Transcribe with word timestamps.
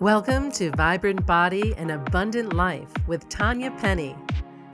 Welcome 0.00 0.52
to 0.52 0.70
Vibrant 0.76 1.26
Body 1.26 1.74
and 1.76 1.90
Abundant 1.90 2.52
Life 2.52 2.88
with 3.08 3.28
Tanya 3.28 3.72
Penny. 3.80 4.14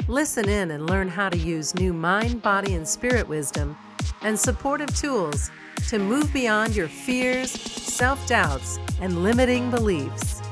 Listen 0.06 0.50
in 0.50 0.72
and 0.72 0.86
learn 0.86 1.08
how 1.08 1.30
to 1.30 1.38
use 1.38 1.74
new 1.76 1.94
mind, 1.94 2.42
body, 2.42 2.74
and 2.74 2.86
spirit 2.86 3.26
wisdom 3.26 3.74
and 4.20 4.38
supportive 4.38 4.94
tools 4.94 5.50
to 5.88 5.98
move 5.98 6.30
beyond 6.34 6.76
your 6.76 6.88
fears, 6.88 7.50
self 7.50 8.26
doubts, 8.26 8.78
and 9.00 9.22
limiting 9.22 9.70
beliefs. 9.70 10.42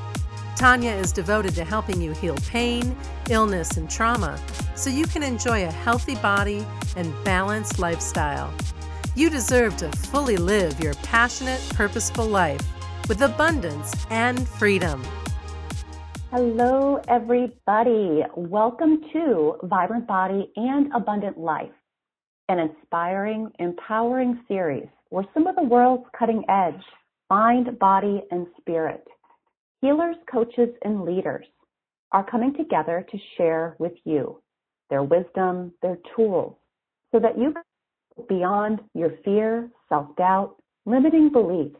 Tanya 0.55 0.93
is 0.93 1.11
devoted 1.11 1.53
to 1.53 1.63
helping 1.63 2.01
you 2.01 2.11
heal 2.13 2.35
pain, 2.49 2.95
illness, 3.29 3.77
and 3.77 3.87
trauma 3.87 4.39
so 4.73 4.89
you 4.89 5.05
can 5.05 5.21
enjoy 5.21 5.67
a 5.67 5.71
healthy 5.71 6.15
body 6.15 6.65
and 6.95 7.13
balanced 7.23 7.77
lifestyle. 7.77 8.51
You 9.15 9.29
deserve 9.29 9.77
to 9.77 9.91
fully 9.91 10.37
live 10.37 10.79
your 10.79 10.95
passionate, 10.95 11.61
purposeful 11.75 12.25
life 12.25 12.72
with 13.07 13.21
abundance 13.21 14.05
and 14.09 14.47
freedom. 14.47 15.03
Hello, 16.31 17.01
everybody. 17.07 18.23
Welcome 18.35 19.01
to 19.13 19.57
Vibrant 19.63 20.07
Body 20.07 20.51
and 20.55 20.91
Abundant 20.93 21.37
Life, 21.37 21.71
an 22.49 22.59
inspiring, 22.59 23.51
empowering 23.59 24.39
series 24.47 24.87
where 25.09 25.25
some 25.33 25.47
of 25.47 25.55
the 25.55 25.63
world's 25.63 26.05
cutting 26.17 26.43
edge 26.49 26.81
mind, 27.29 27.77
body, 27.79 28.23
and 28.31 28.47
spirit, 28.59 29.03
healers, 29.81 30.15
coaches, 30.31 30.69
and 30.83 31.03
leaders 31.03 31.45
are 32.11 32.29
coming 32.29 32.53
together 32.55 33.05
to 33.11 33.17
share 33.37 33.75
with 33.79 33.93
you 34.05 34.41
their 34.89 35.03
wisdom, 35.03 35.73
their 35.81 35.97
tools, 36.15 36.55
so 37.11 37.19
that 37.19 37.37
you 37.37 37.51
can 37.53 37.63
go 38.17 38.25
beyond 38.29 38.79
your 38.93 39.11
fear, 39.25 39.69
self 39.89 40.15
doubt, 40.15 40.55
limiting 40.85 41.31
beliefs 41.31 41.75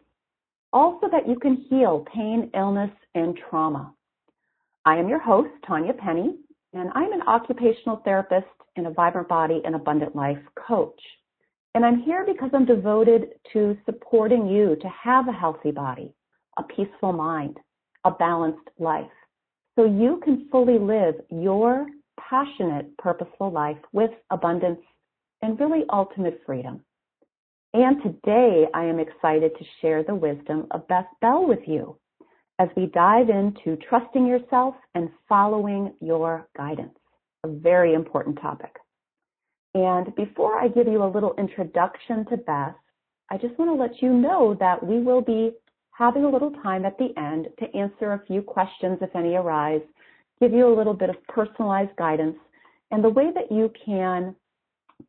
also 0.73 1.07
that 1.11 1.27
you 1.27 1.37
can 1.39 1.65
heal 1.69 2.05
pain, 2.13 2.49
illness, 2.55 2.91
and 3.15 3.37
trauma. 3.49 3.93
I 4.85 4.97
am 4.97 5.07
your 5.07 5.19
host, 5.19 5.49
Tanya 5.65 5.93
Penny, 5.93 6.35
and 6.73 6.89
I'm 6.95 7.13
an 7.13 7.21
occupational 7.21 8.01
therapist 8.03 8.47
and 8.75 8.87
a 8.87 8.91
vibrant 8.91 9.29
body 9.29 9.61
and 9.63 9.75
abundant 9.75 10.15
life 10.15 10.39
coach. 10.67 10.99
And 11.75 11.85
I'm 11.85 12.01
here 12.01 12.25
because 12.25 12.49
I'm 12.53 12.65
devoted 12.65 13.29
to 13.53 13.77
supporting 13.85 14.47
you 14.47 14.75
to 14.81 14.87
have 14.89 15.27
a 15.27 15.31
healthy 15.31 15.71
body, 15.71 16.13
a 16.57 16.63
peaceful 16.63 17.13
mind, 17.13 17.57
a 18.03 18.11
balanced 18.11 18.69
life, 18.79 19.05
so 19.75 19.85
you 19.85 20.19
can 20.23 20.47
fully 20.51 20.77
live 20.77 21.15
your 21.31 21.87
passionate, 22.19 22.95
purposeful 22.97 23.51
life 23.51 23.77
with 23.91 24.11
abundance 24.29 24.81
and 25.41 25.59
really 25.59 25.83
ultimate 25.91 26.41
freedom. 26.45 26.81
And 27.73 28.03
today 28.03 28.67
I 28.75 28.83
am 28.83 28.99
excited 28.99 29.51
to 29.57 29.65
share 29.81 30.03
the 30.03 30.13
wisdom 30.13 30.67
of 30.71 30.87
Beth 30.87 31.07
Bell 31.21 31.47
with 31.47 31.61
you 31.65 31.97
as 32.59 32.69
we 32.77 32.85
dive 32.85 33.29
into 33.29 33.77
trusting 33.89 34.27
yourself 34.27 34.75
and 34.93 35.09
following 35.27 35.91
your 35.99 36.47
guidance, 36.55 36.95
a 37.43 37.47
very 37.47 37.95
important 37.95 38.39
topic. 38.39 38.75
And 39.73 40.15
before 40.15 40.59
I 40.59 40.67
give 40.67 40.85
you 40.85 41.03
a 41.03 41.09
little 41.09 41.33
introduction 41.39 42.25
to 42.27 42.37
Beth, 42.37 42.75
I 43.31 43.37
just 43.37 43.57
want 43.57 43.71
to 43.71 43.83
let 43.83 44.03
you 44.03 44.13
know 44.13 44.55
that 44.59 44.85
we 44.85 44.99
will 44.99 45.21
be 45.21 45.53
having 45.89 46.25
a 46.25 46.29
little 46.29 46.51
time 46.61 46.85
at 46.85 46.99
the 46.99 47.09
end 47.17 47.47
to 47.57 47.75
answer 47.75 48.13
a 48.13 48.23
few 48.27 48.43
questions 48.43 48.99
if 49.01 49.15
any 49.15 49.33
arise, 49.33 49.81
give 50.39 50.53
you 50.53 50.71
a 50.71 50.77
little 50.77 50.93
bit 50.93 51.09
of 51.09 51.15
personalized 51.27 51.95
guidance. 51.97 52.37
And 52.91 53.03
the 53.03 53.09
way 53.09 53.31
that 53.33 53.51
you 53.51 53.71
can 53.83 54.35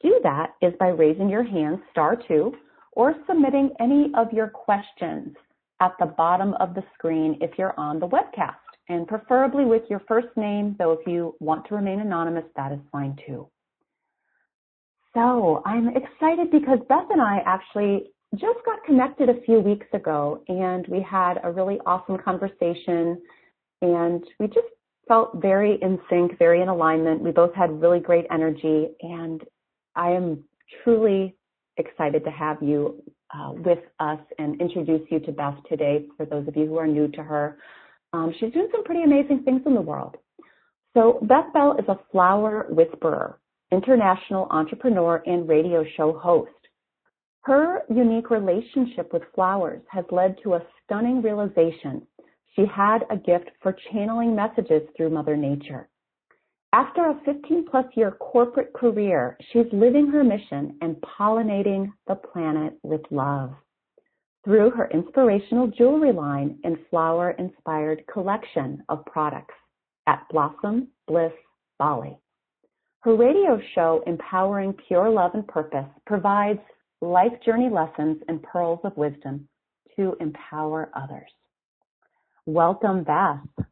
do 0.03 0.21
that 0.23 0.55
is 0.63 0.73
by 0.79 0.89
raising 0.89 1.29
your 1.29 1.43
hand, 1.43 1.81
star 1.91 2.17
two, 2.17 2.55
or 2.93 3.15
submitting 3.27 3.71
any 3.81 4.11
of 4.17 4.33
your 4.33 4.49
questions 4.49 5.35
at 5.81 5.93
the 5.99 6.07
bottom 6.07 6.55
of 6.61 6.75
the 6.75 6.83
screen 6.95 7.37
if 7.41 7.51
you're 7.59 7.79
on 7.79 7.99
the 7.99 8.09
webcast, 8.09 8.55
and 8.89 9.07
preferably 9.07 9.65
with 9.65 9.83
your 9.91 10.01
first 10.07 10.29
name, 10.37 10.77
though 10.79 10.93
if 10.93 11.07
you 11.07 11.35
want 11.41 11.67
to 11.69 11.75
remain 11.75 12.01
anonymous, 12.01 12.45
that 12.57 12.73
is 12.73 12.79
fine 12.93 13.17
too. 13.27 13.49
So 15.15 15.63
I'm 15.65 15.89
excited 15.89 16.51
because 16.51 16.79
Beth 16.89 17.07
and 17.11 17.21
I 17.21 17.41
actually 17.47 18.11
just 18.35 18.59
got 18.65 18.83
connected 18.85 19.29
a 19.29 19.41
few 19.43 19.61
weeks 19.61 19.87
ago 19.93 20.43
and 20.49 20.87
we 20.89 21.01
had 21.01 21.35
a 21.45 21.53
really 21.53 21.79
awesome 21.87 22.19
conversation 22.19 23.21
and 23.81 24.25
we 24.41 24.49
just 24.49 24.67
felt 25.07 25.31
very 25.37 25.79
in 25.83 26.01
sync, 26.11 26.37
very 26.39 26.63
in 26.63 26.69
alignment. 26.69 27.21
We 27.21 27.31
both 27.31 27.55
had 27.55 27.81
really 27.81 28.01
great 28.01 28.27
energy 28.31 28.89
and 29.03 29.43
I 29.97 30.11
am 30.11 30.45
truly 30.83 31.35
excited 31.77 32.25
to 32.25 32.31
have 32.31 32.63
you 32.63 33.03
uh, 33.35 33.53
with 33.53 33.81
us 34.01 34.21
and 34.39 34.61
introduce 34.61 35.03
you 35.11 35.21
to 35.21 35.33
Beth 35.33 35.57
today 35.69 36.07
for 36.17 36.27
those 36.27 36.47
of 36.47 36.57
you 36.57 36.67
who 36.67 36.79
are 36.79 36.87
new 36.87 37.09
to 37.09 37.23
her. 37.23 37.59
Um, 38.13 38.33
she's 38.39 38.53
doing 38.53 38.69
some 38.71 38.85
pretty 38.85 39.03
amazing 39.03 39.43
things 39.45 39.63
in 39.67 39.75
the 39.75 39.81
world. 39.81 40.17
So 40.95 41.19
Beth 41.23 41.53
Bell 41.53 41.77
is 41.79 41.85
a 41.89 41.99
flower 42.13 42.67
whisperer, 42.71 43.41
international 43.73 44.47
entrepreneur 44.51 45.23
and 45.27 45.49
radio 45.49 45.85
show 45.97 46.17
host. 46.17 46.51
Her 47.41 47.83
unique 47.91 48.31
relationship 48.31 49.13
with 49.13 49.23
flowers 49.35 49.83
has 49.91 50.05
led 50.11 50.37
to 50.45 50.55
a 50.55 50.63
stunning 50.85 51.21
realization. 51.21 52.07
She 52.55 52.65
had 52.67 53.05
a 53.11 53.17
gift 53.17 53.51
for 53.61 53.77
channeling 53.93 54.35
messages 54.35 54.83
through 54.97 55.11
Mother 55.11 55.37
Nature. 55.37 55.89
After 56.75 57.09
a 57.09 57.21
15 57.25 57.67
plus 57.71 57.87
year 57.95 58.11
corporate 58.11 58.73
career, 58.73 59.39
she's 59.53 59.73
living 59.73 60.09
her 60.09 60.25
mission 60.25 60.77
and 60.81 60.97
pollinating 60.97 61.93
the 62.09 62.17
planet 62.17 62.77
with 62.83 63.03
love. 63.13 63.53
Through 64.45 64.71
her 64.71 64.91
inspirational 64.91 65.69
jewelry 65.69 66.11
line 66.11 66.59
and 66.65 66.77
flower 66.91 67.31
inspired 67.39 68.03
collection 68.13 68.83
of 68.89 69.07
products 69.07 69.55
at 70.09 70.27
Blossom 70.33 70.89
Bliss 71.07 71.31
Bali. 71.79 72.19
Her 73.03 73.15
radio 73.15 73.61
show, 73.77 74.03
Empowering 74.09 74.75
Pure 74.89 75.11
Love 75.11 75.31
and 75.35 75.47
Purpose, 75.47 75.87
provides 76.07 76.59
life 77.01 77.41
journey 77.47 77.71
lessons 77.71 78.21
and 78.27 78.43
pearls 78.43 78.81
of 78.83 78.97
wisdom 78.97 79.49
to 79.95 80.17
empower 80.19 80.91
others. 80.97 81.31
Welcome, 82.47 83.05
Beth. 83.05 83.65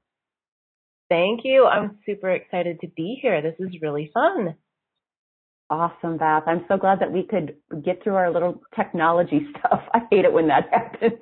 Thank 1.12 1.40
you. 1.44 1.66
I'm 1.66 1.98
super 2.06 2.30
excited 2.30 2.80
to 2.80 2.88
be 2.88 3.18
here. 3.20 3.42
This 3.42 3.56
is 3.58 3.82
really 3.82 4.10
fun. 4.14 4.54
Awesome, 5.68 6.16
Beth. 6.16 6.44
I'm 6.46 6.64
so 6.68 6.78
glad 6.78 7.00
that 7.00 7.12
we 7.12 7.24
could 7.28 7.56
get 7.84 8.02
through 8.02 8.14
our 8.14 8.32
little 8.32 8.62
technology 8.74 9.46
stuff. 9.58 9.82
I 9.92 10.00
hate 10.10 10.24
it 10.24 10.32
when 10.32 10.48
that 10.48 10.70
happens. 10.72 11.20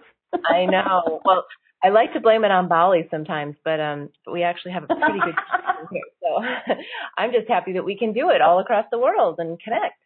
I 0.49 0.67
know. 0.67 1.21
Well, 1.25 1.45
I 1.83 1.89
like 1.89 2.13
to 2.13 2.21
blame 2.21 2.45
it 2.45 2.53
on 2.53 2.69
Bali 2.69 3.09
sometimes, 3.11 3.57
but 3.65 3.81
um 3.81 4.11
we 4.33 4.45
actually 4.45 4.71
have 4.73 4.85
a 4.85 4.87
pretty 4.87 5.19
good 5.25 5.35
team 5.51 5.89
here. 5.91 6.03
So 6.23 6.75
I'm 7.19 7.33
just 7.33 7.49
happy 7.49 7.73
that 7.73 7.85
we 7.85 7.99
can 7.99 8.13
do 8.13 8.31
it 8.31 8.41
all 8.41 8.61
across 8.61 8.87
the 8.93 8.99
world 9.01 9.41
and 9.41 9.59
connect. 9.59 9.99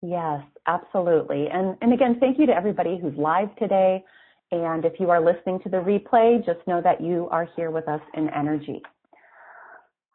Yes, 0.00 0.40
absolutely. 0.66 1.48
And 1.52 1.76
and 1.82 1.92
again, 1.92 2.16
thank 2.18 2.38
you 2.38 2.46
to 2.46 2.54
everybody 2.54 2.98
who's 2.98 3.18
live 3.18 3.54
today. 3.56 4.02
And 4.52 4.84
if 4.84 4.98
you 4.98 5.10
are 5.10 5.24
listening 5.24 5.60
to 5.60 5.68
the 5.68 5.76
replay, 5.76 6.44
just 6.44 6.66
know 6.66 6.80
that 6.82 7.00
you 7.00 7.28
are 7.30 7.48
here 7.56 7.70
with 7.70 7.88
us 7.88 8.00
in 8.14 8.28
energy. 8.30 8.82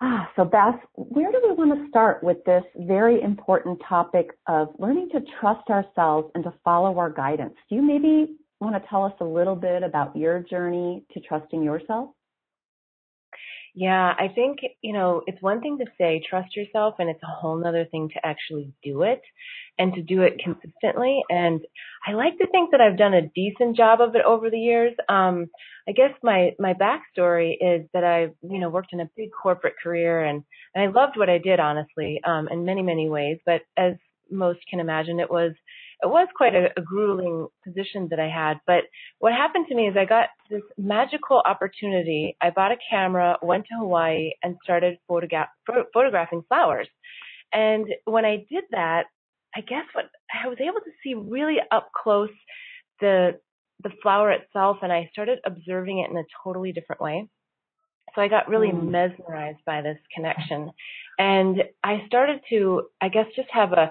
Ah, 0.01 0.29
so 0.35 0.44
Beth, 0.44 0.75
where 0.96 1.31
do 1.31 1.41
we 1.44 1.53
want 1.53 1.73
to 1.73 1.88
start 1.90 2.22
with 2.22 2.44
this 2.46 2.63
very 2.79 3.22
important 3.22 3.79
topic 3.88 4.31
of 4.47 4.68
learning 4.78 5.09
to 5.13 5.22
trust 5.40 5.69
ourselves 5.69 6.29
and 6.35 6.44
to 6.44 6.53
follow 6.63 6.97
our 6.97 7.09
guidance? 7.09 7.53
Do 7.69 7.75
you 7.75 7.81
maybe 7.81 8.35
want 8.59 8.75
to 8.75 8.90
tell 8.90 9.06
us 9.06 9.13
a 9.22 9.25
little 9.25 9.56
bit 9.56 9.84
about 9.84 10.16
your 10.16 10.41
journey 10.41 11.06
to 11.13 11.19
trusting 11.22 11.63
yourself? 11.63 12.09
Yeah, 13.78 14.13
I 14.18 14.30
think, 14.34 14.59
you 14.81 14.94
know, 14.94 15.22
it's 15.28 15.41
one 15.41 15.59
thing 15.59 15.78
to 15.80 15.86
say 15.97 16.24
trust 16.30 16.56
yourself 16.56 16.96
and 16.97 17.09
it's 17.09 17.22
a 17.22 17.28
whole 17.28 17.58
nother 17.58 17.86
thing 17.91 18.08
to 18.13 18.25
actually 18.25 18.72
do 18.81 19.02
it 19.03 19.22
and 19.78 19.94
to 19.96 20.02
do 20.02 20.22
it 20.22 20.40
consistently. 20.41 21.22
And 21.30 21.59
I 22.08 22.14
like 22.14 22.38
to 22.38 22.47
think 22.47 22.72
that 22.72 22.80
I've 22.80 22.97
done 22.97 23.14
a 23.14 23.28
decent 23.35 23.75
job 23.75 24.00
of 24.00 24.16
it 24.16 24.24
over 24.25 24.50
the 24.50 24.58
years. 24.58 24.94
Um, 25.09 25.47
I 25.90 25.91
guess 25.91 26.12
my, 26.23 26.52
my 26.58 26.73
backstory 26.73 27.55
is 27.59 27.85
that 27.94 28.05
I, 28.05 28.29
you 28.50 28.59
know, 28.59 28.70
worked 28.70 28.94
in 28.94 29.02
a 29.02 29.09
big 29.17 29.29
corporate 29.44 29.76
career 29.84 30.23
and, 30.23 30.44
and 30.73 30.84
I 30.84 30.88
loved 30.88 31.17
what 31.17 31.29
I 31.29 31.38
did, 31.38 31.59
honestly, 31.59 32.22
um, 32.26 32.47
in 32.50 32.64
many, 32.64 32.82
many 32.82 33.09
ways. 33.09 33.40
But 33.46 33.64
as 33.76 33.96
most 34.32 34.59
can 34.70 34.79
imagine, 34.79 35.20
it 35.20 35.29
was, 35.29 35.52
it 36.02 36.08
was 36.08 36.28
quite 36.36 36.56
a, 36.56 36.68
a 36.78 36.82
grueling 36.82 37.47
position 37.66 38.08
that 38.09 38.20
I 38.20 38.28
had. 38.30 38.59
But 38.68 38.84
what 39.20 39.34
happened 39.34 39.68
to 39.70 39.76
me 39.76 39.88
is 39.88 39.96
I 39.97 40.06
got 40.06 40.30
this 40.50 40.62
magical 40.78 41.42
opportunity. 41.46 42.38
I 42.42 42.50
bought 42.50 42.72
a 42.72 42.78
camera, 42.90 43.38
went 43.42 43.66
to 43.66 43.78
Hawaii, 43.80 44.32
and 44.44 44.58
started 44.64 44.97
photogra- 45.09 45.47
photographing 45.94 46.44
flowers. 46.47 46.88
And 47.53 47.88
when 48.06 48.26
I 48.26 48.46
did 48.50 48.66
that, 48.72 49.06
I 49.56 49.62
guess 49.62 49.86
what 49.94 50.06
I 50.44 50.47
was 50.47 50.58
able 50.59 50.82
to 50.82 50.92
see 51.03 51.14
really 51.14 51.58
up 51.72 51.90
close 51.96 52.30
the 53.00 53.40
the 53.84 53.91
flower 54.02 54.32
itself, 54.32 54.78
and 54.82 54.91
I 54.91 55.09
started 55.12 55.40
observing 55.46 56.00
it 56.00 56.09
in 56.09 56.18
a 56.18 56.24
totally 56.44 56.72
different 56.72 57.02
way. 57.02 57.28
So 58.16 58.22
I 58.22 58.30
got 58.30 58.48
really 58.48 58.70
mm. 58.70 58.90
mesmerized 58.90 59.59
by 59.66 59.82
this 59.82 59.98
connection, 60.14 60.72
and 61.20 61.64
I 61.84 62.03
started 62.08 62.41
to, 62.50 62.84
I 63.02 63.09
guess, 63.09 63.26
just 63.36 63.50
have 63.52 63.74
a 63.74 63.90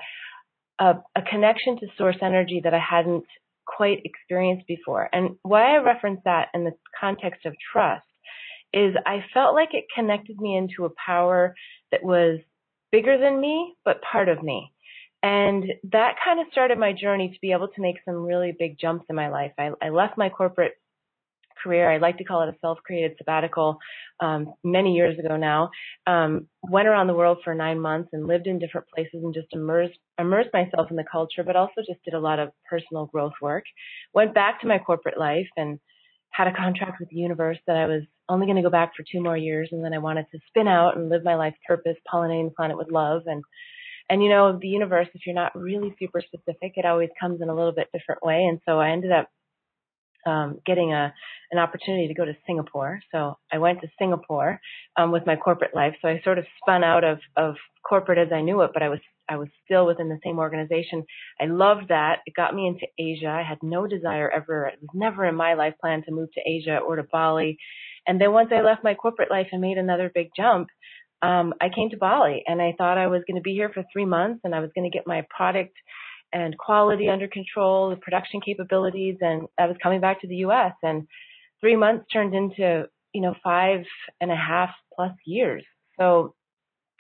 a, 0.79 0.95
a 1.17 1.23
connection 1.23 1.79
to 1.81 1.87
source 1.97 2.17
energy 2.23 2.61
that 2.65 2.75
I 2.75 2.81
hadn't 2.81 3.25
quite 3.67 4.03
experienced 4.05 4.67
before. 4.67 5.09
And 5.13 5.37
why 5.43 5.75
I 5.75 5.83
reference 5.83 6.21
that 6.25 6.49
in 6.55 6.65
the 6.65 6.73
context 7.01 7.47
of 7.47 7.55
trust 7.73 8.07
is 8.73 8.95
I 9.07 9.25
felt 9.33 9.55
like 9.55 9.71
it 9.73 9.85
connected 9.95 10.39
me 10.39 10.57
into 10.57 10.85
a 10.85 10.95
power 11.05 11.55
that 11.93 12.03
was 12.03 12.41
bigger 12.91 13.19
than 13.19 13.41
me, 13.41 13.75
but 13.85 14.03
part 14.03 14.29
of 14.29 14.43
me. 14.43 14.73
And 15.23 15.65
that 15.93 16.17
kind 16.23 16.39
of 16.39 16.47
started 16.53 16.79
my 16.79 16.93
journey 16.93 17.29
to 17.29 17.41
be 17.41 17.53
able 17.53 17.69
to 17.69 17.81
make 17.81 17.97
some 18.05 18.25
really 18.27 18.55
big 18.59 18.79
jumps 18.79 19.07
in 19.09 19.17
my 19.17 19.31
life. 19.31 19.53
I, 19.59 19.71
I 19.81 19.89
left 19.89 20.19
my 20.19 20.29
corporate 20.29 20.75
career. 21.63 21.91
I 21.91 21.99
like 21.99 22.19
to 22.19 22.25
call 22.25 22.43
it 22.43 22.49
a 22.49 22.59
self-created 22.61 23.13
sabbatical. 23.19 23.79
Um, 24.21 24.55
many 24.63 24.95
years 24.95 25.19
ago 25.19 25.37
now, 25.37 25.71
um, 26.07 26.49
went 26.63 26.89
around 26.89 27.07
the 27.07 27.15
world 27.15 27.39
for 27.45 27.55
nine 27.55 27.81
months 27.81 28.11
and 28.13 28.27
lived 28.27 28.47
in 28.47 28.59
different 28.59 28.87
places 28.89 29.23
and 29.23 29.35
just 29.35 29.49
immersed 29.53 29.99
immersed 30.19 30.51
myself 30.53 30.91
in 30.91 30.97
the 30.97 31.05
culture, 31.11 31.43
but 31.45 31.57
also 31.57 31.83
just 31.87 32.03
did 32.05 32.15
a 32.15 32.21
lot 32.21 32.39
of 32.39 32.51
personal 32.69 33.07
growth 33.07 33.35
work. 33.43 33.65
Went 34.13 34.35
back 34.35 34.61
to 34.61 34.67
my 34.67 34.79
corporate 34.79 35.19
life 35.19 35.49
and 35.57 35.79
had 36.31 36.47
a 36.47 36.57
contract 36.57 36.99
with 37.01 37.09
the 37.11 37.17
universe 37.17 37.59
that 37.67 37.77
I 37.77 37.87
was 37.87 38.03
only 38.29 38.47
going 38.47 38.57
to 38.57 38.63
go 38.63 38.71
back 38.71 38.93
for 38.97 39.05
two 39.11 39.23
more 39.23 39.37
years, 39.37 39.69
and 39.73 39.85
then 39.85 39.93
I 39.93 39.99
wanted 39.99 40.27
to 40.33 40.39
spin 40.49 40.69
out 40.69 40.97
and 40.97 41.09
live 41.09 41.25
my 41.25 41.35
life's 41.35 41.59
purpose, 41.67 41.97
pollinating 42.13 42.49
the 42.49 42.55
planet 42.57 42.77
with 42.77 42.91
love 42.91 43.23
and 43.27 43.43
and 44.11 44.23
you 44.23 44.29
know, 44.29 44.59
the 44.61 44.69
universe, 44.69 45.09
if 45.15 45.23
you're 45.25 45.35
not 45.35 45.57
really 45.57 45.95
super 45.99 46.21
specific, 46.21 46.75
it 46.77 46.85
always 46.85 47.09
comes 47.19 47.41
in 47.41 47.49
a 47.49 47.55
little 47.55 47.73
bit 47.73 47.89
different 47.93 48.23
way. 48.23 48.45
And 48.45 48.61
so 48.67 48.79
I 48.79 48.91
ended 48.91 49.13
up 49.13 49.29
um, 50.27 50.59
getting 50.67 50.93
a 50.93 51.13
an 51.51 51.59
opportunity 51.59 52.09
to 52.09 52.15
go 52.15 52.25
to 52.25 52.37
Singapore. 52.47 53.01
So 53.13 53.39
I 53.53 53.59
went 53.59 53.81
to 53.83 53.89
Singapore 53.99 54.61
um, 54.97 55.13
with 55.13 55.27
my 55.27 55.37
corporate 55.37 55.75
life. 55.75 55.95
So 56.03 56.09
I 56.09 56.21
sort 56.25 56.39
of 56.39 56.47
spun 56.63 56.83
out 56.85 57.05
of 57.05 57.19
of 57.37 57.57
corporate 57.89 58.19
as 58.19 58.33
I 58.33 58.41
knew 58.41 58.63
it, 58.63 58.71
but 58.73 58.83
I 58.83 58.89
was 58.89 59.01
I 59.29 59.37
was 59.37 59.49
still 59.65 59.87
within 59.87 60.09
the 60.09 60.19
same 60.25 60.39
organization. 60.39 61.05
I 61.41 61.47
loved 61.47 61.89
that. 61.89 62.21
It 62.27 62.35
got 62.35 62.55
me 62.55 62.67
into 62.67 62.87
Asia. 62.99 63.29
I 63.29 63.43
had 63.43 63.59
no 63.63 63.87
desire 63.87 64.31
ever. 64.31 64.67
It 64.67 64.79
was 64.81 64.91
never 64.95 65.25
in 65.25 65.35
my 65.35 65.55
life 65.55 65.75
plan 65.81 66.03
to 66.05 66.13
move 66.13 66.29
to 66.35 66.41
Asia 66.47 66.79
or 66.79 66.97
to 66.97 67.05
Bali. 67.05 67.59
And 68.07 68.21
then 68.21 68.33
once 68.33 68.51
I 68.53 68.61
left 68.61 68.85
my 68.85 68.95
corporate 68.95 69.31
life 69.31 69.47
and 69.53 69.61
made 69.61 69.79
another 69.79 70.11
big 70.15 70.29
jump, 70.37 70.69
um, 71.23 71.55
I 71.61 71.71
came 71.75 71.89
to 71.91 71.97
Bali 71.97 72.45
and 72.47 72.61
I 72.61 72.75
thought 72.77 72.99
I 72.99 73.07
was 73.07 73.23
going 73.27 73.37
to 73.37 73.43
be 73.43 73.55
here 73.55 73.71
for 73.73 73.83
three 73.93 74.05
months 74.05 74.41
and 74.45 74.55
I 74.55 74.61
was 74.61 74.71
going 74.75 74.91
to 74.91 74.95
get 74.95 75.07
my 75.07 75.27
product 75.35 75.75
and 76.35 76.59
quality 76.59 77.09
under 77.09 77.29
control, 77.29 77.91
the 77.91 77.97
production 77.97 78.41
capabilities, 78.45 79.17
and 79.21 79.47
I 79.59 79.67
was 79.67 79.77
coming 79.83 80.01
back 80.01 80.21
to 80.21 80.29
the 80.29 80.37
U.S. 80.37 80.73
And 80.83 81.07
three 81.61 81.77
months 81.77 82.07
turned 82.13 82.35
into, 82.35 82.87
you 83.15 83.23
know, 83.23 83.35
five 83.43 83.85
and 84.21 84.33
a 84.33 84.37
half 84.37 84.71
plus 84.95 85.13
years. 85.25 85.65
So 85.99 86.35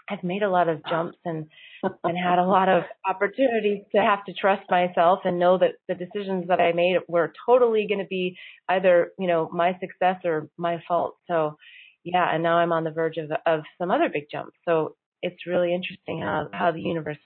I've 0.08 0.22
made 0.22 0.42
a 0.42 0.50
lot 0.50 0.68
of 0.68 0.82
jumps 0.88 1.18
and 1.24 1.46
and 1.82 2.16
had 2.16 2.38
a 2.38 2.46
lot 2.46 2.68
of 2.68 2.84
opportunities 3.08 3.82
to 3.94 4.00
have 4.00 4.24
to 4.26 4.32
trust 4.32 4.62
myself 4.70 5.20
and 5.24 5.38
know 5.38 5.58
that 5.58 5.72
the 5.88 5.94
decisions 5.94 6.46
that 6.48 6.60
I 6.60 6.72
made 6.72 6.98
were 7.08 7.32
totally 7.44 7.86
going 7.88 8.00
to 8.00 8.06
be 8.06 8.36
either 8.68 9.10
you 9.18 9.26
know 9.26 9.50
my 9.52 9.72
success 9.80 10.20
or 10.24 10.48
my 10.56 10.78
fault. 10.86 11.16
So 11.26 11.56
yeah, 12.04 12.32
and 12.32 12.42
now 12.42 12.56
I'm 12.58 12.72
on 12.72 12.84
the 12.84 12.92
verge 12.92 13.16
of 13.16 13.30
of 13.46 13.62
some 13.78 13.90
other 13.90 14.08
big 14.12 14.24
jumps. 14.30 14.56
So 14.66 14.94
it's 15.22 15.46
really 15.46 15.74
interesting 15.74 16.20
how 16.20 16.48
how 16.52 16.70
the 16.70 16.80
universe 16.80 17.18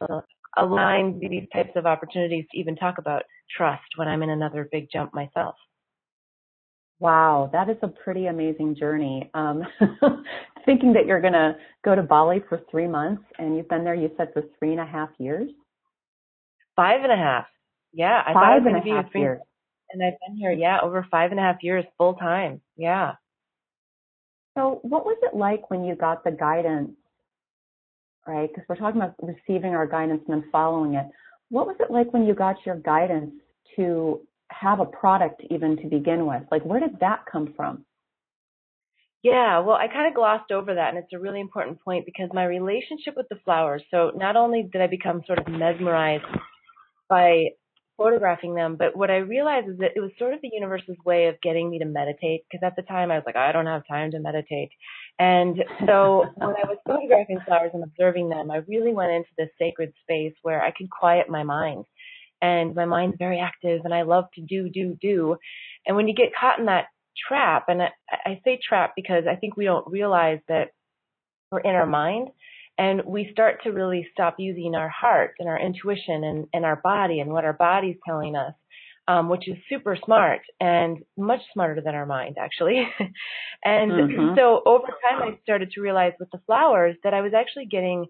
aligns 0.62 1.20
these 1.20 1.48
types 1.52 1.70
of 1.76 1.86
opportunities 1.86 2.44
to 2.50 2.58
even 2.58 2.76
talk 2.76 2.98
about 2.98 3.22
trust 3.56 3.84
when 3.96 4.08
I'm 4.08 4.22
in 4.22 4.30
another 4.30 4.68
big 4.70 4.88
jump 4.92 5.14
myself. 5.14 5.54
Wow, 7.00 7.48
that 7.52 7.70
is 7.70 7.76
a 7.82 7.88
pretty 7.88 8.26
amazing 8.26 8.76
journey. 8.76 9.30
Um, 9.34 9.62
thinking 10.66 10.92
that 10.94 11.06
you're 11.06 11.20
going 11.20 11.32
to 11.32 11.56
go 11.84 11.94
to 11.94 12.02
Bali 12.02 12.42
for 12.48 12.60
three 12.70 12.88
months 12.88 13.22
and 13.38 13.56
you've 13.56 13.68
been 13.68 13.84
there, 13.84 13.94
you 13.94 14.10
said, 14.16 14.30
for 14.32 14.42
three 14.58 14.72
and 14.72 14.80
a 14.80 14.86
half 14.86 15.10
years? 15.18 15.48
Five 16.74 17.02
and 17.02 17.12
a 17.12 17.16
half. 17.16 17.46
Yeah, 17.92 18.22
I 18.26 18.32
five 18.32 18.66
and 18.66 18.76
a 18.76 18.94
half 18.94 19.06
years. 19.14 19.40
And 19.90 20.02
I've 20.02 20.18
been 20.26 20.36
here, 20.36 20.52
yeah, 20.52 20.78
over 20.82 21.06
five 21.10 21.30
and 21.30 21.40
a 21.40 21.42
half 21.42 21.62
years 21.62 21.84
full 21.96 22.14
time. 22.14 22.60
Yeah. 22.76 23.12
So, 24.56 24.80
what 24.82 25.06
was 25.06 25.16
it 25.22 25.36
like 25.36 25.70
when 25.70 25.84
you 25.84 25.94
got 25.94 26.24
the 26.24 26.32
guidance, 26.32 26.90
right? 28.28 28.48
Because 28.48 28.64
we're 28.68 28.76
talking 28.76 29.00
about 29.00 29.14
receiving 29.22 29.74
our 29.74 29.86
guidance 29.86 30.22
and 30.28 30.42
then 30.42 30.50
following 30.52 30.94
it. 30.94 31.06
What 31.48 31.66
was 31.66 31.76
it 31.80 31.90
like 31.90 32.12
when 32.12 32.26
you 32.26 32.34
got 32.34 32.56
your 32.66 32.76
guidance 32.76 33.32
to 33.76 34.20
have 34.50 34.80
a 34.80 34.84
product 34.84 35.42
even 35.50 35.76
to 35.78 35.88
begin 35.88 36.26
with? 36.26 36.42
Like, 36.50 36.62
where 36.64 36.78
did 36.78 37.00
that 37.00 37.24
come 37.30 37.54
from? 37.56 37.84
Yeah, 39.22 39.58
well, 39.60 39.76
I 39.76 39.88
kind 39.88 40.06
of 40.06 40.14
glossed 40.14 40.52
over 40.52 40.74
that, 40.74 40.90
and 40.90 40.98
it's 40.98 41.12
a 41.12 41.18
really 41.18 41.40
important 41.40 41.80
point 41.80 42.06
because 42.06 42.28
my 42.32 42.44
relationship 42.44 43.16
with 43.16 43.28
the 43.28 43.40
flowers. 43.44 43.82
So, 43.90 44.12
not 44.14 44.36
only 44.36 44.68
did 44.70 44.80
I 44.80 44.86
become 44.86 45.22
sort 45.26 45.40
of 45.40 45.48
mesmerized 45.48 46.24
by 47.08 47.48
photographing 47.98 48.54
them. 48.54 48.76
But 48.76 48.96
what 48.96 49.10
I 49.10 49.16
realized 49.16 49.68
is 49.68 49.78
that 49.78 49.90
it 49.94 50.00
was 50.00 50.12
sort 50.18 50.32
of 50.32 50.40
the 50.40 50.50
universe's 50.50 50.96
way 51.04 51.26
of 51.26 51.40
getting 51.42 51.68
me 51.68 51.80
to 51.80 51.84
meditate 51.84 52.44
because 52.50 52.64
at 52.64 52.76
the 52.76 52.82
time 52.82 53.10
I 53.10 53.16
was 53.16 53.24
like, 53.26 53.36
I 53.36 53.52
don't 53.52 53.66
have 53.66 53.86
time 53.86 54.12
to 54.12 54.20
meditate. 54.20 54.70
And 55.18 55.56
so 55.84 56.24
when 56.36 56.54
I 56.56 56.66
was 56.66 56.78
photographing 56.86 57.40
flowers 57.44 57.72
and 57.74 57.82
observing 57.82 58.30
them, 58.30 58.50
I 58.50 58.58
really 58.68 58.94
went 58.94 59.12
into 59.12 59.28
this 59.36 59.50
sacred 59.58 59.92
space 60.02 60.34
where 60.42 60.62
I 60.62 60.70
could 60.70 60.88
quiet 60.88 61.28
my 61.28 61.42
mind. 61.42 61.84
And 62.40 62.74
my 62.74 62.84
mind's 62.84 63.16
very 63.18 63.40
active 63.40 63.80
and 63.84 63.92
I 63.92 64.02
love 64.02 64.26
to 64.36 64.40
do, 64.40 64.70
do, 64.70 64.96
do. 65.02 65.36
And 65.86 65.96
when 65.96 66.06
you 66.06 66.14
get 66.14 66.32
caught 66.40 66.60
in 66.60 66.66
that 66.66 66.86
trap, 67.28 67.64
and 67.68 67.82
I, 67.82 67.88
I 68.24 68.40
say 68.44 68.60
trap 68.66 68.92
because 68.94 69.24
I 69.28 69.34
think 69.34 69.56
we 69.56 69.64
don't 69.64 69.90
realize 69.90 70.38
that 70.48 70.68
we're 71.50 71.60
in 71.60 71.74
our 71.74 71.86
mind 71.86 72.28
and 72.78 73.02
we 73.04 73.28
start 73.32 73.62
to 73.64 73.70
really 73.70 74.06
stop 74.12 74.36
using 74.38 74.74
our 74.76 74.88
heart 74.88 75.34
and 75.40 75.48
our 75.48 75.58
intuition 75.58 76.22
and, 76.24 76.46
and 76.52 76.64
our 76.64 76.76
body 76.76 77.18
and 77.18 77.30
what 77.30 77.44
our 77.44 77.52
body's 77.52 77.96
telling 78.06 78.36
us, 78.36 78.54
um, 79.08 79.28
which 79.28 79.48
is 79.48 79.56
super 79.68 79.98
smart 80.04 80.40
and 80.60 80.98
much 81.16 81.40
smarter 81.52 81.80
than 81.80 81.96
our 81.96 82.06
mind, 82.06 82.36
actually. 82.40 82.88
and 83.64 83.90
mm-hmm. 83.90 84.36
so 84.36 84.62
over 84.64 84.86
time, 84.86 85.22
I 85.22 85.38
started 85.42 85.72
to 85.72 85.80
realize 85.80 86.12
with 86.20 86.30
the 86.30 86.40
flowers 86.46 86.94
that 87.02 87.14
I 87.14 87.20
was 87.20 87.32
actually 87.34 87.66
getting 87.66 88.06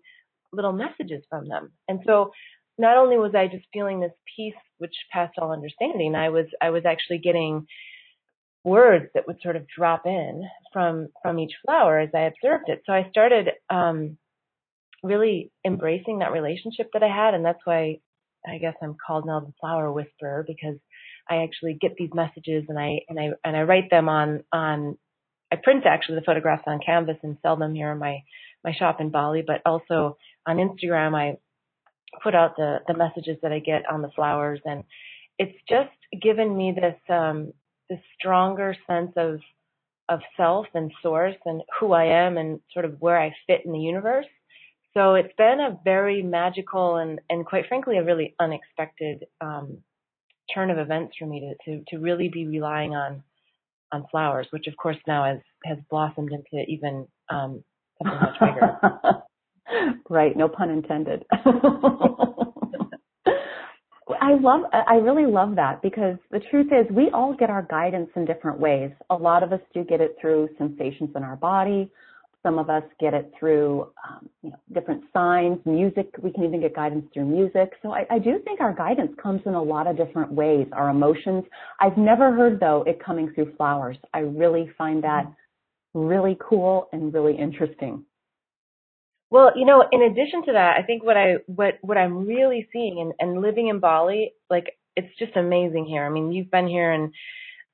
little 0.52 0.72
messages 0.72 1.24
from 1.30 1.48
them. 1.48 1.72
And 1.88 2.00
so 2.06 2.32
not 2.76 2.98
only 2.98 3.16
was 3.16 3.34
I 3.34 3.46
just 3.48 3.66
feeling 3.72 4.00
this 4.00 4.12
peace, 4.36 4.54
which 4.76 4.94
passed 5.10 5.38
all 5.38 5.50
understanding, 5.50 6.14
I 6.14 6.28
was 6.28 6.46
I 6.60 6.70
was 6.70 6.84
actually 6.84 7.18
getting 7.18 7.66
words 8.64 9.06
that 9.14 9.26
would 9.26 9.40
sort 9.42 9.56
of 9.56 9.66
drop 9.66 10.02
in 10.04 10.42
from 10.72 11.08
from 11.22 11.38
each 11.38 11.52
flower 11.64 12.00
as 12.00 12.10
I 12.14 12.20
observed 12.20 12.68
it. 12.68 12.82
So 12.86 12.92
I 12.92 13.08
started 13.10 13.48
um, 13.70 14.18
really 15.02 15.50
embracing 15.64 16.18
that 16.18 16.32
relationship 16.32 16.90
that 16.92 17.02
I 17.02 17.08
had. 17.08 17.34
And 17.34 17.44
that's 17.44 17.60
why 17.64 18.00
I 18.46 18.58
guess 18.58 18.74
I'm 18.82 18.96
called 19.04 19.26
now 19.26 19.40
the 19.40 19.52
flower 19.60 19.92
whisperer 19.92 20.44
because 20.46 20.76
I 21.28 21.42
actually 21.42 21.74
get 21.80 21.96
these 21.96 22.10
messages 22.14 22.64
and 22.68 22.78
I, 22.78 23.00
and 23.08 23.18
I, 23.18 23.30
and 23.44 23.56
I 23.56 23.62
write 23.62 23.90
them 23.90 24.08
on, 24.08 24.44
on, 24.52 24.96
I 25.52 25.56
print 25.56 25.84
actually 25.86 26.16
the 26.16 26.24
photographs 26.26 26.64
on 26.66 26.80
canvas 26.84 27.16
and 27.22 27.38
sell 27.42 27.56
them 27.56 27.74
here 27.74 27.92
in 27.92 27.98
my, 27.98 28.22
my 28.64 28.72
shop 28.72 29.00
in 29.00 29.10
Bali, 29.10 29.42
but 29.46 29.62
also 29.66 30.16
on 30.46 30.56
Instagram, 30.56 31.14
I 31.14 31.38
put 32.22 32.34
out 32.34 32.56
the, 32.56 32.78
the 32.86 32.96
messages 32.96 33.38
that 33.42 33.52
I 33.52 33.58
get 33.58 33.88
on 33.90 34.02
the 34.02 34.10
flowers 34.14 34.60
and 34.64 34.84
it's 35.38 35.56
just 35.68 35.90
given 36.20 36.56
me 36.56 36.74
this, 36.74 36.98
um, 37.08 37.52
this 37.88 38.00
stronger 38.18 38.74
sense 38.86 39.12
of, 39.16 39.40
of 40.08 40.20
self 40.36 40.66
and 40.74 40.90
source 41.02 41.36
and 41.44 41.62
who 41.78 41.92
I 41.92 42.26
am 42.26 42.38
and 42.38 42.60
sort 42.72 42.86
of 42.86 42.96
where 43.00 43.20
I 43.20 43.34
fit 43.46 43.62
in 43.64 43.72
the 43.72 43.78
universe 43.78 44.26
so 44.94 45.14
it's 45.14 45.34
been 45.36 45.60
a 45.60 45.78
very 45.84 46.22
magical 46.22 46.96
and, 46.96 47.20
and 47.30 47.44
quite 47.46 47.66
frankly, 47.68 47.98
a 47.98 48.04
really 48.04 48.34
unexpected 48.40 49.26
um, 49.40 49.78
turn 50.52 50.70
of 50.70 50.78
events 50.78 51.14
for 51.18 51.26
me 51.26 51.40
to, 51.40 51.54
to, 51.64 51.84
to 51.88 51.98
really 51.98 52.28
be 52.28 52.46
relying 52.46 52.94
on 52.94 53.22
on 53.92 54.06
flowers, 54.10 54.46
which 54.50 54.66
of 54.66 54.76
course 54.76 54.96
now 55.06 55.24
has, 55.24 55.38
has 55.64 55.78
blossomed 55.90 56.30
into 56.32 56.64
even 56.68 57.06
um, 57.30 57.64
something 58.02 58.20
much 58.20 58.38
bigger. 58.40 58.78
right, 60.10 60.36
no 60.36 60.48
pun 60.48 60.70
intended. 60.70 61.24
I 64.20 64.34
love, 64.34 64.62
I 64.72 64.96
really 64.96 65.30
love 65.30 65.54
that 65.56 65.80
because 65.80 66.16
the 66.30 66.40
truth 66.50 66.66
is 66.66 66.86
we 66.94 67.10
all 67.14 67.34
get 67.34 67.50
our 67.50 67.62
guidance 67.62 68.10
in 68.14 68.26
different 68.26 68.60
ways. 68.60 68.90
A 69.10 69.14
lot 69.14 69.42
of 69.42 69.52
us 69.52 69.60
do 69.72 69.84
get 69.84 70.00
it 70.00 70.16
through 70.20 70.50
sensations 70.58 71.10
in 71.16 71.22
our 71.22 71.36
body. 71.36 71.90
Some 72.48 72.58
of 72.58 72.70
us 72.70 72.82
get 72.98 73.12
it 73.12 73.30
through 73.38 73.92
um, 74.08 74.26
you 74.42 74.48
know, 74.48 74.56
different 74.72 75.04
signs, 75.12 75.58
music. 75.66 76.08
We 76.22 76.32
can 76.32 76.44
even 76.44 76.62
get 76.62 76.74
guidance 76.74 77.04
through 77.12 77.26
music. 77.26 77.74
So 77.82 77.92
I, 77.92 78.06
I 78.10 78.18
do 78.18 78.38
think 78.42 78.62
our 78.62 78.72
guidance 78.72 79.12
comes 79.22 79.42
in 79.44 79.52
a 79.52 79.62
lot 79.62 79.86
of 79.86 79.98
different 79.98 80.32
ways. 80.32 80.66
Our 80.72 80.88
emotions. 80.88 81.44
I've 81.78 81.98
never 81.98 82.34
heard 82.34 82.58
though 82.58 82.84
it 82.86 83.04
coming 83.04 83.30
through 83.34 83.54
flowers. 83.56 83.98
I 84.14 84.20
really 84.20 84.70
find 84.78 85.04
that 85.04 85.30
really 85.92 86.38
cool 86.40 86.88
and 86.94 87.12
really 87.12 87.36
interesting. 87.36 88.06
Well, 89.28 89.52
you 89.54 89.66
know, 89.66 89.84
in 89.92 90.00
addition 90.00 90.46
to 90.46 90.52
that, 90.52 90.76
I 90.78 90.82
think 90.84 91.04
what 91.04 91.18
I 91.18 91.34
what 91.44 91.74
what 91.82 91.98
I'm 91.98 92.26
really 92.26 92.66
seeing 92.72 92.98
and, 92.98 93.12
and 93.20 93.42
living 93.42 93.68
in 93.68 93.78
Bali, 93.78 94.32
like 94.48 94.78
it's 94.96 95.14
just 95.18 95.36
amazing 95.36 95.84
here. 95.84 96.06
I 96.06 96.08
mean, 96.08 96.32
you've 96.32 96.50
been 96.50 96.66
here 96.66 96.92
and 96.92 97.12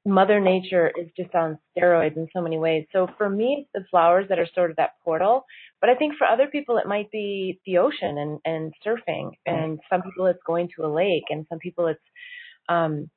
Mother 0.07 0.39
Nature 0.41 0.93
is 1.01 1.09
just 1.17 1.35
on 1.35 1.59
steroids 1.77 2.17
in 2.17 2.29
so 2.35 2.43
many 2.43 2.59
ways. 2.59 2.87
So 2.93 3.09
for 3.17 3.29
me, 3.31 3.59
it's 3.61 3.71
the 3.75 3.89
flowers 3.91 4.27
that 4.29 4.39
are 4.39 4.49
sort 4.55 4.71
of 4.71 4.77
that 4.77 4.93
portal. 5.03 5.45
But 5.81 5.91
I 5.91 5.95
think 5.95 6.15
for 6.17 6.27
other 6.27 6.47
people, 6.47 6.77
it 6.77 6.87
might 6.87 7.11
be 7.11 7.59
the 7.65 7.79
ocean 7.79 8.19
and, 8.19 8.39
and 8.45 8.75
surfing. 8.87 9.31
And 9.47 9.81
some 9.91 10.03
people, 10.03 10.27
it's 10.27 10.43
going 10.47 10.69
to 10.77 10.87
a 10.87 10.93
lake. 10.93 11.25
And 11.31 11.47
some 11.49 11.59
people, 11.59 11.87
it's, 11.87 12.01
um, 12.69 13.09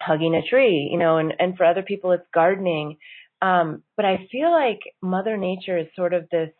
hugging 0.00 0.34
a 0.34 0.48
tree, 0.48 0.88
you 0.90 0.98
know, 0.98 1.18
and, 1.18 1.32
and 1.38 1.56
for 1.56 1.64
other 1.64 1.82
people 1.82 2.12
it's 2.12 2.26
gardening. 2.34 2.96
Um, 3.42 3.82
but 3.96 4.04
I 4.04 4.26
feel 4.30 4.50
like 4.50 4.80
Mother 5.02 5.36
Nature 5.36 5.78
is 5.78 5.86
sort 5.94 6.14
of 6.14 6.28
this, 6.30 6.50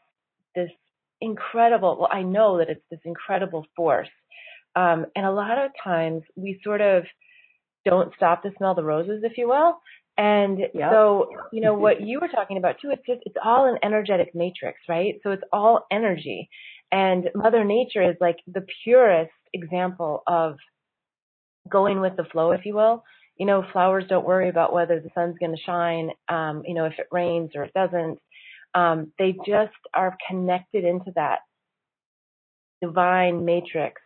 this 0.54 0.71
incredible, 1.21 1.97
well, 1.99 2.09
I 2.11 2.23
know 2.23 2.59
that 2.59 2.68
it's 2.68 2.85
this 2.90 3.00
incredible 3.04 3.66
force. 3.75 4.09
Um, 4.75 5.06
and 5.14 5.25
a 5.25 5.33
lot 5.33 5.59
of 5.59 5.71
times 5.83 6.23
we 6.35 6.61
sort 6.62 6.80
of 6.80 7.04
don't 7.87 8.12
stop 8.16 8.43
to 8.43 8.50
smell 8.59 8.75
the 8.75 8.83
roses, 8.83 9.23
if 9.25 9.38
you 9.38 9.49
will. 9.49 9.78
And 10.19 10.59
yep. 10.59 10.90
so, 10.90 11.28
you 11.52 11.61
know, 11.61 11.75
what 11.75 12.00
you 12.00 12.19
were 12.21 12.28
talking 12.28 12.57
about 12.57 12.76
too, 12.81 12.90
it's 12.90 13.07
just, 13.07 13.21
it's 13.25 13.37
all 13.45 13.66
an 13.66 13.78
energetic 13.83 14.35
matrix, 14.35 14.81
right? 14.88 15.14
So 15.23 15.31
it's 15.31 15.43
all 15.52 15.87
energy. 15.93 16.49
And 16.90 17.28
Mother 17.35 17.64
Nature 17.64 18.11
is 18.11 18.16
like 18.21 18.37
the 18.47 18.64
purest 18.83 19.31
example 19.52 20.23
of 20.26 20.57
going 21.71 22.00
with 22.00 22.16
the 22.16 22.25
flow, 22.25 22.52
if 22.52 22.64
you 22.64 22.75
will. 22.75 23.05
You 23.37 23.47
know, 23.47 23.64
flowers 23.73 24.05
don't 24.09 24.26
worry 24.26 24.49
about 24.49 24.73
whether 24.73 25.00
the 25.00 25.11
sun's 25.14 25.37
going 25.38 25.55
to 25.55 25.62
shine, 25.62 26.11
um, 26.28 26.62
you 26.66 26.75
know, 26.75 26.87
if 26.87 26.95
it 26.99 27.09
rains 27.12 27.50
or 27.55 27.64
it 27.64 27.75
doesn't. 27.75 28.19
Um, 28.75 29.12
they 29.19 29.33
just 29.47 29.76
are 29.95 30.16
connected 30.28 30.85
into 30.85 31.12
that 31.16 31.40
divine 32.81 33.45
matrix 33.45 34.00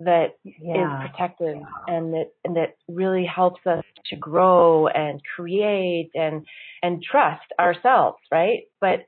that 0.00 0.38
yeah. 0.44 1.04
is 1.04 1.10
protective 1.10 1.58
and 1.86 2.14
that 2.14 2.32
and 2.44 2.56
that 2.56 2.76
really 2.88 3.26
helps 3.26 3.60
us 3.66 3.84
to 4.06 4.16
grow 4.16 4.88
and 4.88 5.20
create 5.36 6.10
and 6.14 6.46
and 6.82 7.02
trust 7.02 7.44
ourselves, 7.58 8.18
right? 8.32 8.60
But 8.80 9.00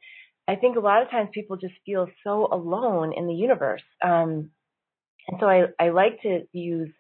I 0.49 0.57
think 0.57 0.77
a 0.77 0.81
lot 0.81 1.03
of 1.03 1.11
times 1.11 1.31
people 1.33 1.57
just 1.57 1.75
feel 1.87 2.09
so 2.25 2.49
alone 2.51 3.13
in 3.17 3.27
the 3.27 3.35
universe. 3.35 3.83
Um, 4.05 4.51
and 5.29 5.39
so 5.41 5.47
I, 5.47 5.67
I 5.79 5.91
like 5.91 6.21
to 6.23 6.43
use, 6.53 6.91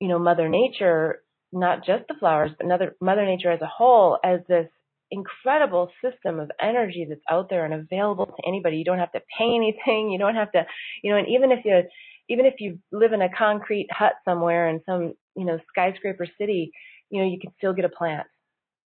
you 0.00 0.08
know, 0.08 0.18
Mother 0.18 0.48
Nature, 0.48 1.22
not 1.52 1.84
just 1.84 2.04
the 2.08 2.14
flowers, 2.18 2.50
but 2.56 2.64
another, 2.64 2.96
Mother 3.00 3.26
Nature 3.26 3.52
as 3.52 3.60
a 3.60 3.66
whole 3.66 4.18
as 4.24 4.40
this 4.48 4.68
incredible 5.10 5.90
system 6.02 6.40
of 6.40 6.50
energy 6.60 7.06
that's 7.08 7.20
out 7.30 7.50
there 7.50 7.64
and 7.64 7.74
available 7.74 8.26
to 8.26 8.48
anybody. 8.48 8.78
You 8.78 8.84
don't 8.84 8.98
have 8.98 9.12
to 9.12 9.20
pay 9.38 9.54
anything. 9.54 10.10
You 10.10 10.18
don't 10.18 10.36
have 10.36 10.52
to, 10.52 10.64
you 11.02 11.10
know, 11.10 11.18
and 11.18 11.28
even 11.28 11.52
if 11.52 11.64
you 11.64 11.82
even 12.30 12.46
if 12.46 12.54
you 12.60 12.78
live 12.92 13.12
in 13.12 13.20
a 13.20 13.28
concrete 13.28 13.88
hut 13.90 14.12
somewhere 14.24 14.70
in 14.70 14.80
some, 14.86 15.14
you 15.36 15.44
know, 15.44 15.58
skyscraper 15.68 16.26
city, 16.38 16.70
you 17.10 17.20
know, 17.20 17.28
you 17.28 17.38
can 17.40 17.52
still 17.58 17.74
get 17.74 17.84
a 17.84 17.88
plant. 17.88 18.26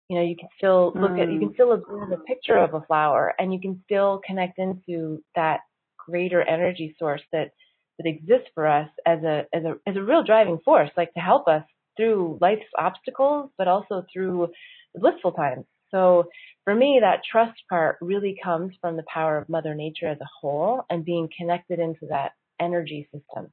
You 0.09 0.17
know, 0.17 0.25
you 0.25 0.35
can 0.35 0.49
still 0.57 0.93
look 0.95 1.13
mm. 1.13 1.23
at, 1.23 1.31
you 1.31 1.39
can 1.39 1.51
mm. 1.51 1.55
still 1.55 1.73
observe 1.73 2.11
a 2.11 2.17
picture 2.17 2.57
of 2.57 2.73
a 2.75 2.81
flower 2.87 3.35
and 3.39 3.53
you 3.53 3.61
can 3.61 3.83
still 3.85 4.21
connect 4.27 4.59
into 4.59 5.23
that 5.35 5.61
greater 5.99 6.43
energy 6.43 6.97
source 6.99 7.21
that, 7.33 7.51
that 7.99 8.07
exists 8.07 8.49
for 8.55 8.67
us 8.67 8.89
as 9.07 9.23
a, 9.23 9.45
as 9.53 9.65
a, 9.65 9.75
as 9.87 9.97
a 9.97 10.03
real 10.03 10.25
driving 10.25 10.59
force, 10.65 10.91
like 10.97 11.13
to 11.13 11.21
help 11.21 11.47
us 11.47 11.63
through 11.99 12.39
life's 12.41 12.63
obstacles, 12.79 13.51
but 13.59 13.69
also 13.69 14.05
through 14.13 14.49
the 14.95 15.01
blissful 15.01 15.33
times. 15.33 15.65
So 15.91 16.25
for 16.65 16.75
me, 16.75 16.99
that 17.03 17.21
trust 17.31 17.61
part 17.69 17.99
really 18.01 18.37
comes 18.43 18.75
from 18.81 18.97
the 18.97 19.05
power 19.13 19.37
of 19.37 19.49
Mother 19.51 19.75
Nature 19.75 20.09
as 20.09 20.21
a 20.21 20.29
whole 20.41 20.83
and 20.89 21.05
being 21.05 21.29
connected 21.39 21.79
into 21.79 22.07
that 22.09 22.33
energy 22.61 23.09
system. 23.13 23.51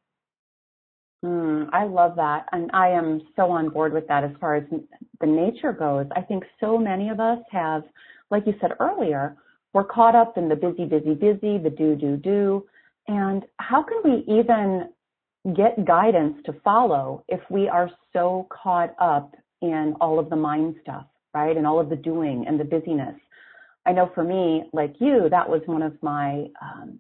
Mm, 1.24 1.70
I 1.72 1.86
love 1.86 2.16
that. 2.16 2.48
And 2.52 2.72
I 2.74 2.90
am 2.90 3.22
so 3.36 3.52
on 3.52 3.70
board 3.70 3.94
with 3.94 4.08
that 4.08 4.24
as 4.24 4.32
far 4.40 4.56
as 4.56 4.64
the 5.20 5.28
nature 5.28 5.72
goes. 5.72 6.08
I 6.16 6.22
think 6.22 6.44
so 6.60 6.78
many 6.78 7.10
of 7.10 7.20
us 7.20 7.40
have, 7.52 7.84
like 8.32 8.48
you 8.48 8.54
said 8.60 8.72
earlier, 8.80 9.36
we're 9.74 9.84
caught 9.84 10.16
up 10.16 10.38
in 10.38 10.50
the 10.50 10.56
busy, 10.56 10.86
busy, 10.86 11.14
busy, 11.14 11.58
the 11.58 11.74
do, 11.76 11.96
do, 11.96 12.18
do. 12.18 12.66
And 13.08 13.44
how 13.58 13.84
can 13.84 14.02
we 14.04 14.24
even 14.28 14.90
get 15.56 15.86
guidance 15.86 16.38
to 16.46 16.54
follow 16.64 17.24
if 17.28 17.40
we 17.50 17.68
are 17.68 17.90
so 18.14 18.48
caught 18.50 18.96
up 19.00 19.34
in 19.62 19.96
all 20.02 20.20
of 20.20 20.30
the 20.30 20.36
mind 20.36 20.76
stuff, 20.82 21.06
right? 21.34 21.56
And 21.56 21.66
all 21.66 21.80
of 21.80 21.90
the 21.90 21.96
doing 21.96 22.46
and 22.48 22.60
the 22.60 22.64
busyness. 22.64 23.16
I 23.86 23.94
know 23.94 24.12
for 24.14 24.24
me, 24.24 24.64
like 24.74 24.96
you, 25.00 25.28
that 25.30 25.50
was 25.50 25.62
one 25.66 25.82
of 25.82 25.94
my 26.02 26.46
um, 26.62 27.00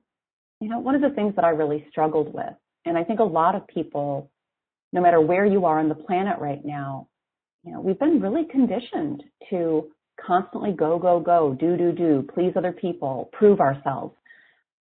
you 0.61 0.69
know, 0.69 0.79
one 0.79 0.95
of 0.95 1.01
the 1.01 1.09
things 1.09 1.35
that 1.35 1.43
I 1.43 1.49
really 1.49 1.85
struggled 1.89 2.33
with, 2.33 2.53
and 2.85 2.97
I 2.97 3.03
think 3.03 3.19
a 3.19 3.23
lot 3.23 3.55
of 3.55 3.67
people, 3.67 4.29
no 4.93 5.01
matter 5.01 5.19
where 5.19 5.45
you 5.45 5.65
are 5.65 5.79
on 5.79 5.89
the 5.89 5.95
planet 5.95 6.37
right 6.39 6.63
now, 6.63 7.07
you 7.63 7.73
know, 7.73 7.81
we've 7.81 7.99
been 7.99 8.21
really 8.21 8.45
conditioned 8.45 9.23
to 9.49 9.89
constantly 10.25 10.71
go, 10.71 10.97
go, 10.99 11.19
go, 11.19 11.55
do, 11.59 11.77
do, 11.77 11.91
do, 11.91 12.27
please 12.33 12.53
other 12.55 12.71
people, 12.71 13.29
prove 13.33 13.59
ourselves. 13.59 14.15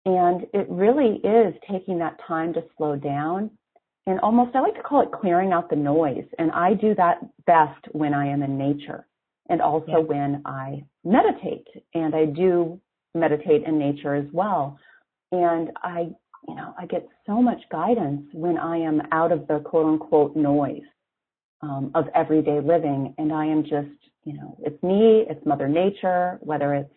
And 0.05 0.47
it 0.53 0.67
really 0.69 1.21
is 1.23 1.53
taking 1.69 1.99
that 1.99 2.17
time 2.27 2.53
to 2.53 2.63
slow 2.77 2.95
down 2.95 3.51
and 4.09 4.19
almost, 4.21 4.55
I 4.55 4.61
like 4.61 4.75
to 4.75 4.81
call 4.81 5.01
it 5.01 5.11
clearing 5.11 5.51
out 5.51 5.69
the 5.69 5.75
noise. 5.75 6.25
And 6.39 6.51
I 6.51 6.73
do 6.73 6.95
that 6.95 7.19
best 7.45 7.85
when 7.91 8.15
I 8.15 8.25
am 8.27 8.41
in 8.41 8.57
nature 8.57 9.05
and 9.49 9.61
also 9.61 9.85
yeah. 9.87 9.97
when 9.99 10.41
I 10.45 10.83
meditate. 11.03 11.67
And 11.93 12.15
I 12.15 12.25
do 12.25 12.81
meditate 13.13 13.63
in 13.67 13.77
nature 13.77 14.15
as 14.15 14.25
well. 14.33 14.79
And 15.31 15.71
I, 15.83 16.09
you 16.47 16.55
know, 16.55 16.73
I 16.77 16.85
get 16.85 17.07
so 17.25 17.41
much 17.41 17.61
guidance 17.71 18.23
when 18.33 18.57
I 18.57 18.77
am 18.77 19.01
out 19.11 19.31
of 19.31 19.47
the 19.47 19.59
quote 19.59 19.85
unquote 19.85 20.35
noise 20.35 20.81
um, 21.61 21.91
of 21.95 22.05
everyday 22.15 22.59
living. 22.61 23.13
And 23.17 23.31
I 23.31 23.45
am 23.45 23.63
just, 23.63 23.89
you 24.23 24.33
know, 24.33 24.57
it's 24.63 24.81
me, 24.81 25.25
it's 25.29 25.45
Mother 25.45 25.67
Nature, 25.67 26.39
whether 26.41 26.73
it's, 26.73 26.93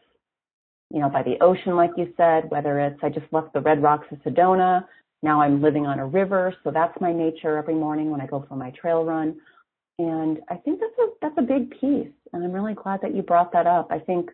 you 0.90 1.00
know, 1.00 1.08
by 1.08 1.22
the 1.22 1.42
ocean, 1.42 1.76
like 1.76 1.90
you 1.96 2.12
said, 2.16 2.50
whether 2.50 2.78
it's, 2.80 3.00
I 3.02 3.08
just 3.08 3.26
left 3.32 3.52
the 3.52 3.60
Red 3.60 3.82
Rocks 3.82 4.06
of 4.10 4.18
Sedona. 4.18 4.84
Now 5.22 5.40
I'm 5.40 5.62
living 5.62 5.86
on 5.86 5.98
a 5.98 6.06
river. 6.06 6.54
So 6.64 6.70
that's 6.70 6.98
my 7.00 7.12
nature 7.12 7.56
every 7.56 7.74
morning 7.74 8.10
when 8.10 8.20
I 8.20 8.26
go 8.26 8.44
for 8.48 8.56
my 8.56 8.70
trail 8.70 9.04
run. 9.04 9.36
And 9.98 10.38
I 10.50 10.56
think 10.56 10.80
that's 10.80 10.98
a, 10.98 11.08
that's 11.20 11.38
a 11.38 11.42
big 11.42 11.70
piece. 11.80 12.12
And 12.32 12.44
I'm 12.44 12.52
really 12.52 12.74
glad 12.74 13.00
that 13.02 13.14
you 13.14 13.22
brought 13.22 13.52
that 13.52 13.66
up. 13.66 13.88
I 13.90 13.98
think 13.98 14.30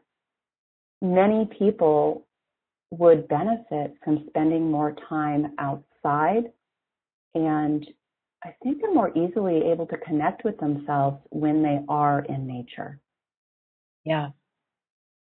many 1.03 1.49
people 1.59 2.27
would 2.91 3.29
benefit 3.29 3.95
from 4.03 4.25
spending 4.29 4.71
more 4.71 4.95
time 5.09 5.53
outside 5.59 6.45
and 7.35 7.87
I 8.45 8.55
think 8.63 8.81
they're 8.81 8.95
more 8.95 9.11
easily 9.17 9.71
able 9.71 9.87
to 9.87 9.97
connect 9.99 10.45
with 10.45 10.59
themselves 10.59 11.19
when 11.31 11.63
they 11.63 11.81
are 11.89 12.21
in 12.21 12.47
nature. 12.47 13.01
Yeah. 14.05 14.29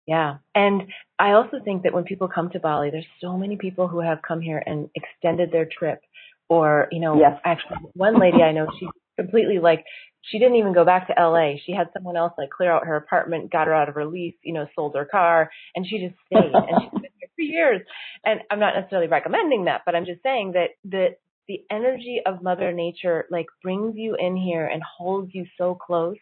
Yeah. 0.07 0.39
And 0.55 0.83
I 1.19 1.33
also 1.33 1.59
think 1.65 1.83
that 1.85 1.95
when 1.95 2.05
people 2.05 2.29
come 2.29 2.51
to 2.51 2.61
Bali, 2.61 2.91
there's 2.91 3.07
so 3.21 3.39
many 3.39 3.57
people 3.57 3.89
who 3.89 4.01
have 4.01 4.21
come 4.27 4.41
here 4.41 4.63
and 4.67 4.89
extended 4.95 5.51
their 5.51 5.67
trip 5.67 6.03
or, 6.49 6.89
you 6.91 7.01
know, 7.01 7.19
yes. 7.19 7.41
actually 7.45 7.79
one 7.95 8.19
lady 8.19 8.43
I 8.43 8.53
know, 8.53 8.67
she 8.79 8.87
completely 9.17 9.59
like 9.59 9.85
she 10.23 10.39
didn't 10.39 10.57
even 10.57 10.75
go 10.75 10.85
back 10.85 11.07
to 11.07 11.15
LA. 11.19 11.55
She 11.65 11.73
had 11.73 11.89
someone 11.95 12.17
else 12.17 12.33
like 12.37 12.51
clear 12.51 12.73
out 12.73 12.87
her 12.87 12.97
apartment, 12.97 13.51
got 13.51 13.67
her 13.67 13.75
out 13.75 13.89
of 13.89 13.95
her 13.95 14.05
lease, 14.05 14.35
you 14.43 14.53
know, 14.53 14.67
sold 14.75 14.95
her 14.95 15.05
car, 15.05 15.51
and 15.75 15.87
she 15.87 15.99
just 15.99 16.15
stayed. 16.27 16.53
and 16.53 16.83
she's 16.83 17.01
been 17.01 17.11
for 17.41 17.45
years. 17.45 17.81
And 18.25 18.41
I'm 18.51 18.61
not 18.61 18.75
necessarily 18.75 19.09
recommending 19.09 19.65
that, 19.65 19.83
but 19.87 19.95
I'm 19.95 20.05
just 20.05 20.23
saying 20.23 20.53
that 20.53 20.71
the 20.85 21.17
the 21.49 21.63
energy 21.71 22.21
of 22.27 22.43
Mother 22.43 22.73
Nature 22.73 23.27
like 23.31 23.47
brings 23.63 23.97
you 23.97 24.17
in 24.19 24.37
here 24.37 24.67
and 24.67 24.83
holds 24.83 25.35
you 25.35 25.47
so 25.59 25.75
close 25.75 26.19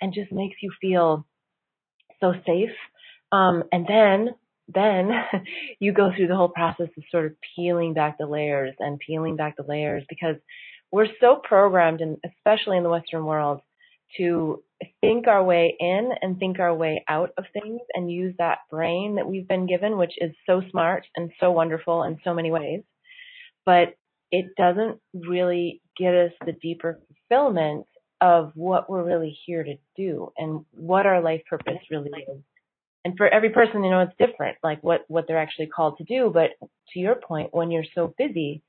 and 0.00 0.14
just 0.14 0.32
makes 0.32 0.56
you 0.62 0.72
feel 0.80 1.26
so 2.20 2.32
safe. 2.46 2.70
Um, 3.32 3.64
and 3.72 3.86
then 3.86 4.30
then 4.72 5.10
you 5.80 5.92
go 5.92 6.10
through 6.16 6.28
the 6.28 6.36
whole 6.36 6.48
process 6.48 6.88
of 6.96 7.04
sort 7.10 7.26
of 7.26 7.32
peeling 7.54 7.92
back 7.92 8.16
the 8.18 8.26
layers 8.26 8.74
and 8.78 8.98
peeling 8.98 9.36
back 9.36 9.56
the 9.56 9.64
layers 9.68 10.04
because 10.08 10.36
we're 10.90 11.08
so 11.20 11.40
programmed, 11.42 12.02
and 12.02 12.18
especially 12.24 12.76
in 12.76 12.82
the 12.82 12.90
Western 12.90 13.24
world, 13.24 13.60
to 14.18 14.62
think 15.00 15.26
our 15.26 15.42
way 15.42 15.76
in 15.78 16.10
and 16.20 16.38
think 16.38 16.58
our 16.58 16.74
way 16.74 17.04
out 17.08 17.30
of 17.38 17.44
things 17.52 17.80
and 17.94 18.10
use 18.10 18.34
that 18.38 18.58
brain 18.70 19.16
that 19.16 19.26
we've 19.26 19.48
been 19.48 19.66
given, 19.66 19.98
which 19.98 20.14
is 20.18 20.32
so 20.46 20.62
smart 20.70 21.06
and 21.16 21.30
so 21.40 21.50
wonderful 21.50 22.04
in 22.04 22.18
so 22.24 22.34
many 22.34 22.50
ways. 22.50 22.82
But 23.64 23.94
it 24.30 24.46
doesn't 24.56 24.98
really 25.14 25.82
get 25.96 26.14
us 26.14 26.32
the 26.44 26.52
deeper 26.52 27.00
fulfillment 27.28 27.86
of 28.20 28.52
what 28.54 28.88
we're 28.88 29.04
really 29.04 29.36
here 29.46 29.64
to 29.64 29.74
do 29.96 30.32
and 30.38 30.64
what 30.72 31.06
our 31.06 31.20
life 31.20 31.42
purpose 31.48 31.78
really 31.90 32.10
is. 32.10 32.42
And 33.04 33.16
for 33.16 33.28
every 33.28 33.50
person, 33.50 33.82
you 33.82 33.90
know, 33.90 34.00
it's 34.00 34.30
different, 34.30 34.56
like 34.62 34.82
what, 34.82 35.02
what 35.08 35.26
they're 35.26 35.38
actually 35.38 35.66
called 35.66 35.98
to 35.98 36.04
do. 36.04 36.30
But 36.32 36.50
to 36.92 36.98
your 36.98 37.16
point, 37.16 37.48
when 37.52 37.70
you're 37.70 37.84
so 37.94 38.14
busy 38.16 38.62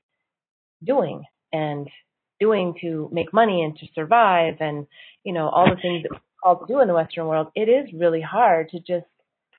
doing 0.84 1.22
and 1.52 1.88
doing 2.44 2.74
to 2.82 3.08
make 3.18 3.32
money 3.32 3.58
and 3.64 3.72
to 3.80 3.86
survive 3.94 4.54
and, 4.60 4.86
you 5.26 5.32
know, 5.36 5.46
all 5.48 5.66
the 5.74 5.80
things 5.80 6.02
that 6.02 6.10
we're 6.12 6.20
called 6.42 6.58
to 6.66 6.72
do 6.72 6.80
in 6.82 6.88
the 6.88 6.94
Western 7.00 7.26
world, 7.26 7.48
it 7.62 7.68
is 7.78 7.86
really 8.02 8.20
hard 8.36 8.68
to 8.70 8.78
just 8.92 9.06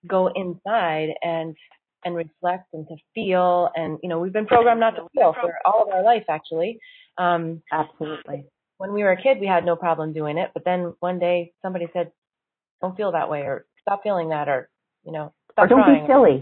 go 0.08 0.22
inside 0.44 1.10
and 1.24 1.56
and 2.04 2.16
reflect 2.16 2.68
and 2.74 2.88
to 2.88 2.96
feel 3.16 3.70
and 3.76 3.98
you 4.04 4.10
know 4.10 4.20
we've 4.20 4.38
been 4.40 4.46
programmed 4.46 4.80
not 4.80 4.92
to 4.92 5.08
feel 5.16 5.34
for 5.42 5.52
all 5.66 5.82
of 5.84 5.90
our 5.96 6.04
life 6.04 6.26
actually. 6.30 6.72
Um 7.18 7.64
absolutely. 7.72 8.46
when 8.78 8.94
we 8.94 9.02
were 9.04 9.14
a 9.18 9.22
kid 9.26 9.40
we 9.42 9.48
had 9.48 9.66
no 9.66 9.76
problem 9.76 10.14
doing 10.14 10.38
it 10.38 10.52
but 10.54 10.64
then 10.66 10.94
one 11.00 11.18
day 11.18 11.54
somebody 11.64 11.88
said 11.94 12.12
don't 12.82 12.96
feel 12.96 13.12
that 13.14 13.30
way 13.34 13.42
or 13.42 13.66
stop 13.82 14.04
feeling 14.04 14.30
that 14.30 14.48
or 14.48 14.70
you 15.06 15.12
know 15.12 15.34
stop 15.52 15.66
or 15.66 15.68
don't 15.70 15.84
crying. 15.84 16.06
be 16.06 16.12
silly. 16.14 16.38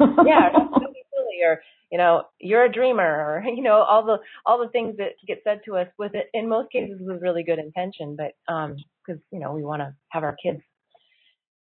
Yeah 0.00 0.48
don't, 0.54 0.70
don't 0.70 0.94
be 0.98 1.04
silly 1.14 1.31
or 1.42 1.60
you 1.90 1.98
know 1.98 2.24
you're 2.40 2.64
a 2.64 2.72
dreamer 2.72 3.02
or 3.02 3.44
you 3.46 3.62
know 3.62 3.82
all 3.82 4.04
the 4.04 4.18
all 4.46 4.58
the 4.58 4.68
things 4.70 4.96
that 4.98 5.12
get 5.26 5.40
said 5.44 5.60
to 5.64 5.76
us 5.76 5.88
with 5.98 6.14
it. 6.14 6.28
In 6.34 6.48
most 6.48 6.70
cases 6.72 6.98
with 7.00 7.22
really 7.22 7.42
good 7.42 7.58
intention 7.58 8.16
but 8.16 8.52
um 8.52 8.76
because 9.06 9.20
you 9.30 9.40
know 9.40 9.52
we 9.52 9.64
want 9.64 9.80
to 9.80 9.94
have 10.08 10.22
our 10.22 10.36
kids 10.42 10.60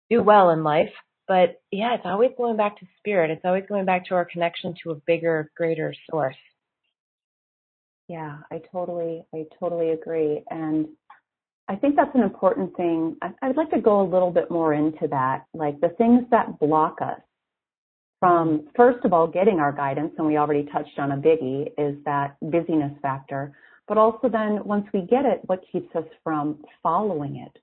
do 0.09 0.23
well 0.23 0.51
in 0.51 0.63
life. 0.63 0.93
But 1.29 1.61
yeah 1.71 1.95
it's 1.95 2.07
always 2.07 2.31
going 2.37 2.57
back 2.57 2.79
to 2.81 2.87
spirit. 2.99 3.31
It's 3.31 3.45
always 3.45 3.65
going 3.69 3.85
back 3.85 4.07
to 4.07 4.15
our 4.15 4.25
connection 4.25 4.75
to 4.83 4.93
a 4.93 5.01
bigger 5.07 5.51
greater 5.57 5.95
source. 6.11 6.37
Yeah 8.09 8.39
i 8.51 8.61
totally 8.73 9.25
i 9.35 9.45
totally 9.59 9.91
agree. 9.91 10.43
And 10.51 10.89
I 11.71 11.77
think 11.77 11.95
that's 11.95 12.15
an 12.17 12.23
important 12.23 12.77
thing. 12.77 13.17
I'd 13.23 13.57
like 13.57 13.71
to 13.71 13.81
go 13.81 14.01
a 14.01 14.11
little 14.11 14.33
bit 14.33 14.51
more 14.51 14.75
into 14.75 15.07
that, 15.09 15.45
like 15.55 15.81
the 15.81 15.91
things 15.91 16.25
that 16.33 16.59
block 16.59 16.97
us 17.01 17.21
from, 18.21 18.69
first 18.77 19.05
of 19.05 19.13
all, 19.13 19.27
getting 19.27 19.59
our 19.59 19.73
guidance, 19.73 20.13
and 20.19 20.27
we 20.27 20.37
already 20.37 20.65
touched 20.73 20.99
on 20.99 21.13
a 21.13 21.17
biggie, 21.17 21.69
is 21.79 21.97
that 22.05 22.37
busyness 22.41 22.93
factor. 23.03 23.57
But 23.89 23.99
also 23.99 24.29
then 24.29 24.63
once 24.65 24.87
we 24.95 25.01
get 25.01 25.25
it, 25.25 25.41
what 25.47 25.65
keeps 25.73 25.95
us 25.97 26.05
from 26.23 26.63
following 26.83 27.37
it? 27.37 27.61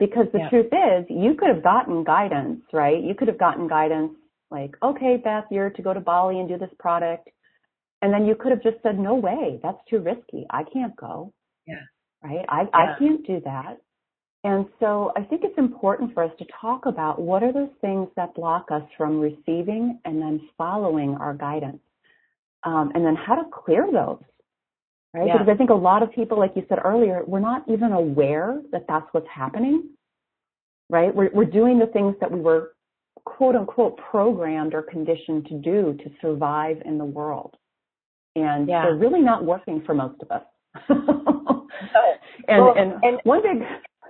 Because 0.00 0.26
the 0.32 0.38
yeah. 0.38 0.48
truth 0.48 0.72
is, 0.72 1.06
you 1.08 1.34
could 1.34 1.48
have 1.48 1.62
gotten 1.62 2.02
guidance, 2.04 2.62
right? 2.72 3.02
You 3.02 3.14
could 3.14 3.28
have 3.28 3.38
gotten 3.38 3.68
guidance 3.68 4.12
like, 4.50 4.74
okay, 4.82 5.20
Beth, 5.22 5.44
you're 5.50 5.70
to 5.70 5.82
go 5.82 5.92
to 5.92 6.00
Bali 6.00 6.40
and 6.40 6.48
do 6.48 6.58
this 6.58 6.70
product. 6.78 7.28
And 8.00 8.12
then 8.12 8.24
you 8.24 8.34
could 8.34 8.50
have 8.50 8.62
just 8.62 8.82
said, 8.82 8.98
no 8.98 9.14
way, 9.14 9.60
that's 9.62 9.78
too 9.90 9.98
risky. 9.98 10.46
I 10.50 10.64
can't 10.64 10.96
go. 10.96 11.32
Yeah 11.66 11.82
right? 12.22 12.44
I, 12.48 12.62
yeah. 12.62 12.68
I 12.72 12.98
can't 12.98 13.26
do 13.26 13.40
that. 13.44 13.78
And 14.48 14.64
so 14.80 15.12
I 15.14 15.24
think 15.24 15.42
it's 15.44 15.58
important 15.58 16.14
for 16.14 16.22
us 16.24 16.30
to 16.38 16.46
talk 16.58 16.86
about 16.86 17.20
what 17.20 17.42
are 17.42 17.52
those 17.52 17.68
things 17.82 18.08
that 18.16 18.34
block 18.34 18.68
us 18.70 18.82
from 18.96 19.20
receiving 19.20 20.00
and 20.06 20.22
then 20.22 20.40
following 20.56 21.18
our 21.20 21.34
guidance. 21.34 21.80
Um, 22.64 22.90
and 22.94 23.04
then 23.04 23.14
how 23.14 23.34
to 23.34 23.42
clear 23.52 23.86
those, 23.92 24.22
right? 25.12 25.26
Yeah. 25.26 25.34
Because 25.34 25.52
I 25.52 25.54
think 25.54 25.68
a 25.68 25.74
lot 25.74 26.02
of 26.02 26.10
people, 26.12 26.38
like 26.38 26.52
you 26.56 26.64
said 26.70 26.78
earlier, 26.82 27.22
we're 27.26 27.40
not 27.40 27.62
even 27.68 27.92
aware 27.92 28.62
that 28.72 28.86
that's 28.88 29.04
what's 29.12 29.28
happening, 29.32 29.90
right? 30.88 31.14
We're, 31.14 31.30
we're 31.34 31.44
doing 31.44 31.78
the 31.78 31.86
things 31.86 32.16
that 32.22 32.32
we 32.32 32.40
were 32.40 32.72
quote 33.26 33.54
unquote 33.54 33.98
programmed 34.10 34.72
or 34.72 34.80
conditioned 34.80 35.46
to 35.48 35.58
do 35.58 35.94
to 36.02 36.10
survive 36.22 36.78
in 36.86 36.96
the 36.96 37.04
world. 37.04 37.54
And 38.34 38.66
yeah. 38.66 38.84
they're 38.84 38.96
really 38.96 39.20
not 39.20 39.44
working 39.44 39.82
for 39.84 39.94
most 39.94 40.22
of 40.22 40.30
us. 40.30 40.42
and, 40.88 42.64
well, 42.64 42.74
and, 42.78 42.92
and 43.02 43.20
one 43.24 43.42
big 43.42 43.62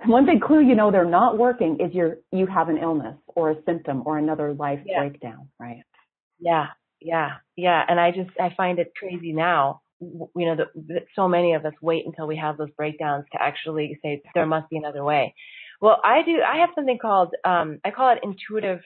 one 0.05 0.25
big 0.25 0.41
clue 0.41 0.61
you 0.61 0.75
know 0.75 0.91
they're 0.91 1.05
not 1.05 1.37
working 1.37 1.77
is 1.79 1.93
you're 1.93 2.17
you 2.31 2.45
have 2.47 2.69
an 2.69 2.77
illness 2.77 3.17
or 3.27 3.51
a 3.51 3.55
symptom 3.65 4.03
or 4.05 4.17
another 4.17 4.53
life 4.53 4.79
yeah. 4.85 4.99
breakdown, 4.99 5.49
right? 5.59 5.83
Yeah, 6.39 6.67
yeah, 7.01 7.37
yeah. 7.55 7.83
And 7.87 7.99
I 7.99 8.11
just 8.11 8.29
I 8.39 8.53
find 8.55 8.79
it 8.79 8.93
crazy 8.97 9.33
now. 9.33 9.81
You 9.99 10.29
know 10.35 10.55
that, 10.55 10.67
that 10.87 11.05
so 11.15 11.27
many 11.27 11.53
of 11.53 11.65
us 11.65 11.73
wait 11.81 12.05
until 12.05 12.27
we 12.27 12.37
have 12.37 12.57
those 12.57 12.69
breakdowns 12.77 13.25
to 13.33 13.41
actually 13.41 13.99
say 14.01 14.21
there 14.33 14.45
must 14.45 14.69
be 14.69 14.77
another 14.77 15.03
way. 15.03 15.33
Well, 15.81 15.99
I 16.03 16.21
do. 16.25 16.39
I 16.41 16.59
have 16.59 16.69
something 16.75 16.99
called 17.01 17.33
um, 17.45 17.79
I 17.83 17.91
call 17.91 18.11
it 18.13 18.19
intuitive 18.23 18.79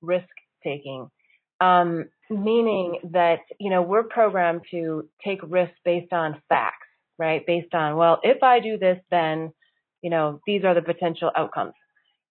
risk 0.00 0.28
taking. 0.62 1.08
Um, 1.60 2.06
meaning 2.30 2.98
that 3.12 3.40
you 3.60 3.70
know 3.70 3.82
we're 3.82 4.04
programmed 4.04 4.62
to 4.70 5.08
take 5.24 5.40
risks 5.42 5.76
based 5.84 6.12
on 6.12 6.40
facts 6.48 6.86
right? 7.18 7.44
Based 7.46 7.72
on, 7.74 7.96
well, 7.96 8.20
if 8.22 8.42
I 8.42 8.60
do 8.60 8.78
this, 8.78 8.98
then, 9.10 9.52
you 10.04 10.10
know, 10.10 10.38
these 10.46 10.64
are 10.64 10.74
the 10.74 10.82
potential 10.82 11.30
outcomes. 11.34 11.72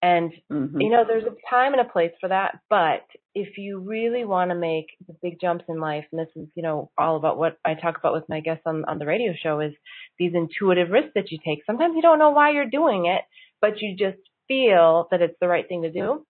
And, 0.03 0.31
mm-hmm. 0.51 0.79
you 0.79 0.89
know, 0.91 1.03
there's 1.07 1.23
a 1.23 1.35
time 1.49 1.73
and 1.73 1.81
a 1.81 1.91
place 1.91 2.11
for 2.21 2.29
that. 2.29 2.59
But 2.69 3.01
if 3.33 3.57
you 3.57 3.79
really 3.79 4.25
want 4.25 4.51
to 4.51 4.55
make 4.55 4.85
the 5.07 5.15
big 5.23 5.39
jumps 5.41 5.65
in 5.67 5.79
life, 5.79 6.05
and 6.11 6.19
this 6.19 6.27
is, 6.35 6.47
you 6.53 6.61
know, 6.61 6.91
all 6.99 7.15
about 7.15 7.39
what 7.39 7.57
I 7.65 7.73
talk 7.73 7.97
about 7.97 8.13
with 8.13 8.29
my 8.29 8.41
guests 8.41 8.61
on, 8.67 8.85
on 8.85 8.99
the 8.99 9.07
radio 9.07 9.33
show 9.41 9.59
is 9.59 9.73
these 10.19 10.33
intuitive 10.35 10.91
risks 10.91 11.13
that 11.15 11.31
you 11.31 11.39
take. 11.43 11.65
Sometimes 11.65 11.95
you 11.95 12.03
don't 12.03 12.19
know 12.19 12.29
why 12.29 12.51
you're 12.51 12.69
doing 12.69 13.07
it, 13.07 13.21
but 13.59 13.81
you 13.81 13.95
just 13.97 14.21
feel 14.47 15.07
that 15.09 15.21
it's 15.21 15.37
the 15.41 15.47
right 15.47 15.67
thing 15.67 15.81
to 15.81 15.91
do. 15.91 16.23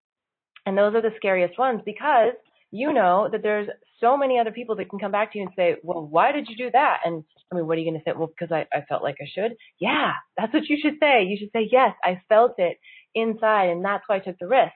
And 0.66 0.78
those 0.78 0.96
are 0.96 1.02
the 1.02 1.18
scariest 1.18 1.60
ones 1.60 1.82
because 1.86 2.36
you 2.74 2.92
know 2.92 3.30
that 3.32 3.44
there's 3.44 3.70
so 4.00 4.18
many 4.18 4.40
other 4.40 4.52
people 4.52 4.76
that 4.78 4.90
can 4.90 4.98
come 4.98 5.12
back 5.12 5.32
to 5.32 5.38
you 5.38 5.46
and 5.46 5.54
say, 5.56 5.76
well, 5.84 6.04
why 6.04 6.32
did 6.32 6.48
you 6.50 6.58
do 6.58 6.72
that? 6.72 7.02
And 7.06 7.24
I 7.52 7.56
mean, 7.56 7.68
what 7.68 7.78
are 7.78 7.82
you 7.82 7.92
going 7.92 8.02
to 8.04 8.04
say? 8.04 8.18
Well, 8.18 8.28
because 8.36 8.52
I, 8.52 8.66
I 8.76 8.82
felt 8.90 9.04
like 9.04 9.18
I 9.22 9.30
should. 9.32 9.56
Yeah, 9.80 10.14
that's 10.36 10.52
what 10.52 10.68
you 10.68 10.78
should 10.82 10.96
say. 11.00 11.24
You 11.24 11.38
should 11.40 11.52
say, 11.54 11.70
yes, 11.72 11.92
I 12.04 12.20
felt 12.28 12.56
it 12.58 12.80
inside 13.14 13.70
and 13.70 13.86
that's 13.86 14.04
why 14.08 14.16
I 14.16 14.20
took 14.20 14.40
the 14.40 14.48
risk. 14.48 14.74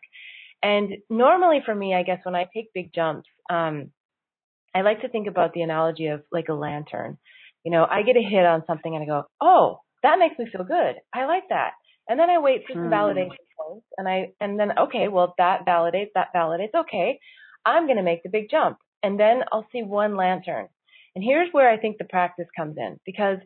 And 0.61 0.97
normally 1.09 1.61
for 1.65 1.73
me, 1.73 1.95
I 1.95 2.03
guess 2.03 2.19
when 2.23 2.35
I 2.35 2.45
take 2.53 2.71
big 2.71 2.93
jumps, 2.93 3.27
um, 3.49 3.89
I 4.75 4.81
like 4.81 5.01
to 5.01 5.09
think 5.09 5.27
about 5.27 5.53
the 5.53 5.63
analogy 5.63 6.05
of 6.05 6.21
like 6.31 6.49
a 6.49 6.53
lantern. 6.53 7.17
You 7.63 7.71
know, 7.71 7.83
I 7.83 8.03
get 8.03 8.15
a 8.15 8.21
hit 8.21 8.45
on 8.45 8.63
something 8.67 8.93
and 8.93 9.03
I 9.03 9.07
go, 9.07 9.23
oh, 9.41 9.79
that 10.03 10.19
makes 10.19 10.37
me 10.37 10.45
feel 10.51 10.65
good. 10.65 10.97
I 11.15 11.25
like 11.25 11.49
that. 11.49 11.71
And 12.07 12.19
then 12.19 12.29
I 12.29 12.37
wait 12.37 12.61
for 12.67 12.73
some 12.73 12.91
mm. 12.91 12.93
validation 12.93 13.41
points 13.59 13.87
and 13.97 14.07
I, 14.07 14.33
and 14.39 14.59
then, 14.59 14.77
okay, 14.77 15.07
well, 15.07 15.33
that 15.39 15.65
validates, 15.65 16.11
that 16.13 16.27
validates. 16.35 16.75
Okay. 16.75 17.19
I'm 17.67 17.85
going 17.85 17.97
to 17.97 18.03
make 18.03 18.23
the 18.23 18.29
big 18.29 18.49
jump. 18.49 18.77
And 19.03 19.19
then 19.19 19.41
I'll 19.51 19.67
see 19.71 19.83
one 19.83 20.15
lantern. 20.15 20.67
And 21.15 21.23
here's 21.23 21.51
where 21.51 21.69
I 21.69 21.77
think 21.77 21.97
the 21.97 22.05
practice 22.05 22.47
comes 22.55 22.77
in 22.77 22.99
because 23.05 23.39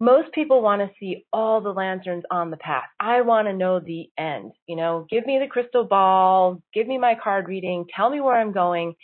most 0.00 0.32
people 0.32 0.60
want 0.60 0.82
to 0.82 0.90
see 1.00 1.24
all 1.32 1.60
the 1.60 1.70
lanterns 1.70 2.24
on 2.30 2.50
the 2.50 2.56
path. 2.56 2.84
I 3.00 3.22
want 3.22 3.48
to 3.48 3.54
know 3.54 3.80
the 3.80 4.10
end. 4.18 4.52
You 4.66 4.76
know, 4.76 5.06
give 5.08 5.24
me 5.24 5.38
the 5.38 5.48
crystal 5.48 5.84
ball, 5.84 6.62
give 6.74 6.86
me 6.86 6.98
my 6.98 7.14
card 7.22 7.48
reading, 7.48 7.86
tell 7.94 8.10
me 8.10 8.20
where 8.20 8.36
I'm 8.36 8.52
going. 8.52 8.94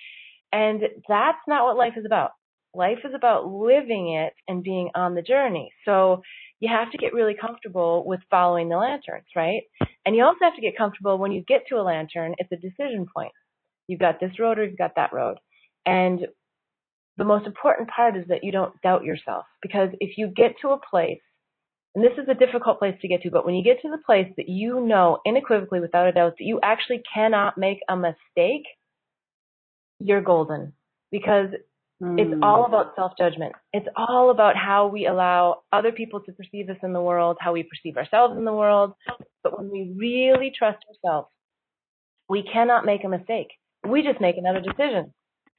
And 0.53 0.83
that's 1.09 1.39
not 1.49 1.65
what 1.65 1.79
life 1.79 1.95
is 1.97 2.05
about. 2.05 2.33
Life 2.75 2.99
is 3.05 3.15
about 3.15 3.47
living 3.47 4.15
it 4.15 4.35
and 4.49 4.63
being 4.63 4.91
on 4.95 5.15
the 5.15 5.23
journey. 5.23 5.73
So 5.85 6.23
you 6.61 6.69
have 6.69 6.91
to 6.93 6.99
get 6.99 7.15
really 7.15 7.35
comfortable 7.39 8.05
with 8.07 8.21
following 8.31 8.69
the 8.69 8.77
lanterns, 8.77 9.27
right? 9.35 9.63
And 10.05 10.15
you 10.15 10.25
also 10.25 10.39
have 10.43 10.57
to 10.57 10.63
get 10.63 10.77
comfortable 10.77 11.19
when 11.19 11.33
you 11.33 11.43
get 11.43 11.67
to 11.69 11.77
a 11.77 11.83
lantern, 11.83 12.35
it's 12.39 12.53
a 12.53 12.57
decision 12.57 13.07
point. 13.15 13.33
You've 13.93 14.01
got 14.01 14.21
this 14.21 14.39
road 14.39 14.59
or 14.59 14.65
you've 14.65 14.79
got 14.79 14.97
that 14.97 15.13
road. 15.13 15.37
And 15.85 16.21
the 17.19 17.25
most 17.25 17.47
important 17.47 17.91
part 17.91 18.17
is 18.17 18.25
that 18.29 18.43
you 18.43 18.53
don't 18.53 18.81
doubt 18.81 19.05
yourself 19.05 19.45
because 19.61 19.91
if 20.01 20.17
you 20.17 20.29
get 20.29 20.55
to 20.63 20.71
a 20.71 20.79
place, 20.79 21.21
and 21.95 22.03
this 22.03 22.17
is 22.17 22.27
a 22.27 22.35
difficult 22.35 22.79
place 22.79 22.95
to 23.03 23.09
get 23.09 23.21
to, 23.21 23.31
but 23.31 23.45
when 23.45 23.55
you 23.55 23.63
get 23.63 23.83
to 23.83 23.91
the 23.91 24.03
place 24.07 24.33
that 24.39 24.49
you 24.49 24.81
know 24.81 25.19
unequivocally 25.27 25.79
without 25.81 26.09
a 26.09 26.13
doubt 26.13 26.37
that 26.39 26.45
you 26.45 26.59
actually 26.63 27.03
cannot 27.13 27.59
make 27.59 27.81
a 27.87 27.95
mistake, 27.95 28.65
you're 29.99 30.23
golden 30.23 30.73
because 31.11 31.49
mm. 32.03 32.19
it's 32.19 32.33
hmm. 32.33 32.43
all 32.43 32.65
about 32.65 32.95
self 32.97 33.13
judgment. 33.19 33.53
It's 33.75 33.87
all 33.95 34.31
about 34.31 34.57
how 34.57 34.87
we 34.87 35.07
allow 35.07 35.65
other 35.71 35.93
people 35.93 36.21
to 36.21 36.33
perceive 36.33 36.71
us 36.71 36.79
in 36.83 36.95
the 36.95 37.03
world, 37.03 37.37
how 37.41 37.53
we 37.53 37.63
perceive 37.63 37.99
ourselves 37.99 38.39
in 38.39 38.47
the 38.47 38.55
world. 38.55 38.95
But 39.43 39.59
when 39.59 39.71
we 39.71 39.93
really 39.95 40.51
trust 40.59 40.79
ourselves, 40.89 41.29
we 42.27 42.43
cannot 42.43 42.87
make 42.87 43.05
a 43.05 43.09
mistake. 43.09 43.49
We 43.87 44.03
just 44.03 44.21
make 44.21 44.37
another 44.37 44.61
decision. 44.61 45.13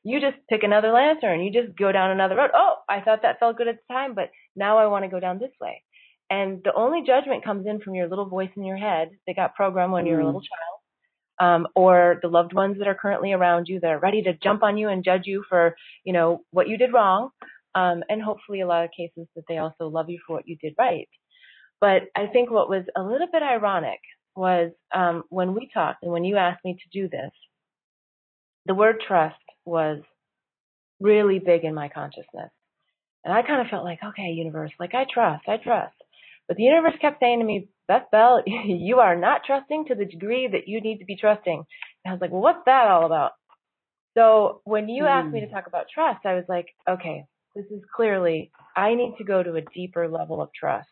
You 0.03 0.19
just 0.19 0.37
pick 0.49 0.63
another 0.63 0.91
lantern. 0.91 1.41
You 1.41 1.51
just 1.51 1.77
go 1.77 1.91
down 1.91 2.11
another 2.11 2.35
road. 2.35 2.51
Oh, 2.53 2.75
I 2.89 3.01
thought 3.01 3.21
that 3.21 3.39
felt 3.39 3.57
good 3.57 3.67
at 3.67 3.77
the 3.77 3.93
time, 3.93 4.15
but 4.15 4.31
now 4.55 4.77
I 4.77 4.87
want 4.87 5.05
to 5.05 5.09
go 5.09 5.19
down 5.19 5.39
this 5.39 5.51
way. 5.61 5.81
And 6.29 6.61
the 6.63 6.73
only 6.73 7.03
judgment 7.05 7.43
comes 7.43 7.67
in 7.67 7.79
from 7.79 7.95
your 7.95 8.07
little 8.07 8.25
voice 8.25 8.49
in 8.55 8.63
your 8.63 8.77
head 8.77 9.11
that 9.27 9.35
got 9.35 9.55
programmed 9.55 9.93
when 9.93 10.05
mm. 10.05 10.09
you 10.09 10.13
were 10.15 10.21
a 10.21 10.25
little 10.25 10.41
child, 10.41 11.39
um, 11.39 11.67
or 11.75 12.19
the 12.21 12.27
loved 12.27 12.53
ones 12.53 12.77
that 12.79 12.87
are 12.87 12.95
currently 12.95 13.33
around 13.33 13.67
you 13.67 13.79
that 13.79 13.91
are 13.91 13.99
ready 13.99 14.21
to 14.23 14.33
jump 14.33 14.63
on 14.63 14.77
you 14.77 14.89
and 14.89 15.05
judge 15.05 15.23
you 15.25 15.43
for, 15.47 15.75
you 16.03 16.13
know, 16.13 16.41
what 16.51 16.67
you 16.67 16.77
did 16.77 16.93
wrong. 16.93 17.29
Um, 17.75 18.03
and 18.09 18.21
hopefully 18.21 18.61
a 18.61 18.67
lot 18.67 18.83
of 18.83 18.91
cases 18.95 19.27
that 19.35 19.45
they 19.47 19.57
also 19.57 19.87
love 19.87 20.09
you 20.09 20.19
for 20.25 20.35
what 20.35 20.47
you 20.47 20.57
did 20.57 20.75
right. 20.77 21.09
But 21.81 22.03
I 22.15 22.27
think 22.27 22.49
what 22.49 22.69
was 22.69 22.83
a 22.95 23.01
little 23.01 23.27
bit 23.31 23.43
ironic 23.43 23.99
was 24.35 24.71
um, 24.93 25.23
when 25.29 25.53
we 25.53 25.69
talked 25.73 26.03
and 26.03 26.11
when 26.11 26.23
you 26.23 26.37
asked 26.37 26.63
me 26.63 26.75
to 26.75 26.99
do 26.99 27.09
this, 27.09 27.31
the 28.65 28.75
word 28.75 28.97
trust 29.05 29.35
was 29.65 29.99
really 30.99 31.39
big 31.39 31.63
in 31.63 31.73
my 31.73 31.89
consciousness. 31.89 32.51
And 33.25 33.33
I 33.33 33.41
kind 33.41 33.61
of 33.61 33.67
felt 33.67 33.85
like, 33.85 33.99
okay, 34.03 34.29
universe, 34.29 34.71
like 34.79 34.93
I 34.93 35.05
trust, 35.11 35.43
I 35.47 35.57
trust. 35.57 35.95
But 36.47 36.57
the 36.57 36.63
universe 36.63 36.93
kept 37.01 37.19
saying 37.21 37.39
to 37.39 37.45
me, 37.45 37.69
Beth 37.87 38.11
Bell, 38.11 38.43
you 38.45 38.99
are 38.99 39.15
not 39.15 39.41
trusting 39.45 39.85
to 39.87 39.95
the 39.95 40.05
degree 40.05 40.47
that 40.51 40.67
you 40.67 40.81
need 40.81 40.99
to 40.99 41.05
be 41.05 41.15
trusting. 41.15 41.63
And 42.05 42.11
I 42.11 42.13
was 42.13 42.21
like, 42.21 42.31
well, 42.31 42.41
what's 42.41 42.65
that 42.65 42.87
all 42.87 43.05
about? 43.05 43.31
So 44.15 44.61
when 44.63 44.89
you 44.89 45.03
mm. 45.03 45.09
asked 45.09 45.33
me 45.33 45.39
to 45.39 45.47
hmm. 45.47 45.53
talk 45.53 45.67
about 45.67 45.85
trust, 45.91 46.25
I 46.25 46.35
was 46.35 46.43
like, 46.47 46.67
okay, 46.87 47.25
this 47.55 47.65
is 47.71 47.81
clearly, 47.95 48.51
I 48.75 48.93
need 48.93 49.15
to 49.17 49.23
go 49.23 49.41
to 49.41 49.55
a 49.55 49.61
deeper 49.73 50.07
level 50.07 50.41
of 50.41 50.49
trust. 50.53 50.87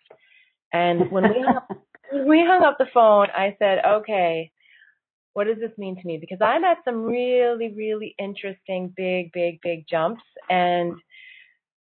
And 0.73 1.11
when 1.11 1.23
we 1.23 1.43
hung 1.45 1.57
up, 1.57 1.67
when 2.11 2.27
we 2.27 2.43
hung 2.47 2.63
up 2.63 2.77
the 2.77 2.87
phone, 2.93 3.27
I 3.35 3.55
said, 3.59 3.79
okay, 3.85 4.51
what 5.33 5.47
does 5.47 5.57
this 5.59 5.77
mean 5.77 5.95
to 5.95 6.07
me? 6.07 6.17
Because 6.19 6.39
I'm 6.41 6.63
at 6.63 6.77
some 6.83 7.03
really, 7.03 7.73
really 7.75 8.15
interesting, 8.19 8.93
big, 8.95 9.31
big, 9.31 9.59
big 9.61 9.85
jumps. 9.89 10.23
And 10.49 10.95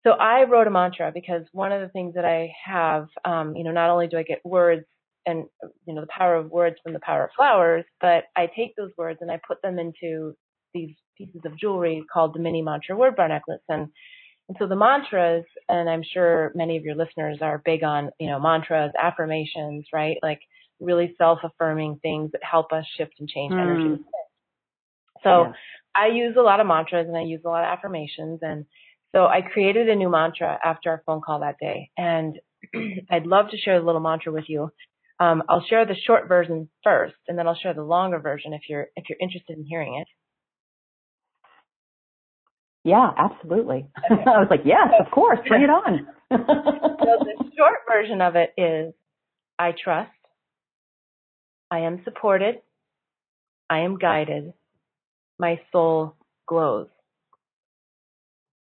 so 0.04 0.12
I 0.12 0.44
wrote 0.44 0.68
a 0.68 0.72
mantra 0.72 1.12
because 1.14 1.44
one 1.52 1.72
of 1.72 1.82
the 1.82 1.90
things 1.90 2.16
that 2.16 2.26
I 2.26 2.54
have, 2.64 3.08
um, 3.24 3.56
you 3.56 3.64
know, 3.64 3.72
not 3.72 3.90
only 3.90 4.08
do 4.08 4.18
I 4.18 4.24
get 4.24 4.46
words 4.46 4.86
and, 5.26 5.46
you 5.86 5.94
know, 5.94 6.02
the 6.02 6.08
power 6.08 6.36
of 6.36 6.52
words 6.52 6.76
from 6.84 6.94
the 6.94 7.00
power 7.00 7.26
of 7.26 7.32
flowers, 7.36 7.86
but 8.02 8.26
I 8.36 8.48
take 8.56 8.76
those 8.76 8.92
words 8.98 9.20
and 9.22 9.32
I 9.32 9.40
put 9.48 9.62
them 9.62 9.80
into 9.80 10.36
these 10.74 10.96
pieces 11.18 11.42
of 11.46 11.58
jewelry 11.58 12.04
called 12.12 12.36
the 12.36 12.40
mini 12.40 12.62
mantra 12.62 12.96
word 12.96 13.16
bar 13.16 13.28
necklace. 13.28 13.62
And, 13.70 13.88
and 14.48 14.58
so 14.60 14.68
the 14.68 14.76
mantras, 14.76 15.46
and 15.70 15.90
I'm 15.90 16.04
sure 16.04 16.52
many 16.54 16.78
of 16.78 16.84
your 16.84 16.96
listeners 16.96 17.40
are 17.42 17.62
big 17.66 17.84
on, 17.84 18.12
you 18.20 18.28
know, 18.28 18.40
mantras, 18.40 18.92
affirmations, 19.02 19.86
right? 19.92 20.18
Like 20.22 20.42
really 20.80 21.16
self-affirming 21.18 22.00
things 22.02 22.32
that 22.32 22.44
help 22.44 22.72
us 22.72 22.86
shift 22.98 23.14
and 23.20 23.30
change 23.30 23.54
mm. 23.54 23.62
energy. 23.62 24.04
So 25.24 25.44
yeah. 25.44 25.52
I 25.96 26.08
use 26.08 26.36
a 26.38 26.42
lot 26.42 26.60
of 26.60 26.68
mantras 26.68 27.08
and 27.08 27.18
I 27.18 27.24
use 27.24 27.42
a 27.46 27.50
lot 27.50 27.64
of 27.64 27.78
affirmations. 27.78 28.40
And 28.42 28.66
so 29.14 29.26
I 29.26 29.42
created 29.42 29.90
a 29.90 29.96
new 29.96 30.10
mantra 30.10 30.58
after 30.64 30.90
our 30.90 31.02
phone 31.06 31.22
call 31.22 31.40
that 31.40 31.58
day. 31.60 31.90
And 31.98 32.38
I'd 33.10 33.26
love 33.26 33.50
to 33.52 33.58
share 33.58 33.80
the 33.80 33.86
little 33.86 34.02
mantra 34.02 34.32
with 34.32 34.46
you. 34.48 34.72
Um, 35.20 35.44
I'll 35.48 35.66
share 35.70 35.86
the 35.86 35.96
short 35.96 36.28
version 36.28 36.68
first, 36.84 37.16
and 37.30 37.40
then 37.40 37.48
I'll 37.48 37.56
share 37.56 37.74
the 37.74 37.84
longer 37.84 38.20
version 38.20 38.52
if 38.54 38.64
you're 38.68 38.88
if 38.98 39.06
you're 39.08 39.18
interested 39.22 39.58
in 39.58 39.64
hearing 39.64 39.96
it. 40.02 40.08
Yeah, 42.84 43.10
absolutely. 43.18 43.88
Okay. 44.12 44.22
I 44.22 44.40
was 44.40 44.48
like, 44.52 44.62
yes, 44.66 44.90
of 45.00 45.12
course, 45.12 45.40
bring 45.48 45.64
it 45.64 45.70
on. 45.70 46.06
so 46.32 46.38
the 46.38 47.52
short 47.58 47.80
version 47.90 48.22
of 48.22 48.36
it 48.36 48.54
is, 48.58 48.94
I 49.58 49.72
trust, 49.72 50.12
I 51.76 51.80
am 51.80 52.00
supported, 52.06 52.56
I 53.70 53.80
am 53.80 53.98
guided, 53.98 54.54
my 55.38 55.60
soul 55.74 56.16
glows. 56.48 56.88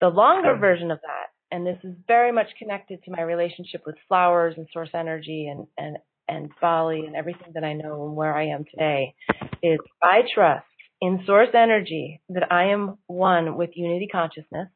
The 0.00 0.08
longer 0.08 0.56
version 0.56 0.90
of 0.90 0.98
that, 1.02 1.28
and 1.52 1.64
this 1.64 1.78
is 1.84 1.94
very 2.08 2.32
much 2.32 2.48
connected 2.58 3.04
to 3.04 3.12
my 3.12 3.22
relationship 3.22 3.82
with 3.86 3.94
flowers 4.08 4.54
and 4.56 4.66
source 4.72 4.88
energy 4.94 5.46
and, 5.46 5.68
and, 5.78 5.98
and 6.26 6.50
Bali 6.60 7.04
and 7.06 7.14
everything 7.14 7.52
that 7.54 7.62
I 7.62 7.74
know 7.74 8.04
and 8.04 8.16
where 8.16 8.36
I 8.36 8.48
am 8.48 8.64
today, 8.68 9.14
is 9.62 9.78
I 10.02 10.22
trust 10.34 10.66
in 11.00 11.22
source 11.24 11.50
energy 11.54 12.20
that 12.30 12.50
I 12.50 12.72
am 12.72 12.98
one 13.06 13.56
with 13.56 13.70
unity 13.76 14.08
consciousness. 14.10 14.70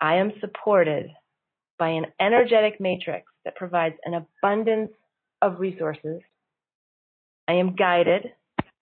I 0.00 0.16
am 0.16 0.32
supported 0.40 1.06
by 1.78 1.90
an 1.90 2.06
energetic 2.20 2.80
matrix 2.80 3.26
that 3.44 3.54
provides 3.54 3.94
an 4.04 4.14
abundance 4.42 4.90
of 5.40 5.60
resources. 5.60 6.20
I 7.50 7.54
am 7.54 7.74
guided 7.74 8.26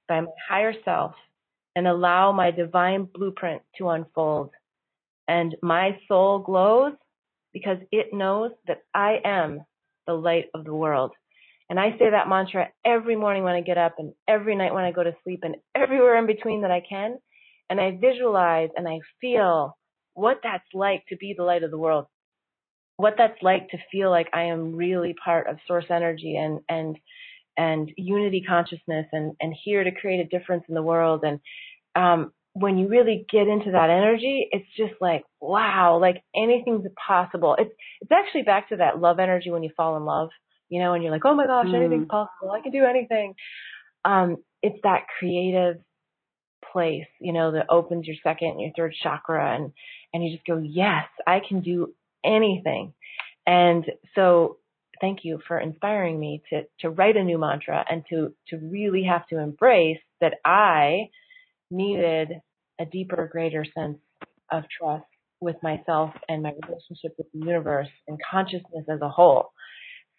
by 0.09 0.20
my 0.20 0.31
higher 0.46 0.74
self 0.85 1.14
and 1.74 1.88
allow 1.88 2.33
my 2.33 2.50
divine 2.50 3.04
blueprint 3.14 3.62
to 3.78 3.88
unfold. 3.88 4.50
And 5.26 5.57
my 5.62 5.98
soul 6.07 6.40
glows 6.40 6.92
because 7.54 7.78
it 7.90 8.12
knows 8.12 8.50
that 8.66 8.83
I 8.94 9.20
am 9.24 9.62
the 10.07 10.12
light 10.12 10.46
of 10.54 10.66
the 10.66 10.74
world. 10.74 11.12
And 11.70 11.81
I 11.81 11.92
say 11.92 12.11
that 12.11 12.28
mantra 12.28 12.68
every 12.85 13.16
morning 13.16 13.42
when 13.42 13.54
I 13.54 13.62
get 13.62 13.78
up 13.78 13.94
and 13.98 14.12
every 14.28 14.54
night 14.54 14.74
when 14.74 14.85
I 14.85 14.92
go 14.92 15.02
to 15.02 15.16
sleep 15.24 15.40
and 15.44 15.57
everywhere 15.74 16.18
in 16.18 16.26
between 16.26 16.61
that 16.61 16.70
I 16.70 16.83
can. 16.87 17.16
And 17.70 17.81
I 17.81 17.98
visualize 17.98 18.68
and 18.76 18.87
I 18.87 18.98
feel 19.18 19.78
what 20.12 20.40
that's 20.42 20.68
like 20.74 21.07
to 21.09 21.16
be 21.16 21.35
the 21.35 21.44
light 21.44 21.62
of 21.62 21.70
the 21.70 21.78
world. 21.78 22.04
What 22.98 23.14
that's 23.16 23.42
like 23.42 23.70
to 23.70 23.78
feel 23.90 24.11
like 24.11 24.28
I 24.35 24.42
am 24.42 24.76
really 24.76 25.14
part 25.24 25.46
of 25.46 25.57
source 25.66 25.87
energy 25.88 26.37
and, 26.37 26.61
and, 26.68 26.98
and 27.59 27.90
unity 27.97 28.42
consciousness 28.49 29.07
and, 29.12 29.35
and 29.40 29.55
here 29.64 29.83
to 29.83 29.90
create 29.90 30.21
a 30.21 30.38
difference 30.38 30.64
in 30.68 30.75
the 30.75 30.83
world. 30.83 31.25
And 31.25 31.40
um, 31.97 32.33
when 32.55 32.79
you 32.79 32.88
really 32.88 33.27
get 33.31 33.49
into 33.49 33.73
that 33.73 33.90
energy, 33.90 34.49
it's 34.53 34.68
just 34.77 34.94
like, 35.01 35.25
wow, 35.40 35.99
like 36.01 36.23
anything's 36.35 36.87
possible. 37.07 37.57
It's, 37.59 37.73
it's 38.01 38.12
actually 38.12 38.42
back 38.42 38.68
to 38.68 38.77
that 38.77 39.01
love 39.01 39.18
energy 39.18 39.51
when 39.51 39.64
you 39.64 39.71
fall 39.77 39.97
in 39.97 40.05
love, 40.05 40.31
you 40.68 40.81
know, 40.81 40.94
and 40.94 41.03
you're 41.03 41.12
like, 41.12 41.25
oh 41.25 41.35
my 41.35 41.47
gosh, 41.47 41.66
mm. 41.66 41.75
anything's 41.75 42.09
possible. 42.09 42.53
I 42.53 42.61
can 42.61 42.71
do 42.71 42.85
anything. 42.85 43.35
Um, 44.05 44.37
it's 44.62 44.79
that 44.85 45.07
creative 45.18 45.79
place, 46.73 47.07
you 47.21 47.33
know, 47.33 47.53
that 47.53 47.66
opens 47.71 48.07
your 48.07 48.16
second 48.23 48.51
and 48.51 48.61
your 48.61 48.71
third 48.77 48.94
chakra 49.03 49.57
and, 49.57 49.73
and 50.14 50.25
you 50.25 50.33
just 50.33 50.47
go, 50.47 50.59
yes, 50.59 51.07
I 51.27 51.40
can 51.47 51.61
do 51.61 51.92
anything. 52.25 52.94
And 53.47 53.85
so 54.14 54.58
thank 55.01 55.21
you 55.23 55.41
for 55.47 55.59
inspiring 55.59 56.19
me 56.19 56.43
to, 56.51 56.63
to 56.81 56.91
write 56.91 57.17
a 57.17 57.25
new 57.25 57.39
mantra 57.39 57.85
and 57.89 58.05
to, 58.11 58.35
to 58.49 58.59
really 58.59 59.05
have 59.05 59.27
to 59.29 59.39
embrace 59.39 59.99
that 60.21 60.35
I, 60.45 61.11
needed 61.71 62.41
a 62.81 62.85
deeper, 62.85 63.29
greater 63.31 63.65
sense 63.77 63.99
of 64.51 64.65
trust 64.79 65.05
with 65.41 65.57
myself 65.63 66.11
and 66.29 66.43
my 66.43 66.53
relationship 66.67 67.15
with 67.17 67.27
the 67.33 67.41
universe 67.41 67.89
and 68.07 68.19
consciousness 68.31 68.85
as 68.89 69.01
a 69.03 69.09
whole. 69.09 69.53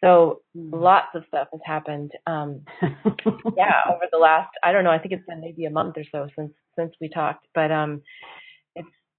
So 0.01 0.41
hmm. 0.55 0.73
lots 0.73 1.07
of 1.15 1.23
stuff 1.27 1.47
has 1.51 1.61
happened. 1.65 2.11
Um, 2.25 2.61
yeah, 3.57 3.81
over 3.89 4.05
the 4.11 4.17
last, 4.17 4.49
I 4.63 4.71
don't 4.71 4.83
know, 4.83 4.91
I 4.91 4.99
think 4.99 5.13
it's 5.13 5.25
been 5.27 5.41
maybe 5.41 5.65
a 5.65 5.71
month 5.71 5.95
or 5.97 6.03
so 6.11 6.27
since, 6.37 6.53
since 6.77 6.93
we 7.01 7.09
talked, 7.09 7.45
but, 7.53 7.71
um, 7.71 8.01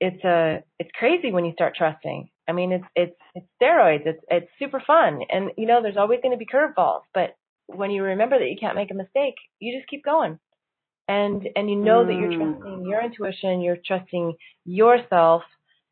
it's, 0.00 0.24
a, 0.24 0.62
it's 0.78 0.90
crazy 0.98 1.32
when 1.32 1.44
you 1.44 1.52
start 1.52 1.74
trusting. 1.76 2.30
I 2.48 2.52
mean, 2.52 2.72
it's, 2.72 2.84
it's, 2.96 3.16
it's 3.34 3.46
steroids. 3.62 4.06
It's, 4.06 4.22
it's 4.28 4.50
super 4.58 4.82
fun. 4.84 5.20
And, 5.30 5.50
you 5.56 5.66
know, 5.66 5.82
there's 5.82 5.96
always 5.96 6.20
going 6.22 6.32
to 6.32 6.38
be 6.38 6.46
curveballs, 6.46 7.02
but 7.14 7.36
when 7.66 7.90
you 7.90 8.02
remember 8.02 8.38
that 8.38 8.48
you 8.48 8.56
can't 8.58 8.74
make 8.74 8.90
a 8.90 8.94
mistake, 8.94 9.34
you 9.60 9.76
just 9.76 9.88
keep 9.88 10.04
going 10.04 10.38
and 11.10 11.48
and 11.56 11.68
you 11.68 11.76
know 11.76 12.04
mm. 12.04 12.06
that 12.06 12.14
you're 12.14 12.30
mm. 12.30 12.60
trusting 12.60 12.86
your 12.86 13.02
intuition, 13.04 13.60
you're 13.60 13.78
trusting 13.84 14.34
yourself, 14.64 15.42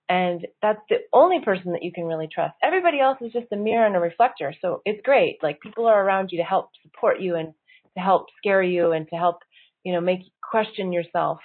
and 0.08 0.46
that's 0.62 0.80
the 0.88 0.98
only 1.12 1.40
person 1.44 1.72
that 1.72 1.82
you 1.82 1.92
can 1.92 2.04
really 2.04 2.28
trust. 2.32 2.54
Everybody 2.62 3.00
else 3.00 3.18
is 3.20 3.32
just 3.32 3.52
a 3.52 3.56
mirror 3.56 3.84
and 3.84 3.96
a 3.96 4.00
reflector. 4.00 4.54
So 4.62 4.80
it's 4.84 5.04
great. 5.04 5.38
Like 5.42 5.60
people 5.60 5.86
are 5.86 6.04
around 6.04 6.30
you 6.30 6.38
to 6.38 6.44
help 6.44 6.70
support 6.82 7.20
you 7.20 7.34
and 7.34 7.52
to 7.94 8.00
help 8.00 8.26
scare 8.38 8.62
you 8.62 8.92
and 8.92 9.08
to 9.08 9.16
help, 9.16 9.38
you 9.82 9.92
know, 9.92 10.00
make 10.00 10.20
you 10.20 10.30
question 10.40 10.92
yourself. 10.92 11.38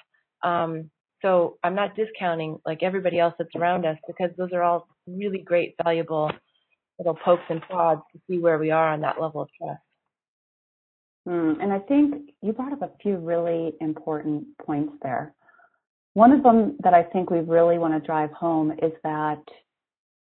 Um, 0.44 0.92
so 1.24 1.58
I'm 1.64 1.74
not 1.74 1.96
discounting 1.96 2.60
like 2.66 2.84
everybody 2.84 3.18
else 3.18 3.34
that's 3.40 3.56
around 3.56 3.86
us 3.86 3.98
because 4.06 4.30
those 4.38 4.52
are 4.54 4.62
all 4.62 4.88
really 5.08 5.40
great, 5.40 5.76
valuable 5.84 6.30
little 7.00 7.16
pokes 7.16 7.44
and 7.50 7.62
prods 7.62 8.02
to 8.12 8.22
see 8.30 8.40
where 8.40 8.60
we 8.60 8.70
are 8.70 8.90
on 8.90 9.02
that 9.02 9.20
level 9.20 9.42
of 9.42 9.50
trust. 9.58 9.82
Mm, 11.28 11.64
and 11.64 11.72
I 11.72 11.80
think 11.80 12.32
you 12.42 12.52
brought 12.52 12.74
up 12.74 12.82
a 12.82 12.92
few 13.02 13.16
really 13.16 13.74
important 13.80 14.46
points 14.66 14.94
there. 15.02 15.34
One 16.14 16.32
of 16.32 16.44
them 16.44 16.78
that 16.84 16.94
I 16.94 17.04
think 17.04 17.30
we 17.30 17.40
really 17.40 17.78
want 17.78 17.94
to 17.94 18.06
drive 18.06 18.32
home 18.32 18.72
is 18.72 18.92
that 19.04 19.42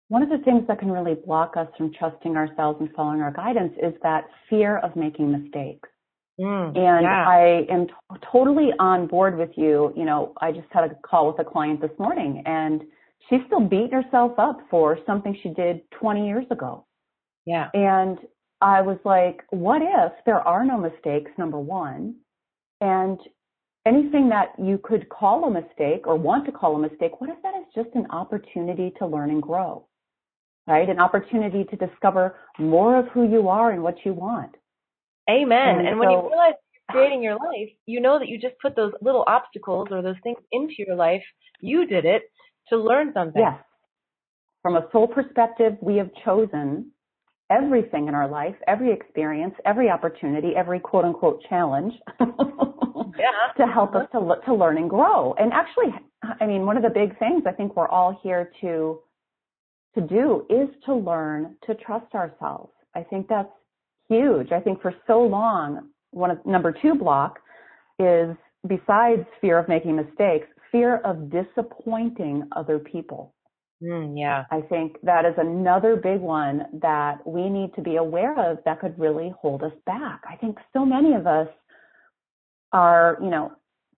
one 0.09 0.23
of 0.23 0.29
the 0.29 0.39
things 0.39 0.63
that 0.67 0.79
can 0.79 0.91
really 0.91 1.13
block 1.13 1.55
us 1.55 1.67
from 1.77 1.93
trusting 1.93 2.35
ourselves 2.35 2.79
and 2.81 2.89
following 2.95 3.21
our 3.21 3.31
guidance 3.31 3.73
is 3.81 3.93
that 4.01 4.25
fear 4.49 4.79
of 4.79 4.95
making 4.95 5.31
mistakes. 5.31 5.87
Mm, 6.39 6.67
and 6.67 7.03
yeah. 7.03 7.27
I 7.27 7.65
am 7.69 7.87
t- 7.87 7.93
totally 8.31 8.69
on 8.79 9.07
board 9.07 9.37
with 9.37 9.51
you. 9.55 9.93
You 9.95 10.05
know, 10.05 10.33
I 10.41 10.51
just 10.51 10.67
had 10.71 10.85
a 10.85 10.95
call 10.95 11.27
with 11.27 11.45
a 11.45 11.49
client 11.49 11.81
this 11.81 11.91
morning 11.99 12.43
and 12.45 12.81
she's 13.29 13.39
still 13.47 13.59
beating 13.59 13.91
herself 13.91 14.39
up 14.39 14.59
for 14.69 14.97
something 15.05 15.37
she 15.43 15.49
did 15.49 15.81
20 15.99 16.27
years 16.27 16.45
ago. 16.49 16.85
Yeah. 17.45 17.69
And 17.73 18.19
I 18.61 18.81
was 18.81 18.97
like, 19.03 19.43
what 19.49 19.81
if 19.81 20.13
there 20.25 20.39
are 20.39 20.65
no 20.65 20.77
mistakes, 20.77 21.31
number 21.37 21.59
one, 21.59 22.15
and 22.81 23.19
anything 23.85 24.29
that 24.29 24.53
you 24.57 24.79
could 24.83 25.09
call 25.09 25.45
a 25.45 25.51
mistake 25.51 26.05
or 26.05 26.15
want 26.15 26.45
to 26.45 26.51
call 26.51 26.75
a 26.75 26.79
mistake, 26.79 27.19
what 27.19 27.29
if 27.29 27.41
that 27.43 27.53
is 27.55 27.65
just 27.75 27.95
an 27.95 28.07
opportunity 28.11 28.93
to 28.99 29.05
learn 29.05 29.29
and 29.29 29.41
grow? 29.41 29.85
Right? 30.67 30.87
An 30.87 30.99
opportunity 30.99 31.63
to 31.65 31.75
discover 31.75 32.35
more 32.59 32.97
of 32.97 33.07
who 33.07 33.29
you 33.29 33.49
are 33.49 33.71
and 33.71 33.81
what 33.81 33.95
you 34.05 34.13
want. 34.13 34.55
Amen. 35.29 35.79
And, 35.79 35.87
and 35.87 35.95
so, 35.95 35.99
when 35.99 36.09
you 36.09 36.27
realize 36.27 36.53
you're 36.73 37.01
creating 37.01 37.23
your 37.23 37.35
life, 37.35 37.69
you 37.85 37.99
know 37.99 38.19
that 38.19 38.27
you 38.27 38.39
just 38.39 38.55
put 38.61 38.75
those 38.75 38.93
little 39.01 39.23
obstacles 39.27 39.89
or 39.91 40.01
those 40.01 40.15
things 40.23 40.39
into 40.51 40.75
your 40.79 40.95
life. 40.95 41.23
You 41.61 41.85
did 41.85 42.05
it 42.05 42.23
to 42.69 42.77
learn 42.77 43.11
something. 43.13 43.41
Yes. 43.41 43.59
From 44.61 44.75
a 44.75 44.87
soul 44.91 45.07
perspective, 45.07 45.73
we 45.81 45.97
have 45.97 46.09
chosen 46.25 46.91
everything 47.49 48.07
in 48.07 48.15
our 48.15 48.27
life, 48.27 48.55
every 48.67 48.91
experience, 48.93 49.53
every 49.65 49.89
opportunity, 49.89 50.49
every 50.55 50.79
quote 50.79 51.05
unquote 51.05 51.41
challenge 51.49 51.93
yeah. 52.19 52.25
to 53.57 53.71
help 53.71 53.95
us 53.95 54.07
uh-huh. 54.13 54.35
to, 54.35 54.45
to 54.45 54.53
learn 54.53 54.77
and 54.77 54.89
grow. 54.89 55.33
And 55.39 55.51
actually, 55.53 55.93
I 56.39 56.45
mean, 56.45 56.65
one 56.65 56.77
of 56.77 56.83
the 56.83 56.89
big 56.89 57.17
things 57.19 57.43
I 57.47 57.51
think 57.51 57.75
we're 57.75 57.87
all 57.87 58.19
here 58.21 58.51
to, 58.61 58.99
to 59.95 60.01
do 60.01 60.45
is 60.49 60.69
to 60.85 60.95
learn 60.95 61.55
to 61.65 61.75
trust 61.75 62.13
ourselves. 62.13 62.71
I 62.95 63.03
think 63.03 63.27
that's 63.27 63.49
huge. 64.09 64.51
I 64.51 64.59
think 64.59 64.81
for 64.81 64.93
so 65.07 65.21
long, 65.21 65.89
one 66.11 66.31
of 66.31 66.45
number 66.45 66.75
two 66.81 66.95
block 66.95 67.39
is 67.99 68.35
besides 68.67 69.25
fear 69.41 69.59
of 69.59 69.69
making 69.69 69.95
mistakes, 69.95 70.47
fear 70.71 70.97
of 70.97 71.31
disappointing 71.31 72.49
other 72.55 72.79
people. 72.79 73.33
Mm, 73.81 74.17
yeah. 74.17 74.43
I 74.51 74.61
think 74.61 74.97
that 75.03 75.23
is 75.25 75.35
another 75.37 75.95
big 75.95 76.19
one 76.19 76.63
that 76.81 77.25
we 77.25 77.49
need 77.49 77.73
to 77.75 77.81
be 77.81 77.95
aware 77.95 78.51
of 78.51 78.57
that 78.65 78.81
could 78.81 78.97
really 78.99 79.33
hold 79.39 79.63
us 79.63 79.71
back. 79.85 80.21
I 80.29 80.35
think 80.35 80.57
so 80.73 80.85
many 80.85 81.13
of 81.13 81.27
us 81.27 81.47
are, 82.73 83.17
you 83.21 83.29
know, 83.29 83.53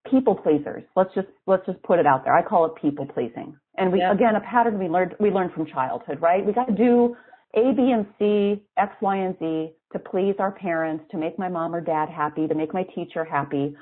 people 0.09 0.35
pleasers. 0.35 0.83
Let's 0.95 1.13
just 1.15 1.27
let's 1.47 1.65
just 1.65 1.81
put 1.83 1.99
it 1.99 2.05
out 2.05 2.23
there. 2.23 2.35
I 2.35 2.43
call 2.43 2.65
it 2.65 2.73
people 2.79 3.05
pleasing. 3.05 3.55
And 3.77 3.91
we 3.91 3.99
yeah. 3.99 4.13
again 4.13 4.35
a 4.35 4.41
pattern 4.41 4.77
we 4.77 4.87
learned 4.87 5.15
we 5.19 5.29
learned 5.29 5.53
from 5.53 5.65
childhood, 5.65 6.21
right? 6.21 6.45
We 6.45 6.53
got 6.53 6.65
to 6.65 6.75
do 6.75 7.15
A, 7.55 7.73
B, 7.73 7.91
and 7.91 8.05
C, 8.17 8.61
X, 8.77 8.93
Y, 9.01 9.15
and 9.17 9.37
Z 9.39 9.71
to 9.93 9.99
please 9.99 10.35
our 10.39 10.51
parents, 10.51 11.03
to 11.11 11.17
make 11.17 11.37
my 11.37 11.49
mom 11.49 11.75
or 11.75 11.81
dad 11.81 12.09
happy, 12.09 12.47
to 12.47 12.55
make 12.55 12.73
my 12.73 12.83
teacher 12.83 13.25
happy. 13.25 13.75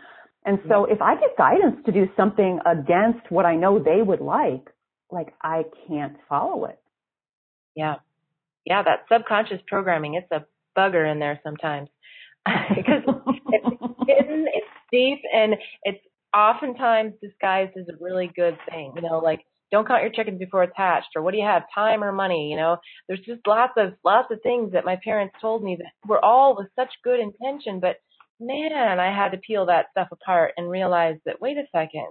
And 0.45 0.59
so 0.67 0.83
mm-hmm. 0.83 0.93
if 0.93 1.01
I 1.01 1.15
get 1.15 1.37
guidance 1.37 1.77
to 1.85 1.91
do 1.91 2.07
something 2.17 2.59
against 2.65 3.29
what 3.29 3.45
I 3.45 3.55
know 3.55 3.77
they 3.77 4.01
would 4.01 4.21
like, 4.21 4.69
like 5.11 5.33
I 5.41 5.65
can't 5.87 6.15
follow 6.27 6.65
it. 6.65 6.79
Yeah. 7.75 7.95
Yeah, 8.65 8.83
that 8.83 9.05
subconscious 9.11 9.61
programming, 9.67 10.15
it's 10.15 10.31
a 10.31 10.45
bugger 10.77 11.09
in 11.11 11.19
there 11.19 11.39
sometimes. 11.43 11.89
because 12.75 13.03
it's 13.05 13.99
hidden, 14.07 14.45
it's 14.53 14.67
deep, 14.91 15.19
and 15.33 15.55
it's 15.83 15.99
oftentimes 16.35 17.13
disguised 17.21 17.77
as 17.77 17.87
a 17.89 18.03
really 18.03 18.31
good 18.35 18.57
thing. 18.69 18.93
You 18.95 19.01
know, 19.01 19.19
like 19.19 19.41
don't 19.71 19.87
count 19.87 20.03
your 20.03 20.11
chickens 20.11 20.39
before 20.39 20.63
it's 20.63 20.73
hatched, 20.75 21.09
or 21.15 21.21
what 21.21 21.31
do 21.31 21.37
you 21.37 21.45
have, 21.45 21.63
time 21.73 22.03
or 22.03 22.11
money? 22.11 22.49
You 22.49 22.57
know, 22.57 22.77
there's 23.07 23.19
just 23.19 23.45
lots 23.47 23.73
of 23.77 23.93
lots 24.03 24.29
of 24.31 24.41
things 24.41 24.73
that 24.73 24.85
my 24.85 24.97
parents 25.03 25.35
told 25.41 25.63
me 25.63 25.77
that 25.79 26.07
were 26.07 26.23
all 26.23 26.55
with 26.57 26.67
such 26.75 26.89
good 27.03 27.19
intention, 27.19 27.79
but 27.79 27.97
man, 28.39 28.99
I 28.99 29.13
had 29.15 29.31
to 29.31 29.37
peel 29.37 29.65
that 29.65 29.87
stuff 29.91 30.07
apart 30.11 30.53
and 30.57 30.69
realize 30.69 31.17
that 31.25 31.41
wait 31.41 31.57
a 31.57 31.63
second, 31.71 32.07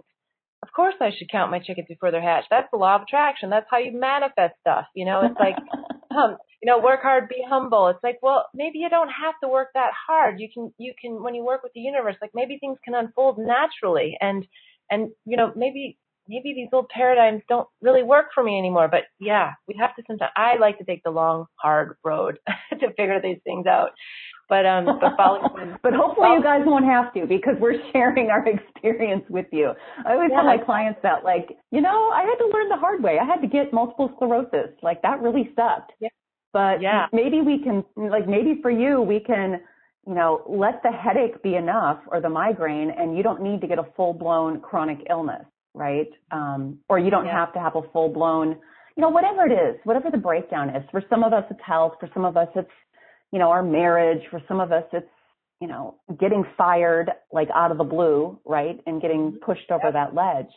of 0.63 0.69
course 0.75 0.95
I 1.01 1.11
should 1.17 1.31
count 1.31 1.51
my 1.51 1.61
chickens 1.61 1.87
before 1.89 2.11
they're 2.11 2.23
hatched. 2.23 2.49
That's 2.51 2.69
the 2.73 2.79
law 2.79 2.97
of 2.97 3.03
attraction. 3.03 3.51
That's 3.51 3.67
how 3.71 3.79
you 3.79 3.99
manifest 3.99 4.55
stuff. 4.61 4.87
You 4.95 5.07
know, 5.07 5.23
it's 5.25 5.39
like, 5.39 5.57
um, 6.11 6.37
you 6.63 6.67
know, 6.67 6.81
work 6.81 7.03
hard, 7.03 7.29
be 7.29 7.45
humble. 7.49 7.89
It's 7.89 8.03
like, 8.03 8.19
well, 8.23 8.47
maybe 8.55 8.79
you 8.79 8.89
don't 8.89 9.11
have 9.11 9.35
to 9.43 9.49
work 9.49 9.69
that 9.75 9.93
hard. 10.07 10.41
You 10.41 10.49
can, 10.53 10.73
you 10.79 10.93
can, 11.01 11.23
when 11.23 11.35
you 11.35 11.45
work 11.45 11.63
with 11.63 11.73
the 11.75 11.81
universe, 11.81 12.17
like 12.21 12.33
maybe 12.35 12.59
things 12.59 12.79
can 12.85 12.95
unfold 12.95 13.39
naturally 13.39 14.17
and, 14.21 14.47
and, 14.91 15.11
you 15.25 15.37
know, 15.37 15.53
maybe, 15.55 15.97
maybe 16.29 16.53
these 16.55 16.69
old 16.73 16.89
paradigms 16.89 17.43
don't 17.49 17.69
really 17.81 18.03
work 18.03 18.27
for 18.35 18.45
me 18.45 18.59
anymore. 18.59 18.89
But 18.89 19.03
yeah, 19.19 19.53
we 19.67 19.75
have 19.81 19.97
to 19.97 20.03
sometimes, 20.07 20.31
I 20.37 20.57
like 20.61 20.79
to 20.79 20.85
take 20.85 21.03
the 21.03 21.11
long, 21.11 21.47
hard 21.57 21.97
road 22.05 22.39
to 22.71 22.89
figure 22.97 23.21
these 23.23 23.39
things 23.45 23.67
out. 23.67 23.91
But 24.49 24.65
um, 24.65 24.87
but, 24.87 25.17
but 25.83 25.93
hopefully 25.93 26.29
you 26.37 26.43
guys 26.43 26.63
won't 26.65 26.87
have 26.87 27.13
to 27.15 27.27
because 27.27 27.55
we're 27.61 27.79
sharing 27.93 28.31
our 28.31 28.47
experience 28.47 29.25
with 29.29 29.47
you. 29.53 29.73
I 30.07 30.13
always 30.13 30.31
yeah. 30.31 30.37
tell 30.37 30.45
my 30.45 30.59
clients 30.59 31.01
that, 31.03 31.23
like, 31.23 31.49
you 31.71 31.81
know, 31.81 32.11
I 32.11 32.23
had 32.23 32.37
to 32.37 32.51
learn 32.53 32.69
the 32.69 32.77
hard 32.77 33.03
way. 33.03 33.19
I 33.21 33.27
had 33.27 33.43
to 33.43 33.47
get 33.47 33.73
multiple 33.73 34.11
sclerosis. 34.17 34.75
Like 34.83 35.03
that 35.03 35.21
really 35.21 35.51
sucked. 35.55 35.93
Yeah. 36.01 36.09
But 36.53 36.81
yeah. 36.81 37.07
maybe 37.13 37.43
we 37.43 37.63
can, 37.63 37.85
like, 37.97 38.27
maybe 38.27 38.59
for 38.63 38.71
you, 38.71 39.03
we 39.03 39.21
can, 39.21 39.61
you 40.07 40.15
know, 40.15 40.43
let 40.49 40.83
the 40.83 40.91
headache 40.91 41.43
be 41.43 41.57
enough 41.57 41.99
or 42.07 42.23
the 42.23 42.31
migraine, 42.31 42.91
and 42.91 43.15
you 43.15 43.23
don't 43.23 43.43
need 43.43 43.61
to 43.61 43.67
get 43.67 43.79
a 43.79 43.85
full 43.95 44.15
blown 44.15 44.61
chronic 44.61 45.07
illness, 45.11 45.45
right? 45.79 46.09
Um, 46.31 46.79
or 46.89 46.99
you 46.99 47.11
don't 47.11 47.27
yeah. 47.27 47.39
have 47.39 47.53
to 47.55 47.61
have 47.61 47.77
a 47.77 47.83
full 47.93 48.09
blown, 48.09 48.57
you 48.97 49.01
know, 49.01 49.09
whatever 49.09 49.47
it 49.47 49.53
is, 49.53 49.81
whatever 49.85 50.11
the 50.11 50.19
breakdown 50.19 50.69
is. 50.71 50.83
For 50.91 51.03
some 51.09 51.25
of 51.25 51.33
us, 51.33 51.45
it's 51.51 51.61
health. 51.65 51.95
For 52.01 52.09
some 52.13 52.25
of 52.25 52.37
us, 52.37 52.49
it's 52.55 52.69
you 53.33 53.39
know, 53.39 53.51
our 53.51 53.63
marriage, 53.63 54.23
for 54.31 54.41
some 54.49 54.61
of 54.61 54.73
us, 54.73 54.85
it's, 54.93 55.07
you 55.61 55.69
know, 55.69 55.97
getting 56.19 56.45
fired 56.57 57.11
like 57.33 57.49
out 57.55 57.71
of 57.71 57.79
the 57.79 57.85
blue, 57.85 58.39
right? 58.45 58.79
And 58.87 59.03
getting 59.03 59.33
mm-hmm. 59.33 59.45
pushed 59.45 59.71
over 59.71 59.87
yep. 59.87 59.93
that 59.95 60.15
ledge. 60.15 60.51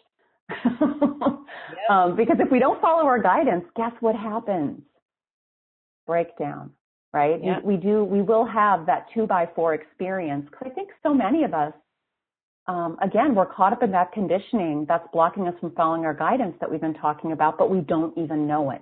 yep. 0.65 1.89
um, 1.89 2.15
because 2.15 2.37
if 2.39 2.51
we 2.51 2.59
don't 2.59 2.81
follow 2.81 3.05
our 3.05 3.21
guidance, 3.21 3.65
guess 3.75 3.91
what 3.99 4.15
happens? 4.15 4.81
Breakdown, 6.07 6.71
right? 7.13 7.43
Yep. 7.43 7.63
We, 7.63 7.75
we, 7.75 7.81
do, 7.81 8.03
we 8.03 8.21
will 8.21 8.45
have 8.45 8.85
that 8.85 9.07
two 9.13 9.27
by 9.27 9.49
four 9.55 9.73
experience. 9.73 10.47
Cause 10.51 10.69
I 10.71 10.73
think 10.73 10.89
so 11.03 11.13
many 11.13 11.43
of 11.43 11.53
us, 11.53 11.73
um, 12.67 12.97
again, 13.01 13.35
we're 13.35 13.45
caught 13.45 13.73
up 13.73 13.83
in 13.83 13.91
that 13.91 14.11
conditioning 14.11 14.85
that's 14.87 15.07
blocking 15.11 15.47
us 15.47 15.53
from 15.59 15.71
following 15.71 16.05
our 16.05 16.13
guidance 16.13 16.55
that 16.59 16.69
we've 16.69 16.81
been 16.81 16.93
talking 16.93 17.31
about, 17.31 17.57
but 17.57 17.69
we 17.69 17.81
don't 17.81 18.15
even 18.17 18.47
know 18.47 18.71
it. 18.71 18.81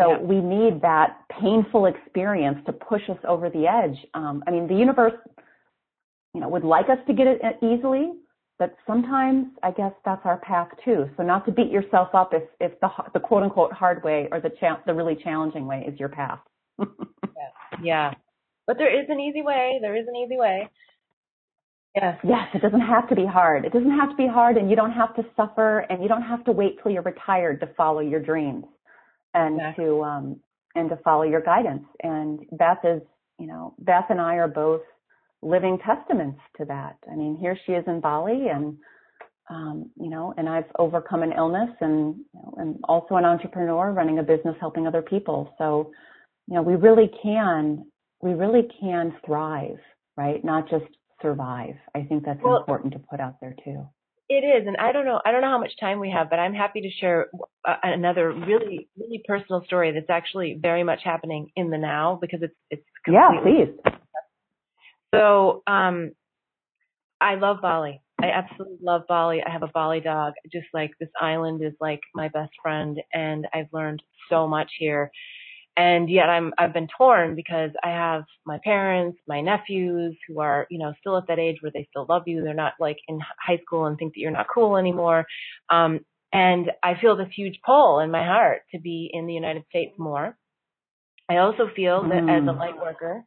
So 0.00 0.10
yeah. 0.10 0.18
we 0.18 0.40
need 0.40 0.82
that 0.82 1.20
painful 1.40 1.86
experience 1.86 2.58
to 2.66 2.72
push 2.72 3.02
us 3.08 3.18
over 3.26 3.48
the 3.48 3.66
edge. 3.66 3.96
Um, 4.14 4.42
I 4.46 4.50
mean, 4.50 4.66
the 4.68 4.74
universe, 4.74 5.14
you 6.34 6.40
know, 6.40 6.48
would 6.48 6.64
like 6.64 6.90
us 6.90 6.98
to 7.06 7.14
get 7.14 7.26
it 7.26 7.40
easily, 7.62 8.12
but 8.58 8.76
sometimes 8.86 9.46
I 9.62 9.70
guess 9.70 9.92
that's 10.04 10.20
our 10.24 10.38
path 10.38 10.68
too. 10.84 11.08
So 11.16 11.22
not 11.22 11.46
to 11.46 11.52
beat 11.52 11.70
yourself 11.70 12.08
up 12.12 12.34
if, 12.34 12.42
if 12.60 12.78
the, 12.80 12.88
the 13.14 13.20
quote 13.20 13.42
unquote 13.42 13.72
hard 13.72 14.04
way 14.04 14.28
or 14.32 14.40
the 14.40 14.50
cha- 14.60 14.82
the 14.84 14.92
really 14.92 15.16
challenging 15.16 15.66
way 15.66 15.84
is 15.88 15.98
your 15.98 16.10
path. 16.10 16.40
yeah. 16.78 16.86
yeah. 17.82 18.14
But 18.66 18.76
there 18.78 18.92
is 18.92 19.06
an 19.08 19.20
easy 19.20 19.42
way. 19.42 19.78
There 19.80 19.96
is 19.96 20.06
an 20.08 20.16
easy 20.16 20.36
way. 20.36 20.68
Yes. 21.96 22.18
Yes, 22.24 22.48
it 22.54 22.62
doesn't 22.62 22.80
have 22.82 23.08
to 23.08 23.16
be 23.16 23.26
hard. 23.26 23.64
It 23.64 23.72
doesn't 23.72 23.90
have 23.98 24.10
to 24.10 24.16
be 24.16 24.28
hard 24.28 24.58
and 24.58 24.70
you 24.70 24.76
don't 24.76 24.92
have 24.92 25.16
to 25.16 25.24
suffer 25.36 25.80
and 25.90 26.02
you 26.02 26.08
don't 26.08 26.22
have 26.22 26.44
to 26.46 26.52
wait 26.52 26.78
till 26.82 26.92
you're 26.92 27.02
retired 27.02 27.60
to 27.60 27.68
follow 27.76 28.00
your 28.00 28.20
dreams 28.20 28.66
and 29.34 29.56
exactly. 29.56 29.86
to 29.86 30.02
um, 30.04 30.40
and 30.76 30.90
to 30.90 30.96
follow 30.98 31.24
your 31.24 31.42
guidance. 31.42 31.84
And 32.02 32.40
Beth 32.52 32.80
is, 32.84 33.02
you 33.38 33.48
know, 33.48 33.74
Beth 33.80 34.06
and 34.10 34.20
I 34.20 34.36
are 34.36 34.48
both 34.48 34.82
living 35.42 35.78
testaments 35.86 36.40
to 36.58 36.66
that. 36.66 36.96
I 37.10 37.16
mean, 37.16 37.38
here 37.40 37.58
she 37.66 37.72
is 37.72 37.84
in 37.88 38.00
Bali, 38.00 38.48
and 38.52 38.76
um, 39.50 39.90
you 40.00 40.10
know, 40.10 40.34
and 40.36 40.48
I've 40.48 40.70
overcome 40.78 41.22
an 41.22 41.32
illness, 41.36 41.70
and 41.80 42.16
you 42.16 42.40
know, 42.42 42.54
and 42.58 42.76
also 42.84 43.16
an 43.16 43.24
entrepreneur 43.24 43.92
running 43.92 44.18
a 44.18 44.22
business 44.22 44.56
helping 44.60 44.86
other 44.86 45.02
people. 45.02 45.54
So, 45.58 45.92
you 46.48 46.56
know, 46.56 46.62
we 46.62 46.74
really 46.76 47.10
can, 47.22 47.86
we 48.22 48.34
really 48.34 48.68
can 48.80 49.14
thrive, 49.24 49.78
right? 50.16 50.44
Not 50.44 50.68
just 50.68 50.84
survive. 51.22 51.76
I 51.94 52.02
think 52.02 52.24
that's 52.24 52.40
well, 52.42 52.58
important 52.58 52.92
to 52.92 52.98
put 52.98 53.20
out 53.20 53.36
there 53.40 53.54
too. 53.64 53.86
It 54.28 54.44
is, 54.44 54.66
and 54.66 54.76
I 54.76 54.90
don't 54.90 55.04
know. 55.04 55.20
I 55.24 55.30
don't 55.30 55.40
know 55.40 55.50
how 55.50 55.60
much 55.60 55.72
time 55.78 56.00
we 56.00 56.10
have, 56.10 56.28
but 56.30 56.40
I'm 56.40 56.52
happy 56.52 56.80
to 56.80 56.90
share 57.00 57.28
uh, 57.66 57.76
another 57.84 58.32
really, 58.32 58.88
really 58.98 59.22
personal 59.26 59.62
story 59.66 59.92
that's 59.92 60.10
actually 60.10 60.58
very 60.60 60.82
much 60.82 61.00
happening 61.04 61.50
in 61.54 61.70
the 61.70 61.78
now 61.78 62.18
because 62.20 62.40
it's 62.42 62.54
it's. 62.70 62.82
Yeah, 63.06 63.30
please. 63.42 63.72
So, 65.14 65.62
um, 65.68 66.10
I 67.20 67.36
love 67.36 67.58
Bali. 67.62 68.02
I 68.20 68.30
absolutely 68.30 68.78
love 68.82 69.02
Bali. 69.08 69.42
I 69.46 69.50
have 69.50 69.62
a 69.62 69.68
Bali 69.68 70.00
dog. 70.00 70.32
Just 70.52 70.66
like 70.74 70.90
this 70.98 71.08
island 71.20 71.62
is 71.62 71.74
like 71.80 72.00
my 72.12 72.28
best 72.28 72.50
friend, 72.60 72.98
and 73.12 73.46
I've 73.54 73.72
learned 73.72 74.02
so 74.28 74.48
much 74.48 74.72
here 74.78 75.12
and 75.76 76.08
yet 76.08 76.28
I'm 76.28 76.52
I've 76.58 76.72
been 76.72 76.88
torn 76.96 77.34
because 77.34 77.70
I 77.82 77.88
have 77.88 78.24
my 78.44 78.58
parents, 78.64 79.18
my 79.28 79.40
nephews 79.40 80.16
who 80.26 80.40
are 80.40 80.66
you 80.70 80.78
know 80.78 80.94
still 81.00 81.16
at 81.18 81.26
that 81.28 81.38
age 81.38 81.58
where 81.60 81.72
they 81.72 81.86
still 81.90 82.06
love 82.08 82.22
you. 82.26 82.42
They're 82.42 82.54
not 82.54 82.74
like 82.80 82.98
in 83.08 83.20
high 83.38 83.60
school 83.64 83.86
and 83.86 83.98
think 83.98 84.14
that 84.14 84.20
you're 84.20 84.30
not 84.30 84.46
cool 84.52 84.76
anymore. 84.76 85.26
Um, 85.70 86.00
and 86.32 86.70
I 86.82 86.94
feel 87.00 87.16
this 87.16 87.28
huge 87.34 87.60
pull 87.64 88.00
in 88.00 88.10
my 88.10 88.24
heart 88.24 88.62
to 88.72 88.80
be 88.80 89.10
in 89.12 89.26
the 89.26 89.34
United 89.34 89.64
States 89.68 89.94
more. 89.98 90.36
I 91.28 91.38
also 91.38 91.68
feel 91.74 92.02
that 92.02 92.22
mm. 92.22 92.30
as 92.30 92.46
a 92.46 92.52
mm. 92.52 92.58
light 92.58 92.78
worker, 92.78 93.24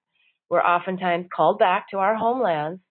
we're 0.50 0.62
oftentimes 0.62 1.28
called 1.36 1.60
back 1.60 1.90
to 1.92 1.98
our 1.98 2.16
homelands 2.16 2.82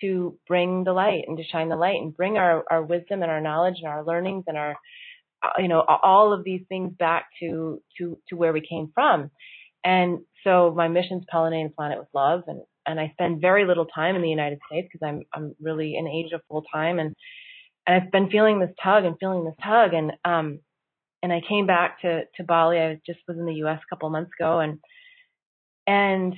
to 0.00 0.38
bring 0.46 0.84
the 0.84 0.92
light 0.92 1.24
and 1.26 1.36
to 1.36 1.44
shine 1.44 1.68
the 1.68 1.76
light 1.76 2.00
and 2.00 2.16
bring 2.16 2.36
our, 2.36 2.64
our 2.70 2.82
wisdom 2.82 3.22
and 3.22 3.30
our 3.30 3.40
knowledge 3.40 3.76
and 3.82 3.88
our 3.88 4.04
learnings 4.04 4.44
and 4.46 4.56
our 4.56 4.76
you 5.58 5.68
know, 5.68 5.80
all 5.80 6.32
of 6.32 6.44
these 6.44 6.62
things 6.68 6.92
back 6.98 7.26
to, 7.40 7.80
to, 7.98 8.18
to 8.28 8.36
where 8.36 8.52
we 8.52 8.66
came 8.66 8.90
from. 8.94 9.30
And 9.84 10.20
so 10.44 10.72
my 10.76 10.88
mission's 10.88 11.24
pollinating 11.32 11.68
the 11.68 11.74
planet 11.74 11.98
with 11.98 12.08
love 12.12 12.42
and, 12.46 12.62
and 12.86 12.98
I 12.98 13.10
spend 13.12 13.40
very 13.40 13.66
little 13.66 13.86
time 13.86 14.16
in 14.16 14.22
the 14.22 14.28
United 14.28 14.58
States 14.66 14.88
because 14.90 15.06
I'm, 15.06 15.22
I'm 15.32 15.54
really 15.60 15.96
in 15.96 16.08
Asia 16.08 16.40
full 16.48 16.62
time 16.72 16.98
and, 16.98 17.14
and 17.86 18.02
I've 18.02 18.10
been 18.10 18.30
feeling 18.30 18.58
this 18.58 18.74
tug 18.82 19.04
and 19.04 19.16
feeling 19.20 19.44
this 19.44 19.54
tug 19.62 19.94
and, 19.94 20.12
um, 20.24 20.60
and 21.22 21.32
I 21.32 21.40
came 21.48 21.66
back 21.66 22.00
to, 22.02 22.22
to 22.36 22.44
Bali. 22.44 22.78
I 22.78 23.00
just 23.06 23.20
was 23.28 23.38
in 23.38 23.46
the 23.46 23.54
U.S. 23.54 23.80
a 23.82 23.94
couple 23.94 24.10
months 24.10 24.30
ago 24.38 24.60
and, 24.60 24.78
and 25.86 26.34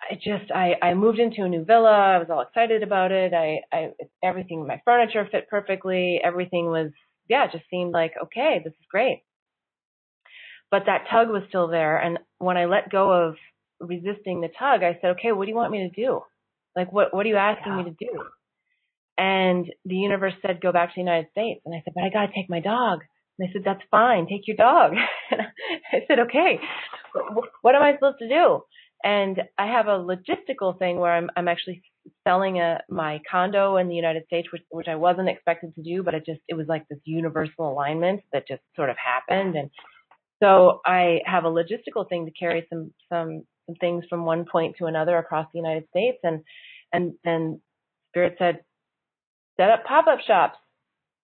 I 0.00 0.14
just 0.14 0.50
I 0.50 0.74
I 0.80 0.94
moved 0.94 1.18
into 1.18 1.44
a 1.44 1.48
new 1.48 1.64
villa. 1.64 1.90
I 1.90 2.18
was 2.18 2.28
all 2.30 2.40
excited 2.40 2.82
about 2.82 3.12
it. 3.12 3.34
I 3.34 3.60
I 3.72 3.90
everything 4.24 4.66
my 4.66 4.80
furniture 4.84 5.28
fit 5.30 5.48
perfectly. 5.48 6.20
Everything 6.24 6.66
was 6.66 6.90
yeah, 7.30 7.44
it 7.44 7.52
just 7.52 7.64
seemed 7.70 7.92
like, 7.92 8.12
okay, 8.24 8.60
this 8.62 8.72
is 8.72 8.86
great. 8.90 9.22
But 10.70 10.82
that 10.86 11.06
tug 11.10 11.28
was 11.28 11.42
still 11.48 11.68
there. 11.68 11.96
And 11.96 12.18
when 12.38 12.56
I 12.56 12.66
let 12.66 12.90
go 12.90 13.10
of 13.10 13.36
resisting 13.80 14.40
the 14.40 14.48
tug, 14.48 14.82
I 14.82 14.98
said, 15.00 15.12
okay, 15.12 15.32
what 15.32 15.44
do 15.44 15.50
you 15.50 15.56
want 15.56 15.72
me 15.72 15.88
to 15.88 16.02
do? 16.04 16.20
Like, 16.76 16.92
what, 16.92 17.14
what 17.14 17.24
are 17.24 17.28
you 17.28 17.36
asking 17.36 17.72
yeah. 17.72 17.78
me 17.78 17.84
to 17.84 17.96
do? 17.98 18.24
And 19.16 19.66
the 19.84 19.96
universe 19.96 20.34
said, 20.42 20.60
go 20.60 20.72
back 20.72 20.88
to 20.88 20.94
the 20.96 21.02
United 21.02 21.30
States. 21.30 21.60
And 21.64 21.74
I 21.74 21.82
said, 21.84 21.92
but 21.94 22.04
I 22.04 22.10
got 22.10 22.26
to 22.26 22.32
take 22.34 22.50
my 22.50 22.60
dog. 22.60 23.00
And 23.38 23.48
they 23.48 23.52
said, 23.52 23.62
that's 23.64 23.82
fine. 23.90 24.26
Take 24.26 24.48
your 24.48 24.56
dog. 24.56 24.92
And 25.30 25.40
I 25.92 25.98
said, 26.08 26.18
okay, 26.20 26.58
what 27.62 27.74
am 27.74 27.82
I 27.82 27.94
supposed 27.94 28.18
to 28.18 28.28
do? 28.28 28.62
And 29.04 29.40
I 29.56 29.66
have 29.66 29.86
a 29.86 29.98
logistical 29.98 30.78
thing 30.78 30.98
where 30.98 31.12
I'm, 31.12 31.30
I'm 31.36 31.48
actually 31.48 31.82
selling 32.26 32.60
a 32.60 32.80
my 32.88 33.20
condo 33.30 33.76
in 33.76 33.88
the 33.88 33.94
United 33.94 34.24
States, 34.26 34.48
which 34.52 34.62
which 34.70 34.88
I 34.88 34.96
wasn't 34.96 35.28
expected 35.28 35.74
to 35.74 35.82
do, 35.82 36.02
but 36.02 36.14
it 36.14 36.24
just 36.26 36.40
it 36.48 36.54
was 36.54 36.66
like 36.68 36.86
this 36.88 36.98
universal 37.04 37.70
alignment 37.70 38.22
that 38.32 38.48
just 38.48 38.62
sort 38.76 38.90
of 38.90 38.96
happened, 38.96 39.56
and 39.56 39.70
so 40.42 40.80
I 40.86 41.20
have 41.26 41.44
a 41.44 41.50
logistical 41.50 42.08
thing 42.08 42.26
to 42.26 42.32
carry 42.32 42.66
some 42.70 42.92
some 43.08 43.44
some 43.66 43.76
things 43.76 44.04
from 44.08 44.24
one 44.24 44.44
point 44.50 44.76
to 44.78 44.86
another 44.86 45.18
across 45.18 45.46
the 45.52 45.58
United 45.58 45.88
States, 45.90 46.18
and 46.22 46.42
and 46.92 47.14
and 47.24 47.60
Spirit 48.10 48.36
said, 48.38 48.60
set 49.58 49.70
up 49.70 49.84
pop 49.84 50.06
up 50.06 50.20
shops, 50.26 50.58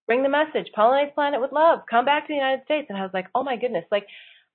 bring 0.07 0.23
the 0.23 0.29
message, 0.29 0.71
pollinate 0.77 1.15
planet 1.15 1.41
with 1.41 1.53
love, 1.53 1.81
come 1.91 2.05
back 2.05 2.27
to 2.27 2.33
the 2.33 2.37
United 2.37 2.65
States, 2.65 2.87
and 2.89 2.99
I 2.99 3.03
was 3.03 3.11
like, 3.15 3.27
oh 3.35 3.43
my 3.43 3.57
goodness, 3.57 3.85
like 3.91 4.07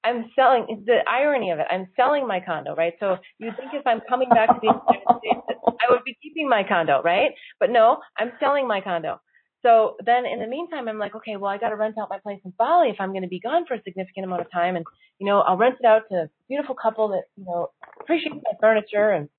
I'm 0.04 0.32
selling 0.36 0.84
the 0.86 1.00
irony 1.10 1.52
of 1.52 1.60
it. 1.60 1.68
I'm 1.70 1.88
selling 1.96 2.28
my 2.28 2.40
condo, 2.40 2.76
right? 2.76 2.94
So 3.00 3.18
you 3.40 3.52
think 3.58 3.72
if 3.74 3.86
I'm 3.86 4.02
coming 4.10 4.30
back 4.30 4.50
to 4.50 4.60
the 4.62 4.68
United 4.68 5.20
States, 5.20 5.62
I 5.68 5.92
would 5.92 6.04
be 6.04 6.18
keeping 6.22 6.50
my 6.50 6.64
condo, 6.68 7.02
right? 7.04 7.32
But 7.60 7.70
no, 7.70 7.98
I'm 8.18 8.32
selling 8.40 8.68
my 8.68 8.82
condo. 8.82 9.20
So 9.62 9.96
then 10.04 10.26
in 10.26 10.40
the 10.40 10.48
meantime, 10.48 10.88
I'm 10.88 10.98
like, 10.98 11.16
okay, 11.16 11.38
well, 11.38 11.52
I 11.52 11.58
got 11.58 11.70
to 11.70 11.76
rent 11.76 11.96
out 12.00 12.10
my 12.10 12.18
place 12.18 12.40
in 12.44 12.54
Bali 12.58 12.90
if 12.90 12.96
I'm 13.00 13.12
going 13.12 13.22
to 13.22 13.28
be 13.28 13.40
gone 13.40 13.66
for 13.68 13.76
a 13.76 13.84
significant 13.84 14.26
amount 14.26 14.42
of 14.42 14.52
time. 14.52 14.76
And, 14.76 14.86
you 15.20 15.28
know, 15.28 15.42
I'll 15.42 15.58
rent 15.58 15.76
it 15.80 15.86
out 15.86 16.04
to 16.10 16.16
a 16.16 16.30
beautiful 16.50 16.74
couple 16.74 17.10
that, 17.10 17.24
you 17.38 17.46
know, 17.46 17.70
appreciates 18.00 18.36
my 18.44 18.58
furniture. 18.60 19.12
And 19.12 19.30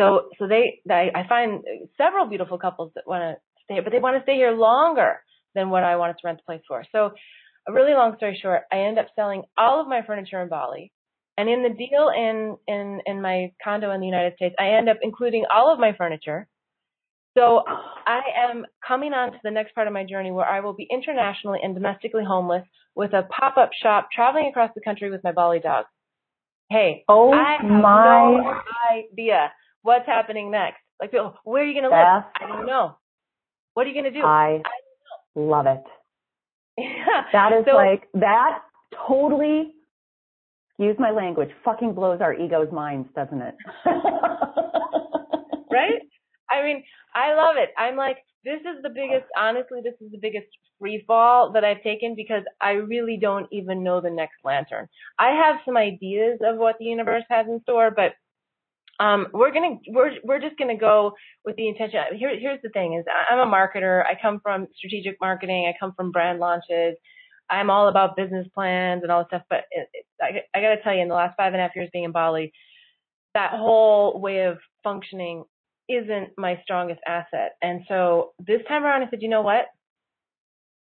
so, 0.00 0.28
so 0.38 0.48
they, 0.48 0.80
I, 0.90 1.10
I 1.14 1.28
find 1.28 1.62
several 1.96 2.26
beautiful 2.26 2.58
couples 2.58 2.92
that 2.96 3.06
want 3.06 3.22
to 3.22 3.36
stay, 3.64 3.80
but 3.80 3.92
they 3.92 4.00
want 4.00 4.16
to 4.16 4.22
stay 4.24 4.34
here 4.34 4.50
longer 4.50 5.20
than 5.54 5.70
what 5.70 5.84
I 5.84 5.96
wanted 5.96 6.14
to 6.14 6.22
rent 6.24 6.38
the 6.38 6.44
place 6.44 6.62
for. 6.66 6.84
So 6.90 7.12
a 7.68 7.72
really 7.72 7.92
long 7.92 8.16
story 8.16 8.38
short, 8.40 8.62
I 8.72 8.78
end 8.80 8.98
up 8.98 9.06
selling 9.16 9.42
all 9.58 9.80
of 9.80 9.88
my 9.88 10.02
furniture 10.06 10.40
in 10.40 10.48
Bali. 10.48 10.92
And 11.38 11.48
in 11.50 11.62
the 11.62 11.68
deal 11.68 12.10
in, 12.16 12.56
in, 12.66 13.00
in 13.04 13.20
my 13.20 13.52
condo 13.62 13.90
in 13.92 14.00
the 14.00 14.06
United 14.06 14.34
States, 14.36 14.54
I 14.58 14.70
end 14.70 14.88
up 14.88 14.96
including 15.02 15.44
all 15.52 15.72
of 15.72 15.78
my 15.78 15.92
furniture. 15.96 16.46
So 17.36 17.62
I 18.06 18.20
am 18.48 18.64
coming 18.86 19.12
on 19.12 19.32
to 19.32 19.38
the 19.44 19.50
next 19.50 19.74
part 19.74 19.86
of 19.86 19.92
my 19.92 20.04
journey 20.04 20.30
where 20.30 20.46
I 20.46 20.60
will 20.60 20.72
be 20.72 20.88
internationally 20.90 21.58
and 21.62 21.74
domestically 21.74 22.24
homeless 22.26 22.64
with 22.94 23.12
a 23.12 23.24
pop-up 23.24 23.70
shop 23.82 24.08
traveling 24.14 24.48
across 24.48 24.70
the 24.74 24.80
country 24.80 25.10
with 25.10 25.22
my 25.22 25.32
Bali 25.32 25.60
dog. 25.60 25.84
Hey, 26.70 27.04
oh 27.08 27.32
I 27.32 27.58
have 27.60 27.70
my 27.70 28.40
no 28.40 28.60
idea 28.90 29.52
what's 29.82 30.06
happening 30.06 30.50
next. 30.50 30.78
Like, 30.98 31.12
where 31.44 31.62
are 31.62 31.66
you 31.66 31.74
going 31.74 31.90
to 31.90 31.90
live? 31.90 32.24
I 32.40 32.48
don't 32.48 32.66
know. 32.66 32.96
What 33.74 33.84
are 33.86 33.90
you 33.90 33.94
going 34.00 34.12
to 34.12 34.18
do? 34.18 34.24
I, 34.24 34.62
I 34.64 35.38
love 35.38 35.66
it. 35.66 35.84
Yeah. 36.78 37.22
That 37.32 37.52
is 37.52 37.64
so, 37.66 37.76
like 37.76 38.08
that 38.14 38.60
totally 39.06 39.72
excuse 40.78 40.96
my 40.98 41.10
language, 41.10 41.48
fucking 41.64 41.94
blows 41.94 42.20
our 42.20 42.34
ego's 42.34 42.70
minds, 42.70 43.08
doesn't 43.14 43.40
it? 43.40 43.54
right? 45.70 46.02
I 46.50 46.62
mean, 46.62 46.84
I 47.14 47.34
love 47.34 47.56
it. 47.56 47.70
I'm 47.78 47.96
like, 47.96 48.18
this 48.44 48.60
is 48.60 48.82
the 48.82 48.90
biggest, 48.90 49.24
honestly, 49.36 49.80
this 49.82 49.94
is 50.00 50.12
the 50.12 50.18
biggest 50.18 50.46
free 50.78 51.02
fall 51.06 51.50
that 51.52 51.64
I've 51.64 51.82
taken 51.82 52.14
because 52.14 52.42
I 52.60 52.72
really 52.72 53.16
don't 53.20 53.46
even 53.50 53.82
know 53.82 54.02
the 54.02 54.10
next 54.10 54.36
lantern. 54.44 54.86
I 55.18 55.30
have 55.30 55.56
some 55.64 55.78
ideas 55.78 56.38
of 56.44 56.58
what 56.58 56.76
the 56.78 56.84
universe 56.84 57.24
has 57.30 57.46
in 57.46 57.60
store, 57.62 57.90
but 57.90 58.12
um, 58.98 59.26
we're 59.32 59.52
gonna 59.52 59.76
we're 59.88 60.12
we're 60.24 60.40
just 60.40 60.56
gonna 60.58 60.76
go 60.76 61.12
with 61.44 61.56
the 61.56 61.68
intention. 61.68 62.00
Here, 62.16 62.38
here's 62.38 62.62
the 62.62 62.70
thing: 62.70 62.94
is 62.94 63.04
I'm 63.30 63.38
a 63.38 63.50
marketer. 63.50 64.02
I 64.04 64.18
come 64.20 64.40
from 64.42 64.68
strategic 64.76 65.16
marketing. 65.20 65.66
I 65.68 65.76
come 65.78 65.92
from 65.94 66.12
brand 66.12 66.38
launches. 66.38 66.96
I'm 67.50 67.70
all 67.70 67.88
about 67.88 68.16
business 68.16 68.46
plans 68.54 69.02
and 69.02 69.12
all 69.12 69.20
this 69.20 69.28
stuff. 69.28 69.42
But 69.50 69.64
it, 69.70 69.88
it, 69.92 70.06
I, 70.20 70.58
I 70.58 70.62
got 70.62 70.74
to 70.74 70.82
tell 70.82 70.94
you, 70.94 71.02
in 71.02 71.08
the 71.08 71.14
last 71.14 71.36
five 71.36 71.52
and 71.52 71.60
a 71.60 71.64
half 71.64 71.76
years 71.76 71.90
being 71.92 72.04
in 72.04 72.12
Bali, 72.12 72.52
that 73.34 73.52
whole 73.52 74.20
way 74.20 74.44
of 74.44 74.58
functioning 74.82 75.44
isn't 75.88 76.30
my 76.36 76.58
strongest 76.64 77.00
asset. 77.06 77.52
And 77.62 77.82
so 77.88 78.32
this 78.44 78.62
time 78.66 78.84
around, 78.84 79.02
I 79.02 79.10
said, 79.10 79.22
you 79.22 79.28
know 79.28 79.42
what? 79.42 79.66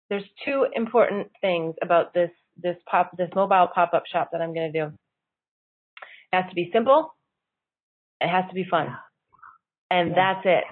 There's 0.08 0.24
two 0.44 0.66
important 0.74 1.28
things 1.40 1.74
about 1.82 2.14
this 2.14 2.30
this 2.56 2.76
pop 2.88 3.10
this 3.18 3.28
mobile 3.34 3.68
pop 3.74 3.92
up 3.92 4.04
shop 4.10 4.30
that 4.32 4.40
I'm 4.40 4.54
going 4.54 4.72
to 4.72 4.80
do. 4.80 4.86
It 6.32 6.42
has 6.42 6.48
to 6.48 6.54
be 6.54 6.70
simple 6.72 7.15
it 8.20 8.28
has 8.28 8.44
to 8.48 8.54
be 8.54 8.64
fun. 8.70 8.88
And 9.90 10.10
yeah. 10.10 10.14
that's 10.14 10.46
it. 10.46 10.64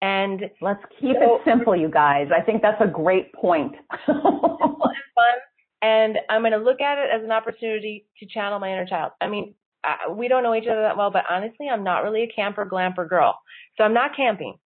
And 0.00 0.42
let's 0.60 0.82
keep 1.00 1.16
so, 1.16 1.36
it 1.36 1.42
simple, 1.44 1.74
you 1.74 1.88
guys. 1.88 2.28
I 2.34 2.40
think 2.40 2.62
that's 2.62 2.80
a 2.80 2.86
great 2.86 3.32
point. 3.32 3.74
simple 4.06 4.30
and 4.80 4.80
fun. 4.80 5.38
And 5.82 6.18
I'm 6.28 6.42
going 6.42 6.52
to 6.52 6.58
look 6.58 6.80
at 6.80 6.98
it 6.98 7.10
as 7.12 7.24
an 7.24 7.32
opportunity 7.32 8.06
to 8.18 8.26
channel 8.26 8.58
my 8.58 8.72
inner 8.72 8.86
child. 8.86 9.12
I 9.20 9.28
mean, 9.28 9.54
uh, 9.84 10.12
we 10.12 10.28
don't 10.28 10.42
know 10.42 10.54
each 10.54 10.66
other 10.70 10.82
that 10.82 10.96
well, 10.96 11.10
but 11.10 11.24
honestly, 11.30 11.68
I'm 11.68 11.84
not 11.84 12.02
really 12.02 12.22
a 12.22 12.28
camper 12.28 12.66
glamper 12.66 13.08
girl. 13.08 13.38
So 13.76 13.84
I'm 13.84 13.94
not 13.94 14.16
camping. 14.16 14.56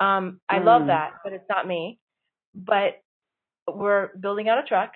Um, 0.00 0.40
I 0.48 0.58
mm. 0.58 0.64
love 0.64 0.86
that, 0.88 1.14
but 1.24 1.32
it's 1.32 1.48
not 1.48 1.66
me. 1.66 1.98
But 2.54 3.02
we're 3.72 4.10
building 4.18 4.48
out 4.48 4.58
a 4.58 4.66
truck 4.66 4.92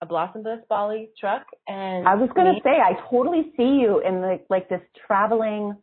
a 0.00 0.06
Blossom 0.06 0.42
Bliss 0.42 0.60
Bali 0.68 1.10
truck 1.18 1.46
and 1.66 2.06
I 2.06 2.14
was 2.14 2.30
gonna 2.34 2.54
say 2.62 2.70
I 2.70 2.94
totally 3.10 3.52
see 3.56 3.78
you 3.80 4.00
in 4.06 4.20
the 4.20 4.40
like 4.48 4.68
this 4.68 4.80
traveling 5.06 5.76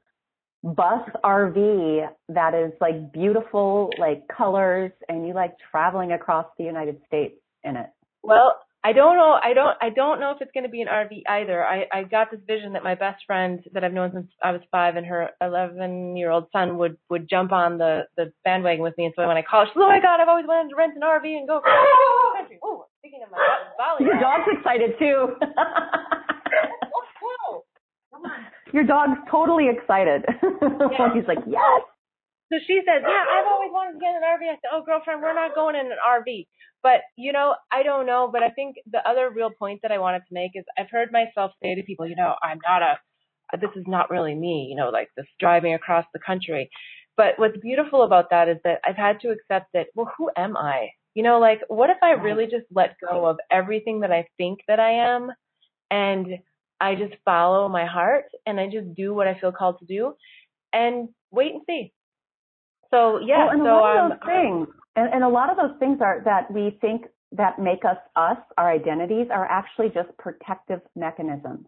bus 0.64 1.08
RV 1.24 2.08
that 2.30 2.54
is 2.56 2.72
like 2.82 3.14
beautiful 3.14 3.92
like 4.00 4.24
colors 4.36 4.92
and 5.08 5.28
you 5.28 5.34
like 5.34 5.54
traveling 5.72 6.12
across 6.12 6.46
the 6.58 6.64
United 6.64 7.00
States 7.08 7.36
in 7.64 7.76
it. 7.76 7.88
Well, 8.24 8.56
I 8.86 8.94
don't 8.94 9.18
know. 9.18 9.36
I 9.44 9.54
don't. 9.54 9.76
I 9.82 9.90
don't 9.90 10.20
know 10.20 10.30
if 10.30 10.38
it's 10.42 10.52
going 10.54 10.64
to 10.64 10.70
be 10.70 10.82
an 10.82 10.88
RV 10.88 11.24
either. 11.28 11.66
I 11.66 11.86
I 11.92 12.04
got 12.04 12.30
this 12.30 12.40
vision 12.46 12.74
that 12.74 12.84
my 12.84 12.94
best 12.94 13.24
friend 13.26 13.60
that 13.74 13.84
I've 13.84 13.94
known 13.94 14.12
since 14.14 14.28
I 14.44 14.52
was 14.52 14.62
five 14.72 14.96
and 14.96 15.08
her 15.08 15.30
11 15.42 16.16
year 16.16 16.30
old 16.30 16.46
son 16.52 16.78
would 16.78 16.98
would 17.10 17.28
jump 17.28 17.52
on 17.52 17.80
the 17.80 18.04
the 18.16 18.32
bandwagon 18.44 18.84
with 18.84 18.96
me. 18.98 19.06
And 19.06 19.14
so 19.16 19.28
when 19.28 19.38
I 19.38 19.42
called, 19.42 19.70
she 19.70 19.74
said, 19.74 19.84
"Oh 19.84 19.88
my 19.88 20.00
God, 20.00 20.22
I've 20.22 20.28
always 20.28 20.46
wanted 20.46 20.70
to 20.70 20.76
rent 20.76 20.94
an 20.96 21.02
RV 21.02 21.26
and 21.26 21.48
go 21.48 21.58
across 21.58 21.74
the 21.74 22.38
country." 22.38 22.60
Speaking 23.06 23.22
of 23.22 23.30
my 23.30 23.38
Bali, 23.78 24.02
your 24.02 24.18
dog's 24.20 24.50
excited 24.50 24.98
too. 24.98 25.38
oh, 26.98 28.42
Your 28.74 28.84
dog's 28.84 29.20
totally 29.30 29.70
excited. 29.70 30.26
Yeah. 30.26 31.14
He's 31.14 31.28
like, 31.28 31.46
yes. 31.46 31.82
So 32.50 32.58
she 32.66 32.82
says, 32.82 33.02
yeah, 33.06 33.24
I've 33.30 33.46
always 33.46 33.70
wanted 33.72 33.94
to 33.94 34.00
get 34.00 34.16
an 34.16 34.22
RV. 34.26 34.50
I 34.50 34.58
said, 34.58 34.70
oh, 34.74 34.82
girlfriend, 34.86 35.22
we're 35.22 35.34
not 35.34 35.54
going 35.54 35.76
in 35.76 35.86
an 35.88 35.98
RV. 36.02 36.48
But, 36.82 37.02
you 37.16 37.32
know, 37.32 37.56
I 37.72 37.84
don't 37.84 38.06
know. 38.06 38.30
But 38.32 38.44
I 38.44 38.50
think 38.50 38.78
the 38.92 39.08
other 39.08 39.30
real 39.30 39.50
point 39.50 39.82
that 39.84 39.92
I 39.92 39.98
wanted 39.98 40.20
to 40.20 40.34
make 40.34 40.52
is 40.56 40.64
I've 40.78 40.90
heard 40.90 41.12
myself 41.12 41.52
say 41.62 41.76
to 41.76 41.84
people, 41.84 42.08
you 42.08 42.16
know, 42.16 42.36
I'm 42.42 42.60
not 42.68 42.82
a, 42.82 42.98
this 43.60 43.72
is 43.76 43.86
not 43.88 44.10
really 44.10 44.36
me, 44.36 44.68
you 44.70 44.76
know, 44.76 44.90
like 44.90 45.10
this 45.16 45.26
driving 45.40 45.74
across 45.74 46.06
the 46.14 46.20
country. 46.26 46.70
But 47.18 47.38
what's 47.38 47.58
beautiful 47.58 48.04
about 48.04 48.30
that 48.32 48.50
is 48.50 48.58
that 48.64 48.80
I've 48.86 48.98
had 48.98 49.20
to 49.22 49.30
accept 49.30 49.74
that, 49.74 49.88
well, 49.96 50.12
who 50.18 50.30
am 50.38 50.58
I? 50.58 50.90
You 51.16 51.24
know, 51.24 51.40
like, 51.40 51.62
what 51.70 51.90
if 51.90 51.98
I 52.04 52.12
really 52.12 52.46
just 52.46 52.66
let 52.72 52.98
go 53.00 53.26
of 53.26 53.38
everything 53.50 54.02
that 54.02 54.12
I 54.12 54.28
think 54.38 54.60
that 54.68 54.80
I 54.80 55.16
am 55.16 55.32
and 55.90 56.28
I 56.80 56.96
just 56.96 57.14
follow 57.24 57.70
my 57.70 57.86
heart 57.86 58.26
and 58.46 58.60
I 58.60 58.68
just 58.68 58.94
do 58.96 59.14
what 59.14 59.28
I 59.28 59.40
feel 59.40 59.54
called 59.54 59.80
to 59.80 59.86
do 59.86 60.14
and 60.74 61.10
wait 61.32 61.54
and 61.54 61.62
see. 61.66 61.94
So 62.92 63.20
yeah, 63.20 63.48
oh, 63.48 63.54
and 63.54 63.62
so 63.62 63.66
a 63.66 63.80
lot 63.80 63.98
um, 63.98 64.12
of 64.12 64.20
those 64.20 64.28
things, 64.28 64.68
and, 64.96 65.14
and 65.14 65.24
a 65.24 65.30
lot 65.30 65.50
of 65.50 65.58
those 65.58 65.78
things 65.80 66.00
are 66.02 66.22
that 66.26 66.52
we 66.52 66.78
think 66.82 67.06
that 67.32 67.60
make 67.60 67.84
us 67.86 67.98
us, 68.16 68.38
our 68.58 68.70
identities, 68.72 69.28
are 69.32 69.46
actually 69.46 69.90
just 69.90 70.10
protective 70.18 70.82
mechanisms, 70.96 71.66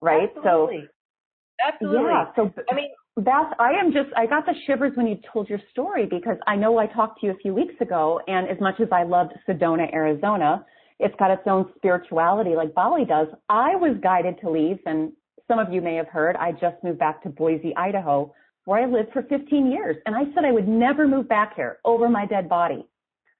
right? 0.00 0.30
Absolutely. 0.36 0.84
So 0.84 1.66
absolutely. 1.66 2.10
Yeah. 2.10 2.24
So 2.36 2.52
I 2.70 2.74
mean, 2.74 2.90
that's 3.24 3.54
I 3.58 3.72
am 3.72 3.92
just 3.92 4.08
I 4.16 4.26
got 4.26 4.46
the 4.46 4.54
shivers 4.66 4.92
when 4.94 5.06
you 5.06 5.18
told 5.32 5.48
your 5.48 5.60
story 5.70 6.06
because 6.06 6.36
I 6.46 6.56
know 6.56 6.78
I 6.78 6.86
talked 6.86 7.20
to 7.20 7.26
you 7.26 7.32
a 7.32 7.36
few 7.36 7.54
weeks 7.54 7.74
ago, 7.80 8.20
and 8.26 8.48
as 8.48 8.60
much 8.60 8.80
as 8.80 8.88
I 8.92 9.04
loved 9.04 9.32
Sedona, 9.48 9.92
Arizona, 9.92 10.64
it's 10.98 11.14
got 11.18 11.30
its 11.30 11.42
own 11.46 11.70
spirituality 11.76 12.54
like 12.56 12.74
Bali 12.74 13.04
does. 13.04 13.28
I 13.48 13.76
was 13.76 13.96
guided 14.02 14.40
to 14.42 14.50
leave, 14.50 14.78
and 14.86 15.12
some 15.48 15.58
of 15.58 15.72
you 15.72 15.80
may 15.80 15.96
have 15.96 16.08
heard 16.08 16.36
I 16.36 16.52
just 16.52 16.76
moved 16.82 16.98
back 16.98 17.22
to 17.22 17.28
Boise, 17.28 17.74
Idaho 17.76 18.32
where 18.64 18.82
I 18.82 18.86
lived 18.86 19.12
for 19.12 19.22
15 19.22 19.70
years. 19.70 19.96
And 20.06 20.14
I 20.14 20.24
said 20.34 20.44
I 20.44 20.52
would 20.52 20.68
never 20.68 21.08
move 21.08 21.28
back 21.28 21.56
here 21.56 21.78
over 21.84 22.08
my 22.08 22.26
dead 22.26 22.48
body. 22.48 22.86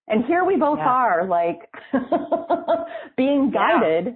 And 0.08 0.24
here 0.24 0.44
we 0.44 0.56
both 0.56 0.78
yeah. 0.78 0.88
are, 0.88 1.26
like 1.26 1.60
being 3.16 3.52
guided, 3.52 4.06
yeah. 4.06 4.12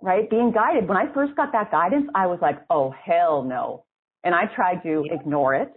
right? 0.00 0.30
Being 0.30 0.52
guided. 0.52 0.88
When 0.88 0.96
I 0.96 1.12
first 1.12 1.34
got 1.34 1.50
that 1.52 1.72
guidance, 1.72 2.06
I 2.14 2.26
was 2.26 2.38
like, 2.40 2.58
oh, 2.70 2.94
hell 3.04 3.42
no. 3.42 3.84
And 4.26 4.34
I 4.34 4.44
tried 4.54 4.82
to 4.82 5.04
yeah. 5.06 5.14
ignore 5.14 5.54
it. 5.54 5.72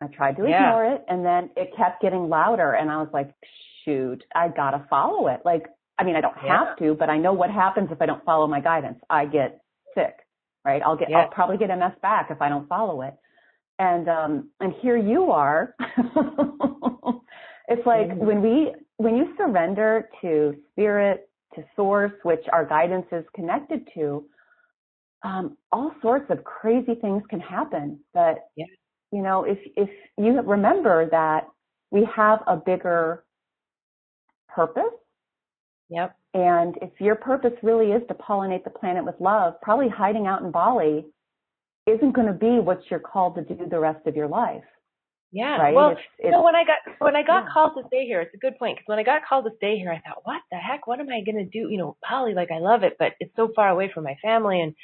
I 0.00 0.06
tried 0.06 0.36
to 0.36 0.44
ignore 0.44 0.84
it. 0.84 1.04
And 1.08 1.24
then 1.24 1.50
it 1.56 1.70
kept 1.76 2.00
getting 2.00 2.28
louder. 2.28 2.74
And 2.74 2.90
I 2.90 2.98
was 2.98 3.08
like, 3.12 3.34
shoot, 3.84 4.22
I 4.34 4.48
got 4.48 4.70
to 4.70 4.86
follow 4.88 5.26
it. 5.26 5.40
Like, 5.44 5.66
I 5.98 6.04
mean, 6.04 6.14
I 6.14 6.20
don't 6.20 6.38
have 6.38 6.76
to, 6.78 6.94
but 6.94 7.10
I 7.10 7.18
know 7.18 7.32
what 7.32 7.50
happens 7.50 7.88
if 7.90 8.00
I 8.00 8.06
don't 8.06 8.24
follow 8.24 8.46
my 8.46 8.60
guidance. 8.60 8.98
I 9.10 9.26
get 9.26 9.60
sick, 9.94 10.14
right? 10.64 10.80
I'll 10.84 10.96
get, 10.96 11.12
I'll 11.12 11.28
probably 11.28 11.58
get 11.58 11.68
MS 11.68 11.92
back 12.00 12.28
if 12.30 12.40
I 12.40 12.48
don't 12.48 12.68
follow 12.68 13.02
it 13.02 13.14
and 13.80 14.08
um 14.08 14.50
and 14.60 14.72
here 14.80 14.96
you 14.96 15.32
are 15.32 15.74
it's 17.68 17.86
like 17.86 18.08
mm-hmm. 18.08 18.24
when 18.24 18.42
we 18.42 18.72
when 18.98 19.16
you 19.16 19.34
surrender 19.36 20.08
to 20.20 20.54
spirit 20.70 21.28
to 21.54 21.64
source 21.74 22.12
which 22.22 22.44
our 22.52 22.64
guidance 22.64 23.06
is 23.10 23.24
connected 23.34 23.88
to 23.94 24.24
um 25.22 25.56
all 25.72 25.92
sorts 26.02 26.30
of 26.30 26.42
crazy 26.44 26.94
things 27.00 27.22
can 27.28 27.40
happen 27.40 27.98
but 28.14 28.48
yeah. 28.56 28.64
you 29.12 29.22
know 29.22 29.44
if 29.44 29.58
if 29.76 29.90
you 30.18 30.40
remember 30.42 31.08
that 31.10 31.48
we 31.90 32.06
have 32.14 32.40
a 32.46 32.56
bigger 32.56 33.24
purpose 34.48 34.84
yep 35.88 36.16
and 36.34 36.76
if 36.82 36.90
your 37.00 37.16
purpose 37.16 37.52
really 37.62 37.92
is 37.92 38.02
to 38.08 38.14
pollinate 38.14 38.64
the 38.64 38.70
planet 38.70 39.04
with 39.04 39.14
love 39.20 39.54
probably 39.60 39.88
hiding 39.88 40.26
out 40.26 40.42
in 40.42 40.50
bali 40.50 41.04
isn't 41.86 42.12
going 42.12 42.26
to 42.26 42.32
be 42.32 42.60
what 42.60 42.80
you're 42.90 43.00
called 43.00 43.34
to 43.36 43.42
do 43.42 43.66
the 43.68 43.78
rest 43.78 44.06
of 44.06 44.14
your 44.14 44.28
life. 44.28 44.62
Yeah. 45.32 45.56
Right? 45.58 45.74
Well, 45.74 45.90
It's- 45.92 46.06
it's- 46.18 46.34
so 46.34 46.42
when 46.42 46.54
I 46.54 46.64
got 46.64 46.78
when 47.00 47.16
I 47.16 47.22
got 47.22 47.44
Yeah. 47.44 47.50
called 47.52 47.74
to 47.76 47.86
stay 47.86 48.04
here, 48.06 48.20
it's 48.20 48.34
a 48.34 48.38
good 48.38 48.58
point 48.58 48.76
because 48.76 48.88
when 48.88 48.98
I 48.98 49.02
got 49.02 49.24
called 49.24 49.44
to 49.46 49.56
stay 49.56 49.78
here, 49.78 49.90
I 49.90 49.98
thought, 50.00 50.24
what 50.24 50.42
the 50.50 50.56
heck? 50.58 50.86
What 50.86 51.00
am 51.00 51.08
I 51.08 51.20
gonna 51.22 51.44
do? 51.44 51.68
You 51.70 51.78
know, 51.78 51.96
poly, 52.04 52.34
like 52.34 52.50
I 52.50 52.58
love 52.58 52.82
it, 52.84 52.96
but 52.98 53.14
it's 53.20 53.34
so 53.36 53.48
far 53.54 53.68
away 53.70 53.88
from 53.88 54.04
my 54.04 54.16
family, 54.16 54.60
and 54.60 54.74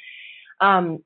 um, 0.61 0.99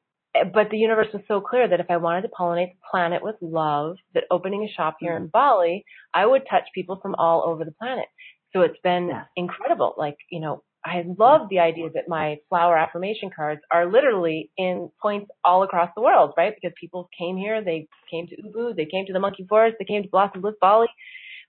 but 0.53 0.69
the 0.71 0.77
universe 0.77 1.07
was 1.13 1.23
so 1.27 1.41
clear 1.41 1.67
that 1.67 1.79
if 1.81 1.87
I 1.89 1.97
wanted 1.97 2.21
to 2.23 2.29
pollinate 2.29 2.71
the 2.73 2.79
planet 2.89 3.21
with 3.23 3.35
love, 3.41 3.97
that 4.13 4.23
opening 4.31 4.63
a 4.63 4.73
shop 4.73 4.97
here 4.99 5.17
in 5.17 5.27
Bali, 5.27 5.83
I 6.13 6.25
would 6.25 6.43
touch 6.49 6.63
people 6.73 6.99
from 7.01 7.15
all 7.15 7.43
over 7.45 7.65
the 7.65 7.73
planet. 7.73 8.07
So 8.53 8.61
it's 8.61 8.79
been 8.83 9.09
Yeah. 9.09 9.25
incredible. 9.35 9.95
Like 9.97 10.17
you 10.29 10.39
know, 10.39 10.63
I 10.85 11.05
love 11.17 11.49
the 11.49 11.59
idea 11.59 11.89
that 11.93 12.07
my 12.07 12.37
flower 12.49 12.77
affirmation 12.77 13.29
cards 13.35 13.61
are 13.71 13.85
literally 13.91 14.51
in 14.57 14.89
points 15.01 15.31
all 15.43 15.63
across 15.63 15.89
the 15.95 16.01
world, 16.01 16.33
right? 16.37 16.55
Because 16.55 16.73
people 16.79 17.09
came 17.17 17.37
here, 17.37 17.63
they 17.63 17.87
came 18.09 18.27
to 18.27 18.35
Ubud, 18.43 18.75
they 18.77 18.85
came 18.85 19.05
to 19.07 19.13
the 19.13 19.19
Monkey 19.19 19.45
Forest, 19.47 19.77
they 19.79 19.85
came 19.85 20.03
to 20.03 20.09
Blossom 20.09 20.41
Bliss 20.41 20.55
Bali, 20.61 20.87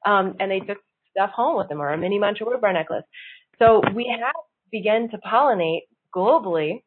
um, 0.07 0.37
and 0.41 0.51
they 0.51 0.61
took 0.61 0.79
stuff 1.11 1.31
home 1.31 1.57
with 1.57 1.69
them 1.69 1.81
or 1.81 1.93
a 1.93 1.99
mini 1.99 2.19
mantra 2.19 2.47
word 2.47 2.61
bar 2.61 2.73
necklace. 2.73 3.05
So 3.59 3.83
we 3.95 4.09
have 4.21 4.35
begun 4.71 5.09
to 5.11 5.19
pollinate 5.19 5.83
globally, 6.15 6.83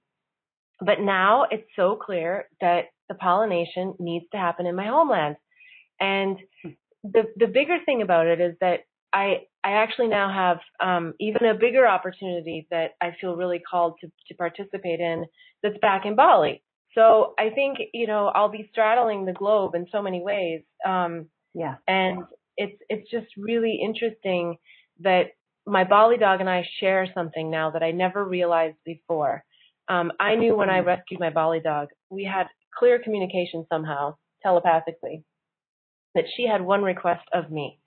but 0.80 1.00
now 1.00 1.46
it's 1.50 1.68
so 1.76 1.96
clear 1.96 2.46
that 2.62 2.86
the 3.10 3.16
pollination 3.16 3.94
needs 4.00 4.26
to 4.32 4.38
happen 4.38 4.66
in 4.66 4.76
my 4.76 4.88
homeland. 4.88 5.36
And 6.00 6.38
the 7.04 7.24
the 7.38 7.48
bigger 7.48 7.78
thing 7.86 8.02
about 8.02 8.28
it 8.28 8.42
is 8.42 8.56
that 8.62 8.82
I 9.14 9.44
I 9.64 9.74
actually 9.74 10.08
now 10.08 10.32
have 10.32 10.58
um, 10.86 11.14
even 11.20 11.46
a 11.46 11.54
bigger 11.54 11.88
opportunity 11.88 12.68
that 12.72 12.92
I 13.02 13.16
feel 13.20 13.36
really 13.36 13.60
called 13.60 13.96
to 14.02 14.08
to 14.28 14.36
participate 14.36 15.00
in 15.00 15.26
that's 15.64 15.78
back 15.82 16.06
in 16.06 16.16
Bali. 16.16 16.62
So 16.94 17.34
I 17.40 17.50
think 17.50 17.78
you 17.94 18.08
know 18.08 18.28
I'll 18.28 18.50
be 18.50 18.68
straddling 18.72 19.26
the 19.26 19.34
globe 19.34 19.76
in 19.76 19.88
so 19.92 20.02
many 20.02 20.22
ways, 20.22 20.62
um, 20.86 21.28
yeah. 21.54 21.76
and 21.88 22.24
it's 22.58 22.78
it's 22.90 23.10
just 23.10 23.28
really 23.38 23.80
interesting 23.84 24.58
that 25.02 25.28
my 25.66 25.84
Bali 25.84 26.18
dog 26.18 26.42
and 26.42 26.50
I 26.50 26.66
share 26.80 27.08
something 27.14 27.50
now 27.50 27.72
that 27.72 27.84
I 27.84 27.92
never 27.92 28.24
realized 28.24 28.78
before. 28.86 29.44
Um, 29.88 30.12
I 30.20 30.36
knew 30.36 30.56
when 30.56 30.70
I 30.70 30.80
rescued 30.80 31.20
my 31.20 31.30
Bali 31.30 31.60
dog, 31.60 31.90
we 32.10 32.24
had 32.24 32.48
clear 32.78 33.00
communication 33.00 33.66
somehow 33.70 34.16
telepathically 34.44 35.24
that 36.16 36.26
she 36.36 36.48
had 36.48 36.62
one 36.62 36.84
request 36.84 37.28
of 37.34 37.52
me 37.52 37.80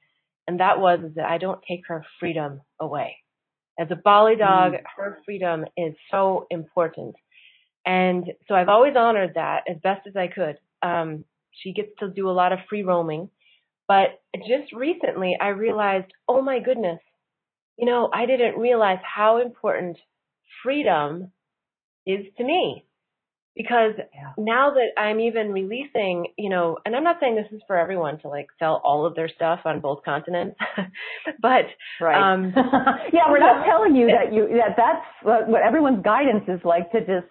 and 0.48 0.60
that 0.60 0.80
was 0.80 1.00
that 1.16 1.26
I 1.28 1.38
don't 1.38 1.60
take 1.68 1.86
her 1.88 2.04
freedom 2.18 2.62
away. 2.80 3.16
As 3.78 3.88
a 3.90 3.96
Bali 3.96 4.36
dog, 4.36 4.72
Mm. 4.72 4.82
her 4.96 5.20
freedom 5.24 5.66
is 5.76 5.94
so 6.10 6.46
important. 6.50 7.14
And 7.86 8.32
so 8.48 8.54
I've 8.54 8.68
always 8.68 8.96
honored 8.96 9.34
that 9.34 9.64
as 9.68 9.76
best 9.82 10.06
as 10.06 10.16
I 10.16 10.28
could. 10.28 10.58
Um, 10.82 11.24
she 11.52 11.72
gets 11.72 11.90
to 11.98 12.08
do 12.08 12.30
a 12.30 12.32
lot 12.32 12.52
of 12.52 12.60
free 12.68 12.82
roaming. 12.82 13.30
But 13.88 14.20
just 14.46 14.72
recently 14.72 15.36
I 15.40 15.48
realized, 15.48 16.12
oh 16.28 16.42
my 16.42 16.60
goodness, 16.60 17.00
you 17.76 17.86
know, 17.86 18.10
I 18.12 18.26
didn't 18.26 18.58
realize 18.58 19.00
how 19.02 19.38
important 19.38 19.98
freedom 20.62 21.32
is 22.08 22.26
to 22.38 22.44
me. 22.44 22.84
Because 23.56 23.94
Yeah. 24.14 24.32
now 24.38 24.70
that 24.70 24.92
I'm 24.96 25.20
even 25.20 25.52
releasing, 25.52 26.28
you 26.38 26.48
know, 26.48 26.78
and 26.86 26.96
I'm 26.96 27.04
not 27.04 27.18
saying 27.20 27.36
this 27.36 27.52
is 27.52 27.62
for 27.66 27.76
everyone 27.76 28.18
to 28.20 28.28
like 28.28 28.48
sell 28.58 28.80
all 28.84 29.06
of 29.06 29.16
their 29.16 29.28
stuff 29.28 29.60
on 29.66 29.80
both 29.80 30.04
continents, 30.04 30.56
but 31.42 31.66
Right. 32.00 32.16
Um, 32.34 32.52
yeah, 33.12 33.30
we're 33.30 33.40
not 33.40 33.66
telling 33.66 33.96
you 33.96 34.08
that 34.08 34.32
you 34.32 34.48
that 34.58 34.76
that's 34.76 35.06
what, 35.22 35.62
everyone's 35.62 36.02
guidance 36.04 36.44
is 36.48 36.60
like 36.64 36.90
to 36.92 37.00
just 37.00 37.26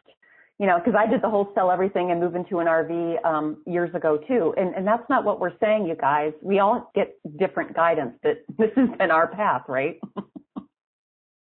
you 0.60 0.68
know 0.68 0.80
because 0.80 0.96
I 1.00 1.08
did 1.10 1.22
the 1.22 1.30
whole 1.30 1.52
sell 1.56 1.72
everything 1.72 2.12
and 2.12 2.20
move 2.20 2.36
into 2.36 2.60
an 2.60 2.68
RV 2.68 3.26
um, 3.26 3.64
years 3.66 3.94
ago 3.96 4.18
too, 4.28 4.54
and 4.58 4.76
and 4.76 4.86
that's 4.86 5.10
not 5.10 5.24
what 5.26 5.40
we're 5.40 5.58
saying, 5.60 5.88
you 5.88 5.96
guys. 5.96 6.34
We 6.42 6.60
all 6.60 6.92
get 6.96 7.16
different 7.40 7.74
guidance, 7.76 8.16
but 8.24 8.44
this 8.58 8.72
has 8.76 8.90
been 9.00 9.12
our 9.12 9.28
path, 9.28 9.64
right? 9.70 10.00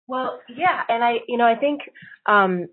Well, 0.07 0.39
yeah, 0.49 0.83
and 0.89 1.03
I, 1.03 1.15
you 1.27 1.38
know, 1.38 1.45
I 1.45 1.55
think, 1.55 1.81
um, 2.27 2.67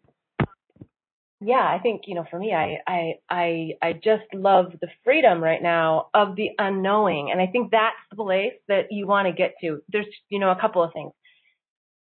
yeah, 1.44 1.60
I 1.60 1.78
think, 1.82 2.02
you 2.06 2.14
know, 2.14 2.24
for 2.30 2.38
me, 2.38 2.52
I, 2.54 2.78
I, 2.86 3.14
I, 3.30 3.70
I 3.82 3.92
just 3.92 4.24
love 4.32 4.72
the 4.80 4.88
freedom 5.04 5.42
right 5.42 5.62
now 5.62 6.08
of 6.14 6.36
the 6.36 6.50
unknowing, 6.58 7.30
and 7.30 7.40
I 7.40 7.46
think 7.46 7.70
that's 7.70 7.96
the 8.10 8.16
place 8.16 8.54
that 8.68 8.86
you 8.90 9.06
want 9.06 9.28
to 9.28 9.32
get 9.32 9.54
to. 9.60 9.82
There's, 9.90 10.06
you 10.30 10.38
know, 10.38 10.50
a 10.50 10.60
couple 10.60 10.82
of 10.82 10.92
things. 10.92 11.12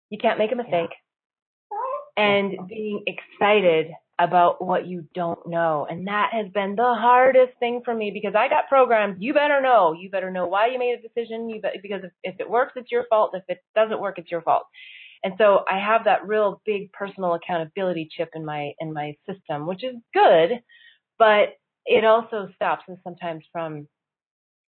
You 0.09 0.19
can't 0.19 0.37
make 0.39 0.51
a 0.51 0.55
mistake, 0.55 0.91
and 2.17 2.53
being 2.67 3.03
excited 3.07 3.87
about 4.19 4.63
what 4.63 4.85
you 4.85 5.05
don't 5.15 5.47
know, 5.47 5.87
and 5.89 6.07
that 6.07 6.29
has 6.33 6.47
been 6.53 6.75
the 6.75 6.93
hardest 6.95 7.53
thing 7.59 7.81
for 7.83 7.95
me 7.95 8.11
because 8.11 8.35
I 8.35 8.47
got 8.49 8.67
programmed. 8.69 9.17
You 9.19 9.33
better 9.33 9.61
know. 9.61 9.93
You 9.93 10.09
better 10.11 10.29
know 10.29 10.45
why 10.47 10.67
you 10.67 10.77
made 10.77 10.99
a 10.99 11.01
decision. 11.01 11.49
You 11.49 11.61
bet 11.61 11.73
because 11.81 12.01
if, 12.03 12.11
if 12.23 12.39
it 12.39 12.49
works, 12.49 12.73
it's 12.75 12.91
your 12.91 13.05
fault. 13.09 13.31
If 13.33 13.43
it 13.47 13.63
doesn't 13.75 13.99
work, 13.99 14.19
it's 14.19 14.29
your 14.29 14.41
fault. 14.41 14.63
And 15.23 15.33
so 15.37 15.63
I 15.69 15.79
have 15.79 16.03
that 16.05 16.27
real 16.27 16.61
big 16.65 16.91
personal 16.93 17.35
accountability 17.35 18.09
chip 18.15 18.29
in 18.33 18.45
my 18.45 18.71
in 18.79 18.93
my 18.93 19.15
system, 19.29 19.67
which 19.67 19.83
is 19.83 19.95
good, 20.13 20.61
but 21.19 21.55
it 21.85 22.05
also 22.05 22.49
stops 22.55 22.83
us 22.89 22.97
sometimes 23.03 23.43
from 23.51 23.87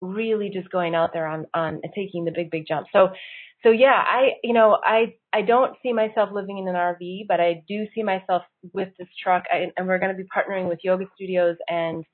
really 0.00 0.50
just 0.50 0.70
going 0.70 0.94
out 0.94 1.12
there 1.12 1.26
on 1.26 1.46
on 1.54 1.80
taking 1.94 2.24
the 2.24 2.30
big 2.30 2.50
big 2.50 2.66
jump. 2.66 2.86
So 2.92 3.10
so 3.62 3.70
yeah, 3.70 4.04
I 4.06 4.34
you 4.44 4.52
know 4.52 4.78
I 4.84 5.14
I 5.32 5.42
don't 5.42 5.76
see 5.82 5.92
myself 5.92 6.30
living 6.32 6.58
in 6.58 6.68
an 6.68 6.74
RV, 6.74 7.26
but 7.28 7.40
I 7.40 7.62
do 7.68 7.86
see 7.94 8.02
myself 8.02 8.42
with 8.72 8.88
this 8.98 9.08
truck, 9.22 9.44
I, 9.52 9.72
and 9.76 9.88
we're 9.88 9.98
going 9.98 10.16
to 10.16 10.22
be 10.22 10.28
partnering 10.34 10.68
with 10.68 10.78
yoga 10.84 11.06
studios 11.14 11.56
and 11.68 12.04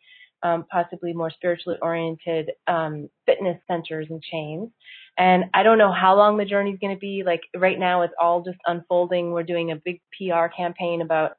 um, 0.43 0.65
possibly 0.71 1.13
more 1.13 1.31
spiritually 1.31 1.79
oriented 1.83 2.51
um, 2.67 3.09
fitness 3.27 3.59
centers 3.69 4.07
and 4.11 4.23
chains. 4.23 4.71
And 5.19 5.45
I 5.53 5.63
don't 5.63 5.79
know 5.79 5.93
how 5.93 6.17
long 6.17 6.39
the 6.39 6.45
journey 6.45 6.71
is 6.71 6.79
going 6.81 6.95
to 6.95 7.01
be. 7.01 7.23
Like 7.25 7.43
right 7.57 7.79
now, 7.79 8.03
it's 8.03 8.15
all 8.21 8.43
just 8.43 8.59
unfolding. 8.67 9.33
We're 9.33 9.43
doing 9.43 9.71
a 9.71 9.77
big 9.77 10.01
PR 10.17 10.47
campaign 10.57 11.03
about, 11.03 11.33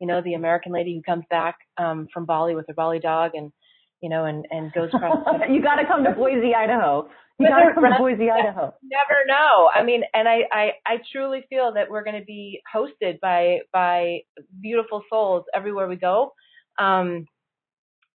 you 0.00 0.06
know, 0.06 0.20
the 0.20 0.34
American 0.34 0.72
lady 0.72 0.94
who 0.94 1.02
comes 1.02 1.24
back 1.30 1.56
um, 1.78 2.08
from 2.12 2.26
Bali 2.26 2.54
with 2.54 2.66
her 2.68 2.74
Bali 2.74 2.98
dog, 2.98 3.32
and 3.34 3.52
you 4.00 4.08
know, 4.08 4.24
and 4.24 4.46
and 4.50 4.72
goes 4.72 4.88
across. 4.92 5.24
you 5.50 5.62
got 5.62 5.76
to 5.76 5.86
come 5.86 6.04
to 6.04 6.10
Boise, 6.12 6.54
Idaho. 6.54 7.08
You 7.38 7.48
got 7.48 7.60
to 7.60 7.74
come 7.74 7.84
to 7.84 7.98
Boise, 7.98 8.30
Idaho. 8.30 8.74
Never 8.82 9.20
know. 9.26 9.70
I 9.72 9.84
mean, 9.84 10.02
and 10.12 10.28
I 10.28 10.40
I 10.52 10.70
I 10.86 10.96
truly 11.12 11.44
feel 11.48 11.72
that 11.74 11.90
we're 11.90 12.04
going 12.04 12.18
to 12.18 12.24
be 12.24 12.60
hosted 12.74 13.20
by 13.20 13.58
by 13.72 14.20
beautiful 14.60 15.02
souls 15.08 15.44
everywhere 15.54 15.86
we 15.86 15.96
go. 15.96 16.32
Um, 16.78 17.26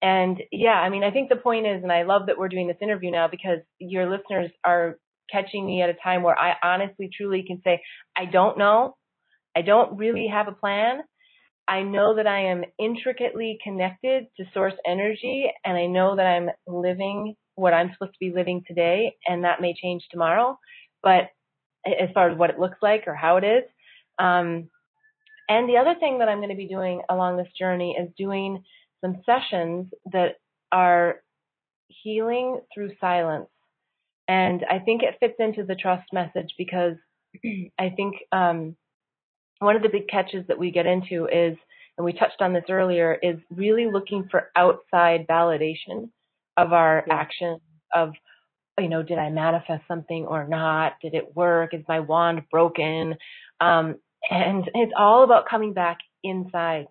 and 0.01 0.41
yeah, 0.51 0.74
I 0.74 0.89
mean, 0.89 1.03
I 1.03 1.11
think 1.11 1.30
the 1.30 1.36
point 1.36 1.66
is, 1.66 1.82
and 1.82 1.91
I 1.91 2.03
love 2.03 2.28
that 2.28 2.38
we're 2.38 2.49
doing 2.49 2.68
this 2.68 2.78
interview 2.82 3.11
now 3.11 3.28
because 3.28 3.59
your 3.80 4.09
listeners 4.09 4.51
are 4.63 4.97
catching 5.32 5.65
me 5.65 5.82
at 5.82 5.89
a 5.89 5.95
time 5.95 6.23
where 6.23 6.38
I 6.38 6.55
honestly, 6.63 7.09
truly 7.15 7.43
can 7.47 7.61
say, 7.63 7.82
I 8.15 8.26
don't 8.26 8.57
know. 8.57 8.95
I 9.55 9.61
don't 9.61 9.97
really 9.97 10.28
have 10.32 10.47
a 10.47 10.51
plan. 10.51 11.01
I 11.67 11.82
know 11.82 12.15
that 12.15 12.28
I 12.28 12.51
am 12.51 12.63
intricately 12.78 13.57
connected 13.63 14.26
to 14.38 14.45
source 14.53 14.73
energy 14.86 15.49
and 15.63 15.76
I 15.78 15.88
know 15.88 16.15
that 16.15 16.26
I'm 16.26 16.49
living 16.67 17.36
what 17.55 17.73
I'm 17.73 17.91
supposed 17.93 18.13
to 18.13 18.19
be 18.19 18.34
living 18.36 18.63
today 18.67 19.15
and 19.26 19.43
that 19.43 19.61
may 19.61 19.73
change 19.73 20.03
tomorrow. 20.11 20.59
But 21.01 21.30
as 21.86 22.09
far 22.13 22.30
as 22.30 22.38
what 22.38 22.49
it 22.49 22.59
looks 22.59 22.78
like 22.82 23.05
or 23.07 23.15
how 23.15 23.38
it 23.38 23.43
is, 23.43 23.63
um, 24.19 24.69
and 25.47 25.69
the 25.69 25.78
other 25.78 25.95
thing 25.99 26.19
that 26.19 26.30
I'm 26.30 26.39
going 26.39 26.49
to 26.49 26.55
be 26.55 26.67
doing 26.67 27.01
along 27.09 27.38
this 27.38 27.51
journey 27.57 27.95
is 27.99 28.09
doing 28.17 28.63
some 29.01 29.21
sessions 29.26 29.91
that 30.11 30.36
are 30.71 31.21
healing 31.88 32.59
through 32.73 32.91
silence. 32.99 33.47
And 34.28 34.65
I 34.69 34.80
think 34.80 35.03
it 35.03 35.17
fits 35.19 35.36
into 35.39 35.63
the 35.63 35.76
trust 35.76 36.11
message 36.13 36.53
because 36.57 36.95
I 37.80 37.89
think 37.95 38.15
um, 38.32 38.76
one 39.59 39.76
of 39.76 39.82
the 39.82 39.89
big 39.89 40.07
catches 40.07 40.47
that 40.47 40.57
we 40.57 40.71
get 40.71 40.86
into 40.86 41.28
is, 41.28 41.57
and 41.97 42.03
we 42.05 42.13
touched 42.13 42.41
on 42.41 42.53
this 42.53 42.65
earlier, 42.69 43.17
is 43.21 43.38
really 43.49 43.86
looking 43.91 44.28
for 44.30 44.51
outside 44.55 45.28
validation 45.28 46.09
of 46.57 46.73
our 46.73 47.03
Yeah. 47.07 47.13
action, 47.15 47.59
of, 47.93 48.13
you 48.80 48.89
know, 48.89 49.03
did 49.03 49.17
I 49.17 49.30
manifest 49.30 49.84
something 49.88 50.26
or 50.26 50.47
not? 50.47 50.93
Did 51.01 51.13
it 51.13 51.36
work? 51.36 51.73
Is 51.73 51.84
my 51.88 51.99
wand 52.01 52.43
broken? 52.51 53.15
Um, 53.61 53.95
and 54.30 54.69
it's 54.73 54.93
all 54.97 55.23
about 55.23 55.47
coming 55.47 55.73
back 55.73 55.99
inside. 56.23 56.88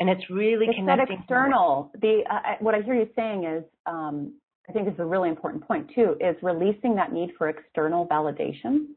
And 0.00 0.08
it's 0.08 0.30
really 0.30 0.66
It's 0.68 0.86
that 0.86 1.00
external. 1.10 1.90
The 2.00 2.22
uh, 2.30 2.56
what 2.60 2.74
I 2.74 2.82
hear 2.82 2.94
you 2.94 3.08
saying 3.16 3.44
is, 3.44 3.64
um, 3.86 4.34
I 4.68 4.72
think 4.72 4.84
this 4.84 4.94
is 4.94 5.00
a 5.00 5.04
really 5.04 5.28
important 5.30 5.66
point 5.66 5.90
too, 5.94 6.16
is 6.20 6.36
releasing 6.42 6.94
that 6.96 7.12
need 7.12 7.30
for 7.38 7.48
external 7.48 8.06
validation 8.06 8.88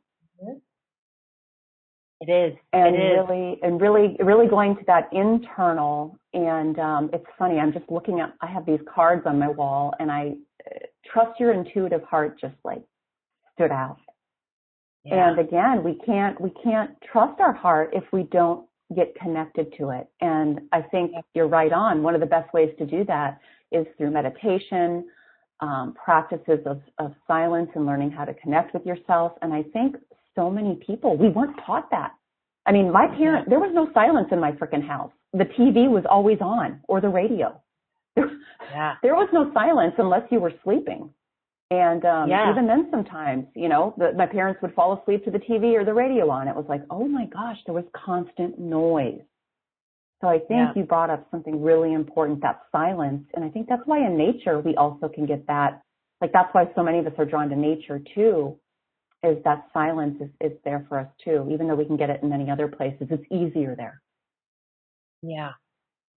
It 2.21 2.29
is. 2.29 2.57
and 2.73 2.95
it 2.95 2.99
is. 2.99 3.17
really 3.17 3.59
and 3.63 3.81
really 3.81 4.17
really 4.19 4.47
going 4.47 4.75
to 4.77 4.83
that 4.87 5.09
internal. 5.11 6.17
And 6.33 6.77
um, 6.79 7.09
it's 7.13 7.25
funny. 7.37 7.59
I'm 7.59 7.73
just 7.73 7.89
looking 7.89 8.19
at. 8.19 8.33
I 8.41 8.47
have 8.47 8.65
these 8.65 8.79
cards 8.93 9.23
on 9.25 9.39
my 9.39 9.49
wall, 9.49 9.93
and 9.99 10.11
I 10.11 10.33
uh, 10.65 10.79
trust 11.11 11.39
your 11.39 11.51
intuitive 11.53 12.03
heart 12.03 12.39
just 12.39 12.55
like 12.63 12.83
stood 13.55 13.71
out. 13.71 13.97
Yeah. 15.03 15.29
And 15.29 15.39
again, 15.39 15.83
we 15.83 15.95
can't 16.05 16.39
we 16.39 16.51
can't 16.63 16.91
trust 17.11 17.39
our 17.39 17.53
heart 17.53 17.89
if 17.93 18.03
we 18.13 18.23
don't 18.23 18.67
get 18.95 19.15
connected 19.15 19.73
to 19.77 19.89
it. 19.91 20.07
And 20.19 20.61
I 20.73 20.81
think 20.81 21.13
you're 21.33 21.47
right 21.47 21.71
on. 21.71 22.03
One 22.03 22.13
of 22.13 22.21
the 22.21 22.27
best 22.27 22.53
ways 22.53 22.73
to 22.77 22.85
do 22.85 23.03
that 23.05 23.39
is 23.71 23.87
through 23.97 24.11
meditation, 24.11 25.07
um, 25.61 25.93
practices 26.03 26.59
of, 26.65 26.81
of 26.97 27.13
silence 27.27 27.69
and 27.75 27.85
learning 27.85 28.11
how 28.11 28.25
to 28.25 28.33
connect 28.33 28.73
with 28.73 28.85
yourself. 28.85 29.33
And 29.41 29.53
I 29.53 29.63
think 29.63 29.95
so 30.35 30.49
many 30.49 30.79
people, 30.85 31.17
we 31.17 31.29
weren't 31.29 31.57
taught 31.65 31.89
that. 31.91 32.11
I 32.65 32.71
mean, 32.71 32.91
my 32.91 33.07
parent, 33.07 33.49
there 33.49 33.59
was 33.59 33.71
no 33.73 33.89
silence 33.93 34.27
in 34.31 34.39
my 34.39 34.51
freaking 34.51 34.85
house. 34.85 35.11
The 35.33 35.45
TV 35.45 35.89
was 35.89 36.03
always 36.09 36.39
on 36.41 36.81
or 36.87 37.01
the 37.01 37.09
radio. 37.09 37.59
There, 38.15 38.29
yeah. 38.71 38.93
there 39.01 39.15
was 39.15 39.27
no 39.33 39.51
silence 39.53 39.95
unless 39.97 40.21
you 40.31 40.39
were 40.39 40.53
sleeping. 40.63 41.09
And 41.71 42.03
um, 42.05 42.29
yeah. 42.29 42.51
even 42.51 42.67
then, 42.67 42.87
sometimes, 42.91 43.45
you 43.55 43.69
know, 43.69 43.93
the, 43.97 44.11
my 44.15 44.25
parents 44.25 44.61
would 44.61 44.73
fall 44.73 45.01
asleep 45.01 45.23
to 45.25 45.31
the 45.31 45.39
TV 45.39 45.73
or 45.73 45.83
the 45.85 45.93
radio 45.93 46.29
on. 46.29 46.47
It 46.47 46.55
was 46.55 46.65
like, 46.69 46.81
oh 46.89 47.07
my 47.07 47.25
gosh, 47.25 47.57
there 47.65 47.73
was 47.73 47.85
constant 47.93 48.59
noise. 48.59 49.21
So 50.21 50.27
I 50.27 50.37
think 50.37 50.49
yeah. 50.51 50.73
you 50.75 50.83
brought 50.83 51.09
up 51.09 51.27
something 51.31 51.61
really 51.61 51.93
important, 51.93 52.41
that 52.41 52.61
silence. 52.71 53.25
And 53.33 53.43
I 53.43 53.49
think 53.49 53.67
that's 53.67 53.81
why 53.85 54.05
in 54.05 54.15
nature 54.17 54.59
we 54.59 54.75
also 54.75 55.09
can 55.09 55.25
get 55.25 55.45
that. 55.47 55.81
Like 56.21 56.31
that's 56.31 56.53
why 56.53 56.69
so 56.75 56.83
many 56.83 56.99
of 56.99 57.07
us 57.07 57.13
are 57.17 57.25
drawn 57.25 57.49
to 57.49 57.55
nature 57.55 57.99
too, 58.13 58.59
is 59.23 59.37
that 59.43 59.67
silence 59.73 60.17
is, 60.21 60.29
is 60.39 60.57
there 60.63 60.85
for 60.87 60.99
us 60.99 61.07
too. 61.23 61.49
Even 61.51 61.67
though 61.67 61.75
we 61.75 61.85
can 61.85 61.97
get 61.97 62.11
it 62.11 62.21
in 62.21 62.29
many 62.29 62.51
other 62.51 62.67
places, 62.67 63.07
it's 63.09 63.25
easier 63.31 63.75
there. 63.75 64.01
Yeah. 65.23 65.53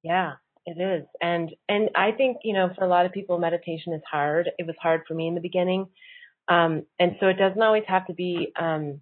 Yeah. 0.03 0.35
It 0.67 0.81
is. 0.81 1.07
And 1.21 1.51
and 1.69 1.91
I 1.95 2.13
think, 2.13 2.39
you 2.43 2.55
know, 2.55 2.71
for 2.77 2.85
a 2.85 2.89
lot 2.89 3.07
of 3.07 3.13
people 3.13 3.39
meditation 3.39 3.93
is 3.93 4.03
hard. 4.11 4.51
It 4.59 4.67
was 4.67 4.77
hard 4.81 5.03
for 5.07 5.15
me 5.15 5.29
in 5.29 5.35
the 5.35 5.41
beginning. 5.41 5.87
Um 6.49 6.85
and 6.99 7.17
so 7.21 7.29
it 7.29 7.39
doesn't 7.39 7.63
always 7.63 7.85
have 7.87 8.07
to 8.07 8.15
be 8.15 8.53
um 8.59 9.01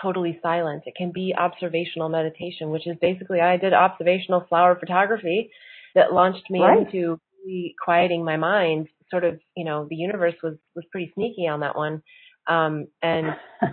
totally 0.00 0.38
silent. 0.42 0.84
It 0.86 0.94
can 0.96 1.12
be 1.12 1.34
observational 1.38 2.08
meditation, 2.08 2.70
which 2.70 2.86
is 2.86 2.96
basically 3.00 3.40
I 3.40 3.56
did 3.56 3.72
observational 3.72 4.44
flower 4.48 4.76
photography 4.78 5.50
that 5.94 6.12
launched 6.12 6.50
me 6.50 6.60
right. 6.60 6.86
into 6.86 7.20
really 7.44 7.74
quieting 7.82 8.24
my 8.24 8.36
mind. 8.36 8.88
Sort 9.10 9.24
of, 9.24 9.40
you 9.56 9.64
know, 9.64 9.86
the 9.88 9.96
universe 9.96 10.34
was 10.42 10.54
was 10.74 10.84
pretty 10.90 11.10
sneaky 11.14 11.46
on 11.46 11.60
that 11.60 11.76
one. 11.76 12.02
Um 12.46 12.86
and 13.02 13.26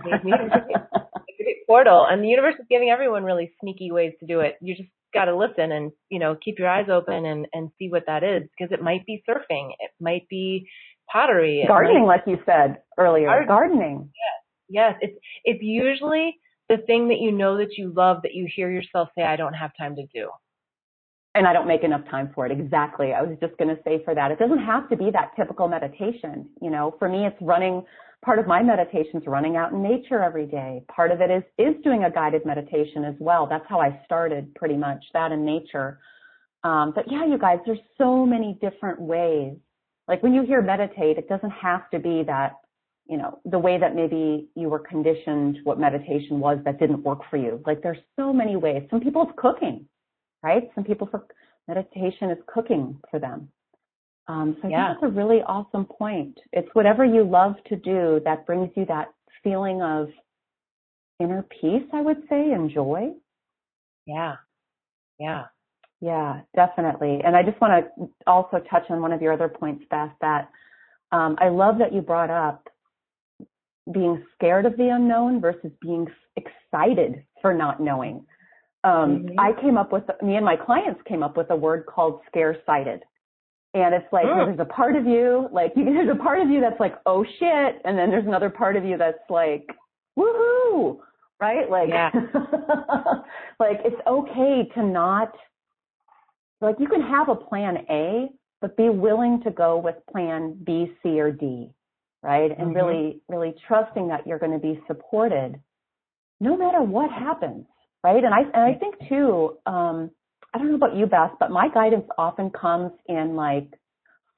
gave 0.04 0.24
me 0.24 0.32
a 0.32 0.48
great 0.48 1.66
portal. 1.66 2.06
And 2.08 2.22
the 2.22 2.28
universe 2.28 2.54
is 2.58 2.66
giving 2.70 2.90
everyone 2.90 3.24
really 3.24 3.52
sneaky 3.60 3.90
ways 3.92 4.12
to 4.20 4.26
do 4.26 4.40
it. 4.40 4.56
You 4.60 4.76
just 4.76 4.88
got 5.16 5.26
to 5.26 5.36
listen 5.36 5.72
and 5.72 5.92
you 6.10 6.18
know 6.18 6.36
keep 6.42 6.58
your 6.58 6.68
eyes 6.68 6.88
open 6.92 7.24
and 7.24 7.46
and 7.52 7.70
see 7.78 7.88
what 7.88 8.04
that 8.06 8.22
is 8.22 8.42
because 8.56 8.72
it 8.72 8.82
might 8.82 9.04
be 9.06 9.22
surfing, 9.28 9.70
it 9.78 9.90
might 10.00 10.28
be 10.28 10.68
pottery, 11.10 11.64
gardening, 11.66 12.06
might, 12.06 12.16
like 12.16 12.22
you 12.26 12.38
said 12.44 12.78
earlier, 12.98 13.26
gardening. 13.26 13.48
gardening. 13.48 14.10
Yes, 14.12 14.42
yes, 14.68 14.94
it's 15.00 15.18
it's 15.44 15.62
usually 15.62 16.38
the 16.68 16.78
thing 16.78 17.08
that 17.08 17.18
you 17.20 17.32
know 17.32 17.56
that 17.58 17.76
you 17.76 17.92
love 17.96 18.22
that 18.22 18.34
you 18.34 18.48
hear 18.54 18.70
yourself 18.70 19.08
say, 19.16 19.24
"I 19.24 19.36
don't 19.36 19.54
have 19.54 19.72
time 19.78 19.96
to 19.96 20.06
do." 20.14 20.30
and 21.36 21.46
I 21.46 21.52
don't 21.52 21.68
make 21.68 21.84
enough 21.84 22.00
time 22.10 22.30
for 22.34 22.46
it. 22.46 22.52
Exactly. 22.52 23.12
I 23.12 23.20
was 23.20 23.36
just 23.42 23.58
going 23.58 23.68
to 23.68 23.80
say 23.84 24.02
for 24.04 24.14
that. 24.14 24.30
It 24.30 24.38
doesn't 24.38 24.64
have 24.64 24.88
to 24.88 24.96
be 24.96 25.10
that 25.10 25.32
typical 25.36 25.68
meditation. 25.68 26.48
You 26.62 26.70
know, 26.70 26.94
for 26.98 27.10
me, 27.10 27.26
it's 27.26 27.36
running 27.42 27.84
part 28.24 28.38
of 28.38 28.46
my 28.46 28.62
meditation 28.62 29.20
is 29.20 29.26
running 29.26 29.56
out 29.56 29.72
in 29.72 29.82
nature 29.82 30.22
every 30.22 30.46
day. 30.46 30.82
Part 30.88 31.12
of 31.12 31.20
it 31.20 31.30
is 31.30 31.42
is 31.58 31.74
doing 31.84 32.04
a 32.04 32.10
guided 32.10 32.46
meditation 32.46 33.04
as 33.04 33.14
well. 33.20 33.46
That's 33.46 33.66
how 33.68 33.80
I 33.80 34.00
started 34.04 34.54
pretty 34.54 34.76
much 34.76 35.04
that 35.12 35.30
in 35.30 35.44
nature. 35.44 36.00
Um, 36.64 36.92
but 36.94 37.04
yeah, 37.10 37.26
you 37.26 37.38
guys, 37.38 37.58
there's 37.66 37.78
so 37.98 38.24
many 38.24 38.58
different 38.60 39.00
ways. 39.00 39.56
Like 40.08 40.22
when 40.22 40.32
you 40.32 40.42
hear 40.42 40.62
meditate, 40.62 41.18
it 41.18 41.28
doesn't 41.28 41.50
have 41.50 41.90
to 41.90 41.98
be 41.98 42.22
that, 42.26 42.54
you 43.08 43.16
know, 43.16 43.38
the 43.44 43.58
way 43.58 43.78
that 43.78 43.94
maybe 43.94 44.48
you 44.54 44.68
were 44.68 44.78
conditioned 44.78 45.58
what 45.64 45.78
meditation 45.78 46.40
was 46.40 46.58
that 46.64 46.78
didn't 46.78 47.02
work 47.02 47.20
for 47.30 47.36
you. 47.36 47.62
Like 47.66 47.82
there's 47.82 47.98
so 48.16 48.32
many 48.32 48.56
ways. 48.56 48.82
Some 48.90 49.00
people 49.00 49.22
it's 49.28 49.38
cooking, 49.38 49.86
right? 50.42 50.70
Some 50.74 50.84
people 50.84 51.06
for 51.10 51.26
meditation 51.68 52.30
is 52.30 52.38
cooking 52.46 52.98
for 53.10 53.18
them. 53.18 53.48
Um, 54.28 54.56
so 54.60 54.68
I 54.68 54.70
yeah. 54.70 54.88
think 54.88 55.00
that's 55.00 55.12
a 55.12 55.14
really 55.14 55.42
awesome 55.46 55.84
point. 55.84 56.38
It's 56.52 56.68
whatever 56.72 57.04
you 57.04 57.22
love 57.22 57.54
to 57.68 57.76
do 57.76 58.20
that 58.24 58.44
brings 58.44 58.70
you 58.74 58.84
that 58.86 59.12
feeling 59.44 59.82
of 59.82 60.08
inner 61.20 61.44
peace, 61.60 61.84
I 61.92 62.00
would 62.00 62.22
say, 62.28 62.50
and 62.50 62.70
joy. 62.70 63.12
Yeah. 64.06 64.36
Yeah. 65.18 65.44
Yeah, 66.00 66.40
definitely. 66.54 67.20
And 67.24 67.34
I 67.34 67.42
just 67.42 67.60
want 67.60 67.86
to 67.96 68.08
also 68.26 68.58
touch 68.70 68.84
on 68.90 69.00
one 69.00 69.12
of 69.12 69.22
your 69.22 69.32
other 69.32 69.48
points, 69.48 69.84
Beth, 69.90 70.10
that 70.20 70.50
um, 71.12 71.36
I 71.40 71.48
love 71.48 71.78
that 71.78 71.94
you 71.94 72.02
brought 72.02 72.30
up 72.30 72.68
being 73.92 74.24
scared 74.34 74.66
of 74.66 74.76
the 74.76 74.88
unknown 74.88 75.40
versus 75.40 75.70
being 75.80 76.06
excited 76.36 77.24
for 77.40 77.54
not 77.54 77.80
knowing. 77.80 78.26
Um, 78.84 79.24
mm-hmm. 79.24 79.40
I 79.40 79.52
came 79.60 79.76
up 79.76 79.92
with, 79.92 80.04
me 80.22 80.36
and 80.36 80.44
my 80.44 80.56
clients 80.56 81.00
came 81.08 81.22
up 81.22 81.36
with 81.36 81.50
a 81.50 81.56
word 81.56 81.86
called 81.86 82.20
scare 82.28 82.56
sighted. 82.66 83.02
And 83.74 83.94
it's 83.94 84.10
like 84.10 84.24
mm. 84.24 84.46
there's 84.46 84.60
a 84.60 84.64
part 84.64 84.96
of 84.96 85.06
you, 85.06 85.48
like 85.52 85.72
you, 85.76 85.84
there's 85.92 86.08
a 86.08 86.22
part 86.22 86.40
of 86.40 86.48
you 86.48 86.60
that's 86.60 86.80
like, 86.80 86.94
oh 87.04 87.24
shit, 87.24 87.80
and 87.84 87.98
then 87.98 88.10
there's 88.10 88.26
another 88.26 88.50
part 88.50 88.76
of 88.76 88.84
you 88.84 88.96
that's 88.96 89.18
like, 89.28 89.66
woohoo, 90.18 90.98
right? 91.40 91.70
Like, 91.70 91.88
yeah. 91.88 92.10
like 93.60 93.80
it's 93.84 94.00
okay 94.06 94.68
to 94.74 94.82
not, 94.82 95.32
like 96.60 96.76
you 96.78 96.88
can 96.88 97.02
have 97.02 97.28
a 97.28 97.34
plan 97.34 97.84
A, 97.90 98.28
but 98.60 98.76
be 98.76 98.88
willing 98.88 99.42
to 99.42 99.50
go 99.50 99.76
with 99.76 99.96
plan 100.10 100.58
B, 100.64 100.92
C, 101.02 101.20
or 101.20 101.30
D, 101.30 101.70
right? 102.22 102.50
And 102.50 102.68
mm-hmm. 102.68 102.76
really, 102.76 103.20
really 103.28 103.54
trusting 103.66 104.08
that 104.08 104.26
you're 104.26 104.38
going 104.38 104.52
to 104.52 104.58
be 104.58 104.80
supported 104.86 105.60
no 106.40 106.56
matter 106.56 106.82
what 106.82 107.10
happens, 107.10 107.66
right? 108.04 108.22
And 108.22 108.34
I, 108.34 108.40
and 108.40 108.74
I 108.74 108.78
think 108.78 108.96
too, 109.08 109.56
um, 109.66 110.10
I 110.52 110.58
don't 110.58 110.68
know 110.68 110.76
about 110.76 110.96
you, 110.96 111.06
Beth, 111.06 111.32
but 111.38 111.50
my 111.50 111.68
guidance 111.72 112.06
often 112.18 112.50
comes 112.50 112.92
in 113.06 113.36
like 113.36 113.68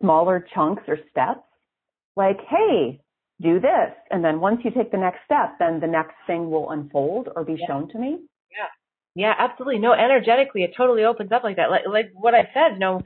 smaller 0.01 0.47
chunks 0.55 0.83
or 0.89 0.99
steps. 1.11 1.45
Like, 2.16 2.39
hey, 2.49 3.01
do 3.41 3.61
this. 3.61 3.95
And 4.11 4.24
then 4.24 4.41
once 4.41 4.61
you 4.64 4.70
take 4.70 4.91
the 4.91 4.99
next 4.99 5.18
step, 5.24 5.57
then 5.59 5.81
the 5.81 5.87
next 5.87 6.14
thing 6.26 6.51
will 6.51 6.70
unfold 6.70 7.29
or 7.35 7.45
be 7.45 7.57
yeah. 7.59 7.66
shown 7.66 7.89
to 7.91 7.99
me. 7.99 8.18
Yeah. 8.51 8.66
Yeah, 9.14 9.35
absolutely. 9.39 9.79
No, 9.79 9.93
energetically, 9.93 10.62
it 10.62 10.72
totally 10.76 11.05
opens 11.05 11.33
up 11.33 11.45
like 11.45 11.57
that. 11.57 11.70
Like, 11.70 11.83
like 11.91 12.11
what 12.14 12.35
I 12.35 12.51
said, 12.55 12.79
know, 12.79 13.03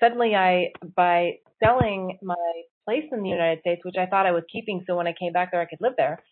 suddenly 0.00 0.34
I, 0.34 0.72
by 0.96 1.38
selling 1.62 2.18
my 2.22 2.34
place 2.88 3.04
in 3.12 3.22
the 3.22 3.28
United 3.28 3.60
States, 3.60 3.82
which 3.84 3.96
I 3.98 4.06
thought 4.06 4.26
I 4.26 4.32
was 4.32 4.44
keeping 4.52 4.84
so 4.86 4.96
when 4.96 5.06
I 5.06 5.14
came 5.18 5.32
back 5.32 5.50
there, 5.52 5.60
I 5.60 5.66
could 5.66 5.80
live 5.80 5.94
there 5.98 6.22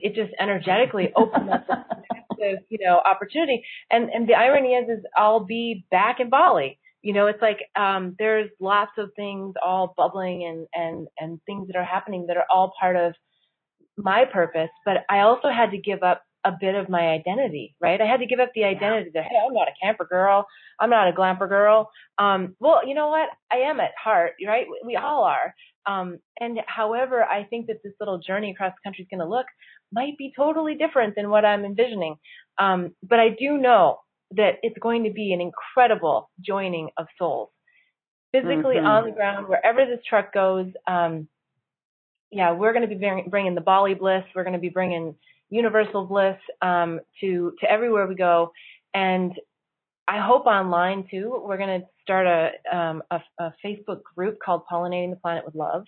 it 0.00 0.14
just 0.14 0.32
energetically 0.40 1.12
opened 1.16 1.50
up 1.50 1.66
this 1.68 2.22
massive, 2.42 2.64
you 2.68 2.78
know, 2.84 3.00
opportunity. 3.04 3.62
And 3.90 4.10
and 4.10 4.28
the 4.28 4.34
irony 4.34 4.74
is, 4.74 4.88
is 4.98 5.04
I'll 5.16 5.44
be 5.44 5.84
back 5.90 6.20
in 6.20 6.30
Bali. 6.30 6.78
You 7.02 7.14
know, 7.14 7.26
it's 7.26 7.42
like 7.42 7.58
um, 7.76 8.14
there's 8.18 8.50
lots 8.60 8.92
of 8.98 9.10
things 9.16 9.54
all 9.64 9.94
bubbling 9.96 10.44
and 10.44 10.66
and 10.74 11.08
and 11.18 11.40
things 11.46 11.66
that 11.68 11.76
are 11.76 11.84
happening 11.84 12.26
that 12.28 12.36
are 12.36 12.46
all 12.50 12.72
part 12.80 12.96
of 12.96 13.14
my 13.96 14.24
purpose. 14.32 14.70
But 14.84 14.98
I 15.10 15.20
also 15.20 15.48
had 15.48 15.72
to 15.72 15.78
give 15.78 16.02
up 16.02 16.22
a 16.44 16.52
bit 16.60 16.74
of 16.74 16.88
my 16.88 17.08
identity, 17.08 17.76
right? 17.80 18.00
I 18.00 18.06
had 18.06 18.18
to 18.18 18.26
give 18.26 18.40
up 18.40 18.50
the 18.54 18.64
identity 18.64 19.10
that 19.14 19.24
hey, 19.24 19.36
I'm 19.46 19.54
not 19.54 19.68
a 19.68 19.84
camper 19.84 20.06
girl, 20.06 20.46
I'm 20.80 20.90
not 20.90 21.08
a 21.08 21.12
glamper 21.12 21.48
girl. 21.48 21.90
Um, 22.18 22.56
well, 22.60 22.86
you 22.86 22.94
know 22.94 23.08
what? 23.08 23.28
I 23.52 23.68
am 23.68 23.80
at 23.80 23.92
heart, 24.02 24.32
right? 24.46 24.66
We 24.84 24.96
all 24.96 25.24
are. 25.24 25.54
Um, 25.86 26.18
and 26.40 26.60
however, 26.66 27.24
I 27.24 27.44
think 27.44 27.66
that 27.66 27.82
this 27.82 27.92
little 28.00 28.18
journey 28.18 28.50
across 28.50 28.72
the 28.72 28.88
country 28.88 29.02
is 29.02 29.08
going 29.10 29.26
to 29.26 29.28
look 29.28 29.46
might 29.92 30.16
be 30.16 30.32
totally 30.36 30.74
different 30.74 31.14
than 31.16 31.30
what 31.30 31.44
I'm 31.44 31.64
envisioning. 31.64 32.16
Um, 32.58 32.94
but 33.02 33.20
I 33.20 33.30
do 33.30 33.58
know 33.58 33.98
that 34.36 34.54
it's 34.62 34.78
going 34.78 35.04
to 35.04 35.10
be 35.10 35.32
an 35.32 35.40
incredible 35.40 36.30
joining 36.40 36.90
of 36.96 37.06
souls, 37.18 37.50
physically 38.32 38.76
mm-hmm. 38.76 38.86
on 38.86 39.04
the 39.04 39.12
ground, 39.12 39.48
wherever 39.48 39.84
this 39.84 40.04
truck 40.08 40.32
goes. 40.32 40.66
Um, 40.86 41.28
yeah, 42.30 42.52
we're 42.52 42.72
going 42.72 42.88
to 42.88 42.94
be 42.94 43.28
bringing 43.28 43.54
the 43.54 43.60
Bali 43.60 43.94
bliss. 43.94 44.24
We're 44.34 44.44
going 44.44 44.54
to 44.54 44.58
be 44.58 44.70
bringing 44.70 45.14
universal 45.50 46.06
bliss 46.06 46.38
um, 46.62 47.00
to 47.20 47.52
to 47.60 47.70
everywhere 47.70 48.06
we 48.06 48.14
go, 48.14 48.52
and 48.94 49.32
I 50.08 50.20
hope 50.20 50.46
online 50.46 51.06
too. 51.10 51.42
We're 51.44 51.58
going 51.58 51.80
to 51.80 51.86
start 52.02 52.26
a, 52.26 52.76
um, 52.76 53.02
a, 53.10 53.20
a 53.38 53.54
Facebook 53.64 54.02
group 54.16 54.38
called 54.44 54.62
Pollinating 54.70 55.10
the 55.10 55.16
Planet 55.16 55.44
with 55.44 55.54
Love, 55.54 55.84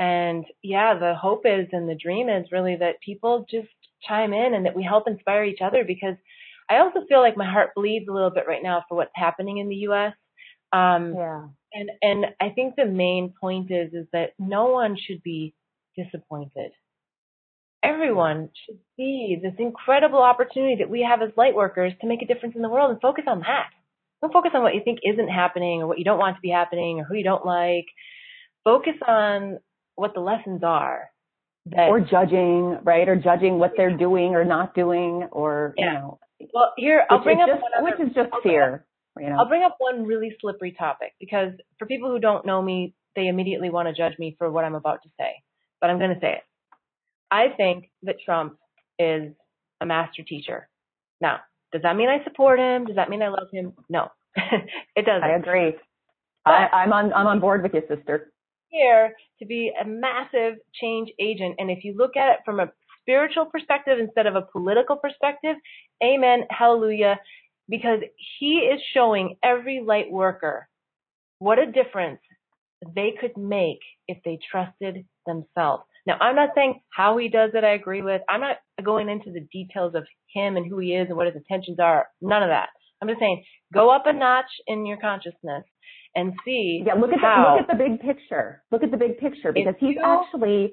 and 0.00 0.46
yeah, 0.62 0.98
the 0.98 1.14
hope 1.14 1.42
is 1.44 1.68
and 1.72 1.88
the 1.88 1.94
dream 1.94 2.30
is 2.30 2.50
really 2.50 2.76
that 2.76 3.00
people 3.04 3.44
just 3.50 3.68
chime 4.08 4.32
in 4.32 4.54
and 4.54 4.64
that 4.64 4.74
we 4.74 4.82
help 4.82 5.06
inspire 5.06 5.44
each 5.44 5.60
other 5.62 5.84
because 5.84 6.14
I 6.70 6.78
also 6.78 7.00
feel 7.06 7.20
like 7.20 7.36
my 7.36 7.50
heart 7.50 7.70
bleeds 7.76 8.08
a 8.08 8.12
little 8.12 8.30
bit 8.30 8.46
right 8.48 8.62
now 8.62 8.82
for 8.88 8.94
what's 8.94 9.10
happening 9.14 9.58
in 9.58 9.68
the 9.68 9.76
US. 9.88 10.14
Um, 10.72 11.14
yeah. 11.14 11.48
And, 11.72 11.90
and 12.00 12.26
I 12.40 12.48
think 12.48 12.76
the 12.76 12.86
main 12.86 13.34
point 13.38 13.70
is, 13.70 13.92
is 13.92 14.06
that 14.12 14.30
no 14.38 14.66
one 14.66 14.96
should 14.96 15.22
be 15.22 15.54
disappointed. 15.96 16.72
Everyone 17.82 18.50
should 18.66 18.78
see 18.96 19.38
this 19.42 19.54
incredible 19.58 20.22
opportunity 20.22 20.76
that 20.80 20.90
we 20.90 21.06
have 21.08 21.22
as 21.22 21.30
light 21.36 21.54
workers 21.54 21.92
to 22.00 22.06
make 22.06 22.20
a 22.22 22.26
difference 22.26 22.54
in 22.56 22.62
the 22.62 22.68
world 22.68 22.90
and 22.90 23.00
focus 23.00 23.24
on 23.26 23.40
that. 23.40 23.70
Don't 24.20 24.32
focus 24.32 24.50
on 24.54 24.62
what 24.62 24.74
you 24.74 24.82
think 24.84 24.98
isn't 25.02 25.28
happening 25.28 25.80
or 25.80 25.86
what 25.86 25.98
you 25.98 26.04
don't 26.04 26.18
want 26.18 26.36
to 26.36 26.42
be 26.42 26.50
happening 26.50 27.00
or 27.00 27.04
who 27.04 27.14
you 27.14 27.24
don't 27.24 27.46
like. 27.46 27.86
Focus 28.64 28.94
on 29.06 29.58
what 29.94 30.12
the 30.14 30.20
lessons 30.20 30.62
are. 30.62 31.10
That, 31.66 31.88
or 31.88 32.00
judging, 32.00 32.78
right? 32.84 33.08
Or 33.08 33.16
judging 33.16 33.58
what 33.58 33.72
they're 33.76 33.96
doing 33.96 34.34
or 34.34 34.44
not 34.44 34.74
doing, 34.74 35.28
or 35.30 35.74
yeah. 35.76 35.84
you 35.84 35.98
know. 35.98 36.18
Well, 36.54 36.72
here 36.76 37.04
I'll 37.10 37.22
bring 37.22 37.40
up 37.40 37.48
just, 37.48 37.62
other, 37.76 37.84
which 37.84 38.08
is 38.08 38.14
just 38.14 38.30
I'll 38.32 38.40
fear. 38.40 38.86
you 39.18 39.28
know. 39.28 39.36
I'll 39.38 39.48
bring 39.48 39.62
up 39.62 39.76
one 39.78 40.04
really 40.04 40.34
slippery 40.40 40.74
topic 40.76 41.12
because 41.20 41.52
for 41.78 41.86
people 41.86 42.10
who 42.10 42.18
don't 42.18 42.46
know 42.46 42.62
me 42.62 42.94
they 43.16 43.28
immediately 43.28 43.70
want 43.70 43.88
to 43.88 43.94
judge 43.94 44.18
me 44.18 44.36
for 44.38 44.50
what 44.50 44.64
I'm 44.64 44.74
about 44.74 45.02
to 45.02 45.08
say, 45.18 45.42
but 45.80 45.90
I'm 45.90 45.98
going 45.98 46.14
to 46.14 46.20
say 46.20 46.34
it. 46.34 46.42
I 47.30 47.48
think 47.56 47.90
that 48.02 48.16
Trump 48.24 48.56
is 48.98 49.32
a 49.80 49.86
master 49.86 50.22
teacher. 50.22 50.68
Now, 51.20 51.40
does 51.72 51.82
that 51.82 51.96
mean 51.96 52.08
I 52.08 52.22
support 52.24 52.58
him? 52.58 52.86
Does 52.86 52.96
that 52.96 53.10
mean 53.10 53.22
I 53.22 53.28
love 53.28 53.48
him? 53.52 53.72
No, 53.88 54.08
it 54.36 55.06
doesn't. 55.06 55.22
I 55.22 55.36
agree. 55.36 55.74
I, 56.46 56.68
I'm 56.72 56.92
on 56.92 57.12
I'm 57.12 57.26
on 57.26 57.40
board 57.40 57.62
with 57.62 57.74
you, 57.74 57.82
sister. 57.88 58.32
Here 58.68 59.12
to 59.38 59.46
be 59.46 59.72
a 59.80 59.86
massive 59.86 60.58
change 60.80 61.10
agent, 61.20 61.56
and 61.58 61.70
if 61.70 61.84
you 61.84 61.94
look 61.96 62.16
at 62.16 62.30
it 62.30 62.38
from 62.44 62.60
a 62.60 62.70
spiritual 63.02 63.46
perspective 63.46 63.98
instead 63.98 64.26
of 64.26 64.36
a 64.36 64.42
political 64.42 64.96
perspective, 64.96 65.56
amen, 66.02 66.44
hallelujah, 66.50 67.18
because 67.68 68.00
he 68.38 68.58
is 68.58 68.80
showing 68.94 69.36
every 69.42 69.82
light 69.84 70.10
worker 70.10 70.68
what 71.38 71.58
a 71.58 71.70
difference 71.70 72.20
they 72.94 73.12
could 73.20 73.36
make 73.36 73.80
if 74.08 74.18
they 74.24 74.38
trusted 74.50 75.04
themselves. 75.26 75.84
Now, 76.06 76.16
I'm 76.20 76.36
not 76.36 76.50
saying 76.54 76.80
how 76.90 77.18
he 77.18 77.28
does 77.28 77.50
it, 77.54 77.64
I 77.64 77.74
agree 77.74 78.02
with. 78.02 78.22
I'm 78.28 78.40
not 78.40 78.56
going 78.82 79.08
into 79.08 79.30
the 79.30 79.46
details 79.52 79.94
of 79.94 80.04
him 80.32 80.56
and 80.56 80.66
who 80.66 80.78
he 80.78 80.94
is 80.94 81.08
and 81.08 81.16
what 81.16 81.26
his 81.26 81.36
intentions 81.36 81.78
are. 81.78 82.06
None 82.20 82.42
of 82.42 82.48
that. 82.48 82.68
I'm 83.00 83.08
just 83.08 83.20
saying, 83.20 83.44
go 83.72 83.90
up 83.90 84.02
a 84.06 84.12
notch 84.12 84.50
in 84.66 84.86
your 84.86 84.98
consciousness 84.98 85.64
and 86.14 86.32
see. 86.44 86.82
Yeah, 86.86 86.94
look 86.94 87.10
at 87.12 87.20
the, 87.20 87.52
look 87.52 87.70
at 87.70 87.78
the 87.78 87.82
big 87.82 88.00
picture. 88.00 88.62
Look 88.70 88.82
at 88.82 88.90
the 88.90 88.96
big 88.96 89.18
picture 89.18 89.52
because 89.52 89.74
he's 89.78 89.96
you, 89.96 90.02
actually 90.04 90.72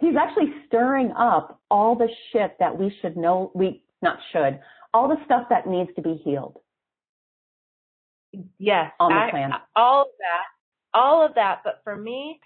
he's 0.00 0.14
actually 0.18 0.52
stirring 0.66 1.12
up 1.12 1.60
all 1.70 1.94
the 1.96 2.08
shit 2.32 2.56
that 2.58 2.78
we 2.78 2.94
should 3.00 3.16
know. 3.16 3.52
We 3.54 3.84
not 4.00 4.18
should 4.32 4.58
all 4.94 5.08
the 5.08 5.16
stuff 5.24 5.44
that 5.50 5.66
needs 5.66 5.90
to 5.96 6.02
be 6.02 6.20
healed. 6.24 6.58
Yes, 8.58 8.92
on 8.98 9.12
the 9.12 9.18
I, 9.18 9.30
planet. 9.30 9.60
All 9.76 10.02
of 10.02 10.08
that, 10.18 10.98
all 10.98 11.26
of 11.26 11.34
that. 11.34 11.60
But 11.64 11.80
for 11.84 11.96
me, 11.96 12.40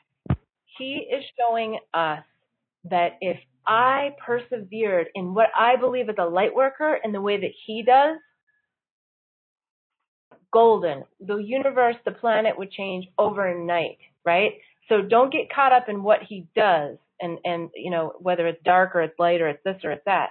he 0.79 1.07
is 1.11 1.25
showing 1.39 1.79
us 1.95 2.23
that 2.91 3.17
if 3.21 3.39
I 3.67 4.11
persevered 4.25 5.09
in 5.15 5.35
what 5.35 5.49
I 5.59 5.77
believe 5.77 6.09
is 6.09 6.17
a 6.19 6.25
light 6.25 6.55
worker 6.55 6.99
in 7.03 7.13
the 7.13 7.21
way 7.21 7.41
that 7.41 7.51
he 7.67 7.83
does, 7.83 8.19
golden. 10.53 11.05
The 11.21 11.37
universe, 11.37 11.97
the 12.05 12.13
planet 12.13 12.57
would 12.57 12.71
change 12.71 13.07
overnight, 13.19 13.99
right? 14.25 14.53
So 14.89 15.03
don't 15.03 15.33
get 15.33 15.53
caught 15.55 15.73
up 15.73 15.89
in 15.89 16.03
what 16.03 16.21
he 16.27 16.47
does 16.57 16.97
and, 17.21 17.39
and, 17.45 17.71
you 17.75 17.91
know, 17.91 18.13
whether 18.21 18.47
it's 18.47 18.63
dark 18.65 18.95
or 18.95 19.03
it's 19.03 19.19
light 19.19 19.41
or 19.43 19.49
it's 19.49 19.63
this 19.65 19.77
or 19.85 19.91
it's 19.91 20.05
that. 20.07 20.31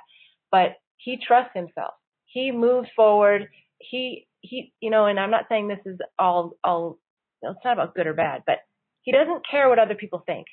But 0.52 0.78
he 0.98 1.18
trusts 1.18 1.52
himself. 1.54 1.94
He 2.26 2.52
moves 2.52 2.88
forward. 2.96 3.50
He, 3.80 4.28
he, 4.42 4.74
you 4.80 4.90
know, 4.90 5.06
and 5.06 5.20
I'm 5.20 5.32
not 5.32 5.46
saying 5.50 5.68
this 5.68 5.86
is 5.86 6.00
all, 6.18 6.54
all, 6.64 6.98
it's 7.42 7.60
not 7.64 7.74
about 7.74 7.96
good 7.96 8.08
or 8.08 8.14
bad, 8.14 8.44
but 8.48 8.60
he 9.06 9.12
doesn't 9.12 9.44
care 9.50 9.70
what 9.70 9.80
other 9.80 9.96
people 9.96 10.22
think. 10.26 10.48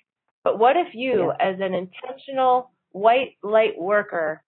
But 0.45 0.59
what 0.59 0.77
if 0.77 0.89
you, 0.95 1.33
yeah. 1.39 1.53
as 1.53 1.57
an 1.61 1.75
intentional 1.75 2.71
white 2.93 3.37
light 3.43 3.79
worker, 3.79 4.43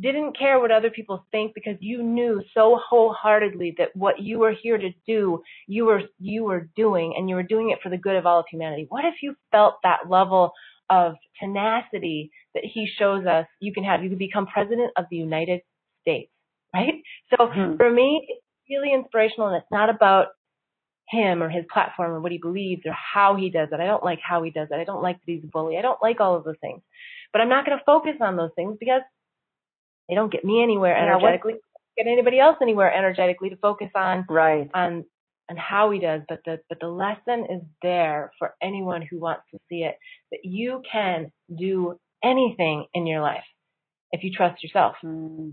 didn't 0.00 0.36
care 0.36 0.58
what 0.58 0.72
other 0.72 0.90
people 0.90 1.24
think 1.30 1.54
because 1.54 1.76
you 1.80 2.02
knew 2.02 2.42
so 2.52 2.80
wholeheartedly 2.88 3.74
that 3.78 3.94
what 3.94 4.20
you 4.20 4.38
were 4.38 4.54
here 4.60 4.78
to 4.78 4.90
do, 5.06 5.42
you 5.68 5.84
were 5.84 6.02
you 6.18 6.42
were 6.42 6.68
doing 6.74 7.14
and 7.16 7.28
you 7.28 7.36
were 7.36 7.44
doing 7.44 7.70
it 7.70 7.78
for 7.82 7.90
the 7.90 7.96
good 7.96 8.16
of 8.16 8.26
all 8.26 8.40
of 8.40 8.46
humanity. 8.50 8.86
What 8.88 9.04
if 9.04 9.14
you 9.22 9.36
felt 9.52 9.74
that 9.82 10.08
level 10.08 10.52
of 10.90 11.14
tenacity 11.38 12.30
that 12.54 12.64
he 12.64 12.88
shows 12.98 13.24
us 13.26 13.46
you 13.60 13.72
can 13.72 13.84
have? 13.84 14.02
You 14.02 14.08
can 14.08 14.18
become 14.18 14.46
president 14.46 14.90
of 14.96 15.04
the 15.10 15.16
United 15.16 15.60
States, 16.00 16.32
right? 16.74 16.94
So 17.30 17.46
mm-hmm. 17.46 17.76
for 17.76 17.90
me, 17.90 18.26
it's 18.28 18.42
really 18.68 18.92
inspirational 18.92 19.48
and 19.48 19.58
it's 19.58 19.70
not 19.70 19.90
about 19.90 20.28
him 21.08 21.42
or 21.42 21.48
his 21.48 21.64
platform 21.72 22.12
or 22.12 22.20
what 22.20 22.32
he 22.32 22.38
believes 22.38 22.82
or 22.86 22.92
how 22.92 23.36
he 23.36 23.50
does 23.50 23.68
it. 23.72 23.80
I 23.80 23.86
don't 23.86 24.04
like 24.04 24.20
how 24.22 24.42
he 24.42 24.50
does 24.50 24.68
it. 24.70 24.74
I 24.74 24.84
don't 24.84 25.02
like 25.02 25.16
that 25.16 25.32
he's 25.32 25.44
a 25.44 25.48
bully. 25.48 25.76
I 25.76 25.82
don't 25.82 26.02
like 26.02 26.20
all 26.20 26.36
of 26.36 26.44
those 26.44 26.58
things. 26.60 26.80
But 27.32 27.40
I'm 27.42 27.48
not 27.48 27.66
going 27.66 27.78
to 27.78 27.84
focus 27.84 28.14
on 28.20 28.36
those 28.36 28.50
things 28.56 28.76
because 28.78 29.02
they 30.08 30.14
don't 30.14 30.32
get 30.32 30.44
me 30.44 30.62
anywhere 30.62 30.96
energetically. 30.96 31.54
get 31.96 32.06
anybody 32.06 32.38
else 32.38 32.56
anywhere 32.62 32.92
energetically 32.92 33.50
to 33.50 33.56
focus 33.56 33.90
on 33.94 34.24
right 34.28 34.70
on 34.74 35.04
on 35.50 35.56
how 35.56 35.90
he 35.90 35.98
does. 35.98 36.22
But 36.28 36.40
the 36.44 36.60
but 36.68 36.78
the 36.80 36.88
lesson 36.88 37.46
is 37.50 37.62
there 37.82 38.30
for 38.38 38.54
anyone 38.62 39.02
who 39.02 39.18
wants 39.18 39.42
to 39.52 39.58
see 39.68 39.82
it 39.84 39.96
that 40.30 40.44
you 40.44 40.82
can 40.90 41.32
do 41.56 41.98
anything 42.22 42.86
in 42.94 43.06
your 43.06 43.20
life 43.20 43.44
if 44.12 44.22
you 44.24 44.30
trust 44.30 44.62
yourself. 44.62 44.96
Mm. 45.04 45.52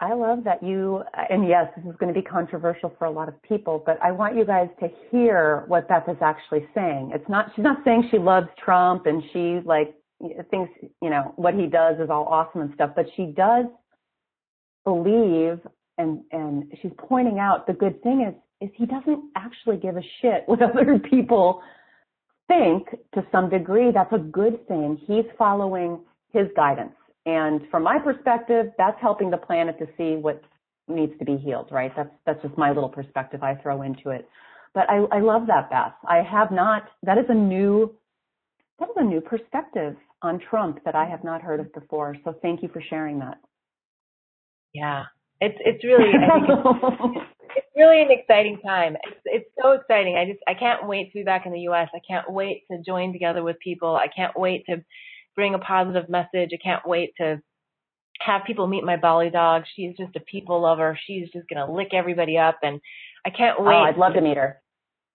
I 0.00 0.12
love 0.12 0.44
that 0.44 0.62
you, 0.62 1.02
and 1.30 1.46
yes, 1.48 1.66
this 1.76 1.86
is 1.86 1.96
going 1.98 2.12
to 2.12 2.20
be 2.20 2.24
controversial 2.24 2.92
for 2.98 3.04
a 3.04 3.10
lot 3.10 3.28
of 3.28 3.40
people, 3.42 3.82
but 3.86 3.98
I 4.02 4.10
want 4.10 4.36
you 4.36 4.44
guys 4.44 4.68
to 4.80 4.88
hear 5.10 5.64
what 5.68 5.88
Beth 5.88 6.08
is 6.08 6.16
actually 6.20 6.66
saying. 6.74 7.12
It's 7.14 7.28
not, 7.28 7.52
she's 7.54 7.62
not 7.62 7.78
saying 7.84 8.08
she 8.10 8.18
loves 8.18 8.48
Trump 8.62 9.06
and 9.06 9.22
she 9.32 9.60
like 9.64 9.94
thinks, 10.50 10.72
you 11.00 11.10
know, 11.10 11.32
what 11.36 11.54
he 11.54 11.66
does 11.66 12.00
is 12.00 12.10
all 12.10 12.24
awesome 12.24 12.62
and 12.62 12.74
stuff, 12.74 12.90
but 12.96 13.06
she 13.16 13.26
does 13.26 13.66
believe 14.84 15.60
and, 15.96 16.20
and 16.32 16.72
she's 16.82 16.92
pointing 16.98 17.38
out 17.38 17.66
the 17.66 17.72
good 17.72 18.02
thing 18.02 18.26
is, 18.28 18.34
is 18.68 18.74
he 18.76 18.86
doesn't 18.86 19.30
actually 19.36 19.76
give 19.76 19.96
a 19.96 20.02
shit 20.20 20.42
what 20.46 20.60
other 20.76 20.98
people 20.98 21.62
think 22.48 22.88
to 23.14 23.24
some 23.30 23.48
degree. 23.48 23.92
That's 23.92 24.12
a 24.12 24.18
good 24.18 24.66
thing. 24.66 25.00
He's 25.06 25.24
following 25.38 26.00
his 26.32 26.48
guidance 26.56 26.94
and 27.26 27.62
from 27.70 27.82
my 27.82 27.98
perspective, 27.98 28.66
that's 28.76 29.00
helping 29.00 29.30
the 29.30 29.36
planet 29.36 29.78
to 29.78 29.86
see 29.96 30.16
what 30.16 30.42
needs 30.88 31.12
to 31.18 31.24
be 31.24 31.36
healed, 31.36 31.68
right? 31.70 31.92
That's, 31.96 32.10
that's 32.26 32.42
just 32.42 32.58
my 32.58 32.70
little 32.70 32.88
perspective 32.88 33.42
I 33.42 33.54
throw 33.54 33.82
into 33.82 34.10
it. 34.10 34.28
But 34.74 34.90
I, 34.90 35.04
I 35.10 35.20
love 35.20 35.46
that, 35.46 35.70
Beth. 35.70 35.94
I 36.06 36.22
have 36.22 36.50
not, 36.50 36.84
that 37.04 37.16
is 37.16 37.24
a 37.28 37.34
new, 37.34 37.94
that 38.78 38.88
is 38.90 38.96
a 38.96 39.04
new 39.04 39.20
perspective 39.20 39.96
on 40.20 40.40
Trump 40.50 40.80
that 40.84 40.94
I 40.94 41.06
have 41.06 41.24
not 41.24 41.40
heard 41.40 41.60
of 41.60 41.72
before. 41.72 42.16
So 42.24 42.34
thank 42.42 42.62
you 42.62 42.68
for 42.68 42.82
sharing 42.90 43.20
that. 43.20 43.38
Yeah. 44.74 45.04
It's, 45.40 45.56
it's 45.60 45.84
really, 45.84 46.10
I 46.10 46.34
think 46.34 46.48
it's, 46.48 47.26
it's 47.56 47.66
really 47.76 48.02
an 48.02 48.08
exciting 48.10 48.58
time. 48.66 48.96
It's, 49.04 49.20
it's 49.24 49.50
so 49.62 49.72
exciting. 49.72 50.16
I 50.16 50.26
just, 50.26 50.40
I 50.48 50.54
can't 50.54 50.86
wait 50.86 51.12
to 51.12 51.18
be 51.20 51.24
back 51.24 51.46
in 51.46 51.52
the 51.52 51.60
U.S. 51.60 51.88
I 51.94 52.00
can't 52.06 52.30
wait 52.30 52.64
to 52.70 52.82
join 52.84 53.12
together 53.12 53.42
with 53.42 53.58
people. 53.60 53.96
I 53.96 54.08
can't 54.08 54.38
wait 54.38 54.66
to 54.66 54.84
bring 55.34 55.54
a 55.54 55.58
positive 55.58 56.08
message. 56.08 56.50
I 56.52 56.58
can't 56.62 56.86
wait 56.86 57.12
to 57.18 57.40
have 58.20 58.44
people 58.46 58.66
meet 58.66 58.84
my 58.84 58.96
Bali 58.96 59.30
dog. 59.30 59.64
She's 59.74 59.96
just 59.96 60.16
a 60.16 60.20
people 60.20 60.60
lover. 60.62 60.98
She's 61.06 61.28
just 61.32 61.48
going 61.48 61.64
to 61.64 61.72
lick 61.72 61.88
everybody 61.92 62.38
up. 62.38 62.58
And 62.62 62.80
I 63.26 63.30
can't 63.30 63.60
wait. 63.62 63.74
Oh, 63.74 63.82
I'd 63.82 63.96
love 63.96 64.14
to 64.14 64.20
meet 64.20 64.36
her. 64.36 64.60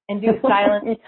And 0.08 0.22
do 0.22 0.34
silence 0.42 1.00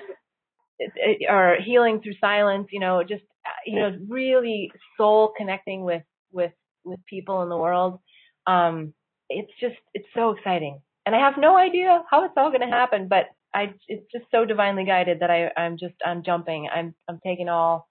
or 1.29 1.57
healing 1.63 2.01
through 2.01 2.13
silence, 2.21 2.67
you 2.71 2.79
know, 2.79 3.03
just, 3.03 3.23
you 3.65 3.79
know, 3.79 3.97
really 4.07 4.71
soul 4.97 5.33
connecting 5.35 5.83
with, 5.83 6.03
with, 6.31 6.51
with 6.83 6.99
people 7.07 7.41
in 7.41 7.49
the 7.49 7.57
world. 7.57 7.99
Um, 8.47 8.93
it's 9.29 9.51
just, 9.59 9.75
it's 9.93 10.07
so 10.15 10.31
exciting. 10.31 10.81
And 11.05 11.15
I 11.15 11.19
have 11.19 11.33
no 11.37 11.57
idea 11.57 12.03
how 12.09 12.25
it's 12.25 12.33
all 12.37 12.49
going 12.49 12.61
to 12.61 12.67
happen, 12.67 13.07
but 13.07 13.25
I, 13.53 13.73
it's 13.87 14.05
just 14.11 14.25
so 14.31 14.45
divinely 14.45 14.85
guided 14.85 15.19
that 15.21 15.31
I, 15.31 15.51
I'm 15.57 15.77
just, 15.77 15.95
I'm 16.05 16.23
jumping. 16.23 16.69
I'm, 16.73 16.93
I'm 17.09 17.19
taking 17.25 17.49
all, 17.49 17.89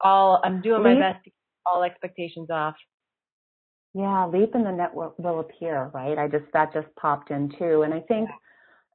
all 0.00 0.40
I'm 0.44 0.60
doing 0.60 0.82
leap, 0.82 0.98
my 0.98 1.12
best 1.12 1.24
to 1.24 1.30
keep 1.30 1.34
all 1.66 1.82
expectations 1.82 2.50
off. 2.50 2.74
Yeah, 3.94 4.26
leap 4.26 4.54
in 4.54 4.64
the 4.64 4.72
network 4.72 5.18
will, 5.18 5.32
will 5.32 5.40
appear, 5.40 5.90
right? 5.94 6.18
I 6.18 6.28
just 6.28 6.44
that 6.52 6.72
just 6.72 6.88
popped 7.00 7.30
in 7.30 7.50
too, 7.58 7.82
and 7.82 7.92
I 7.94 8.00
think. 8.00 8.28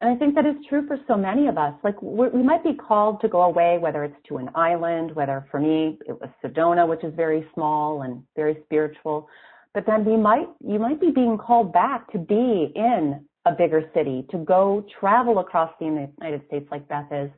And 0.01 0.13
I 0.13 0.17
think 0.17 0.35
that 0.35 0.45
is 0.45 0.55
true 0.67 0.85
for 0.85 0.97
so 1.07 1.15
many 1.15 1.47
of 1.47 1.57
us. 1.57 1.73
Like 1.81 1.95
we 2.01 2.43
might 2.43 2.61
be 2.61 2.73
called 2.73 3.21
to 3.21 3.29
go 3.29 3.43
away, 3.43 3.77
whether 3.77 4.03
it's 4.03 4.17
to 4.27 4.35
an 4.35 4.49
island, 4.53 5.15
whether 5.15 5.47
for 5.49 5.61
me 5.61 5.97
it 6.05 6.19
was 6.19 6.29
Sedona, 6.43 6.85
which 6.85 7.05
is 7.05 7.13
very 7.15 7.47
small 7.53 8.01
and 8.01 8.21
very 8.35 8.57
spiritual. 8.65 9.29
But 9.73 9.85
then 9.85 10.03
we 10.03 10.17
might, 10.17 10.49
you 10.59 10.77
might 10.77 10.99
be 10.99 11.11
being 11.11 11.37
called 11.37 11.71
back 11.71 12.11
to 12.11 12.17
be 12.17 12.73
in 12.75 13.25
a 13.45 13.53
bigger 13.53 13.89
city, 13.93 14.25
to 14.31 14.39
go 14.39 14.85
travel 14.99 15.39
across 15.39 15.71
the 15.79 15.85
United 15.85 16.41
States 16.47 16.67
like 16.69 16.85
Beth 16.89 17.07
is. 17.11 17.29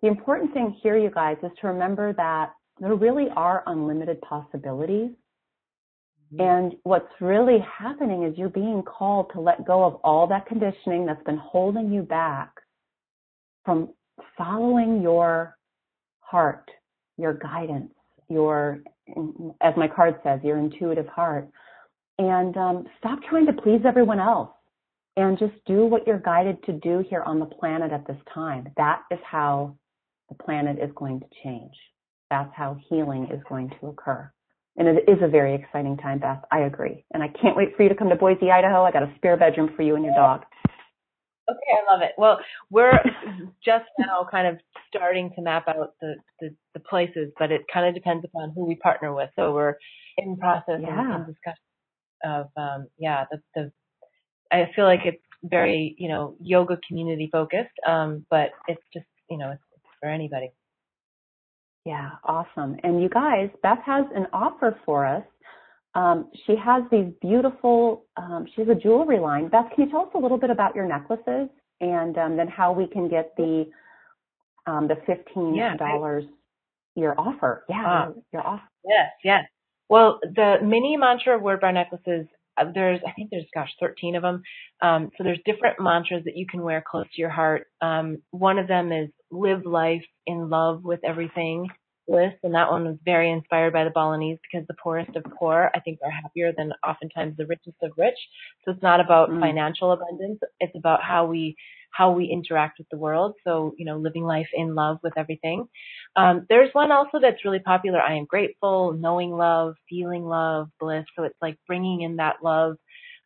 The 0.00 0.08
important 0.08 0.54
thing 0.54 0.74
here, 0.82 0.96
you 0.96 1.10
guys, 1.10 1.36
is 1.42 1.52
to 1.60 1.66
remember 1.66 2.14
that 2.14 2.52
there 2.78 2.94
really 2.94 3.28
are 3.34 3.62
unlimited 3.66 4.20
possibilities. 4.20 5.10
Mm-hmm. 6.34 6.40
And 6.40 6.74
what's 6.82 7.10
really 7.20 7.58
happening 7.60 8.24
is 8.24 8.36
you're 8.36 8.48
being 8.48 8.82
called 8.82 9.30
to 9.32 9.40
let 9.40 9.66
go 9.66 9.84
of 9.84 9.94
all 10.04 10.26
that 10.26 10.46
conditioning 10.46 11.06
that's 11.06 11.22
been 11.24 11.38
holding 11.38 11.92
you 11.92 12.02
back 12.02 12.50
from 13.64 13.90
following 14.36 15.02
your 15.02 15.56
heart, 16.20 16.68
your 17.16 17.34
guidance, 17.34 17.92
your, 18.28 18.80
as 19.60 19.74
my 19.76 19.88
card 19.88 20.16
says, 20.22 20.40
your 20.42 20.58
intuitive 20.58 21.06
heart. 21.06 21.48
And 22.18 22.56
um, 22.56 22.86
stop 22.98 23.20
trying 23.28 23.46
to 23.46 23.52
please 23.52 23.82
everyone 23.86 24.20
else 24.20 24.50
and 25.16 25.38
just 25.38 25.52
do 25.66 25.86
what 25.86 26.06
you're 26.06 26.18
guided 26.18 26.62
to 26.64 26.72
do 26.72 27.04
here 27.08 27.22
on 27.22 27.38
the 27.38 27.46
planet 27.46 27.92
at 27.92 28.06
this 28.06 28.16
time. 28.32 28.68
That 28.76 29.02
is 29.10 29.18
how 29.24 29.76
the 30.28 30.34
planet 30.34 30.78
is 30.82 30.90
going 30.94 31.20
to 31.20 31.26
change 31.42 31.74
that's 32.30 32.52
how 32.54 32.76
healing 32.88 33.28
is 33.32 33.40
going 33.48 33.70
to 33.80 33.88
occur. 33.88 34.30
And 34.76 34.88
it 34.88 35.04
is 35.08 35.18
a 35.22 35.28
very 35.28 35.54
exciting 35.54 35.96
time, 35.96 36.18
Beth. 36.18 36.42
I 36.52 36.60
agree. 36.60 37.04
And 37.14 37.22
I 37.22 37.28
can't 37.28 37.56
wait 37.56 37.76
for 37.76 37.82
you 37.82 37.88
to 37.88 37.94
come 37.94 38.10
to 38.10 38.16
Boise, 38.16 38.50
Idaho. 38.50 38.82
I 38.82 38.92
got 38.92 39.02
a 39.02 39.12
spare 39.16 39.36
bedroom 39.36 39.70
for 39.74 39.82
you 39.82 39.96
and 39.96 40.04
your 40.04 40.14
dog. 40.14 40.42
Okay, 41.48 41.72
I 41.72 41.92
love 41.92 42.02
it. 42.02 42.12
Well, 42.18 42.38
we're 42.70 42.92
just 43.64 43.86
now 43.98 44.26
kind 44.30 44.48
of 44.48 44.58
starting 44.88 45.30
to 45.36 45.42
map 45.42 45.66
out 45.68 45.94
the, 46.00 46.16
the, 46.40 46.54
the 46.74 46.80
places, 46.80 47.32
but 47.38 47.52
it 47.52 47.62
kind 47.72 47.86
of 47.86 47.94
depends 47.94 48.24
upon 48.24 48.52
who 48.54 48.66
we 48.66 48.74
partner 48.74 49.14
with. 49.14 49.30
So 49.36 49.52
we're 49.52 49.76
in 50.18 50.36
process 50.36 50.80
yeah. 50.82 51.16
and 51.16 51.26
discussion 51.26 51.62
of 52.24 52.46
um, 52.56 52.88
yeah 52.98 53.24
the, 53.30 53.42
the 53.54 53.72
I 54.50 54.70
feel 54.74 54.84
like 54.84 55.00
it's 55.04 55.22
very 55.42 55.94
you 55.98 56.08
know 56.08 56.36
yoga 56.40 56.78
community 56.88 57.28
focused, 57.30 57.74
um, 57.86 58.24
but 58.30 58.50
it's 58.68 58.82
just 58.92 59.06
you 59.30 59.38
know 59.38 59.50
it's, 59.52 59.62
it's 59.74 59.84
for 60.00 60.08
anybody. 60.08 60.50
Yeah, 61.86 62.10
awesome. 62.24 62.76
And 62.82 63.00
you 63.00 63.08
guys, 63.08 63.48
Beth 63.62 63.78
has 63.86 64.04
an 64.14 64.26
offer 64.32 64.76
for 64.84 65.06
us. 65.06 65.22
Um, 65.94 66.28
she 66.44 66.56
has 66.62 66.82
these 66.90 67.12
beautiful, 67.22 68.04
um, 68.16 68.44
she 68.54 68.62
has 68.62 68.68
a 68.68 68.74
jewelry 68.74 69.20
line. 69.20 69.48
Beth, 69.48 69.66
can 69.74 69.84
you 69.84 69.90
tell 69.90 70.00
us 70.02 70.08
a 70.16 70.18
little 70.18 70.36
bit 70.36 70.50
about 70.50 70.74
your 70.74 70.86
necklaces 70.86 71.48
and 71.80 72.18
um, 72.18 72.36
then 72.36 72.48
how 72.48 72.72
we 72.72 72.88
can 72.88 73.08
get 73.08 73.32
the 73.36 73.66
um, 74.66 74.88
the 74.88 74.96
fifteen 75.06 75.56
dollars 75.78 76.24
yeah, 76.96 77.02
your 77.02 77.20
offer? 77.20 77.64
Yeah, 77.68 77.86
uh, 77.86 78.12
your 78.32 78.44
offer. 78.44 78.64
Yes, 78.84 79.10
yes. 79.22 79.44
Well, 79.88 80.18
the 80.22 80.56
mini 80.60 80.96
mantra 80.96 81.38
word 81.38 81.60
bar 81.60 81.70
necklaces, 81.70 82.26
there's, 82.74 83.00
I 83.06 83.12
think 83.12 83.30
there's, 83.30 83.46
gosh, 83.54 83.70
13 83.80 84.16
of 84.16 84.22
them. 84.22 84.42
Um, 84.82 85.10
so 85.16 85.24
there's 85.24 85.40
different 85.44 85.80
mantras 85.80 86.24
that 86.24 86.36
you 86.36 86.46
can 86.46 86.62
wear 86.62 86.82
close 86.88 87.06
to 87.14 87.20
your 87.20 87.30
heart. 87.30 87.66
Um, 87.80 88.18
one 88.30 88.58
of 88.58 88.68
them 88.68 88.92
is 88.92 89.10
live 89.30 89.64
life 89.64 90.04
in 90.26 90.48
love 90.48 90.82
with 90.84 91.00
everything 91.04 91.68
bliss. 92.06 92.32
And 92.42 92.54
that 92.54 92.70
one 92.70 92.84
was 92.84 92.96
very 93.04 93.30
inspired 93.30 93.72
by 93.72 93.84
the 93.84 93.90
Balinese 93.90 94.38
because 94.42 94.66
the 94.66 94.76
poorest 94.82 95.14
of 95.16 95.24
poor, 95.38 95.70
I 95.74 95.80
think, 95.80 95.98
are 96.04 96.10
happier 96.10 96.52
than 96.56 96.72
oftentimes 96.86 97.36
the 97.36 97.46
richest 97.46 97.76
of 97.82 97.92
rich. 97.96 98.18
So 98.64 98.72
it's 98.72 98.82
not 98.82 99.00
about 99.00 99.30
mm. 99.30 99.40
financial 99.40 99.92
abundance. 99.92 100.40
It's 100.60 100.76
about 100.76 101.02
how 101.02 101.26
we 101.26 101.56
how 101.96 102.10
we 102.10 102.26
interact 102.26 102.78
with 102.78 102.88
the 102.90 102.98
world. 102.98 103.34
So, 103.44 103.74
you 103.78 103.84
know, 103.86 103.96
living 103.96 104.24
life 104.24 104.48
in 104.52 104.74
love 104.74 104.98
with 105.02 105.14
everything. 105.16 105.66
Um, 106.16 106.46
there's 106.48 106.70
one 106.74 106.92
also 106.92 107.18
that's 107.20 107.44
really 107.44 107.60
popular. 107.60 108.00
I 108.00 108.14
am 108.16 108.26
grateful, 108.26 108.92
knowing 108.92 109.30
love, 109.30 109.74
feeling 109.88 110.24
love, 110.24 110.68
bliss. 110.80 111.04
So 111.16 111.24
it's 111.24 111.38
like 111.40 111.56
bringing 111.66 112.02
in 112.02 112.16
that 112.16 112.36
love. 112.42 112.76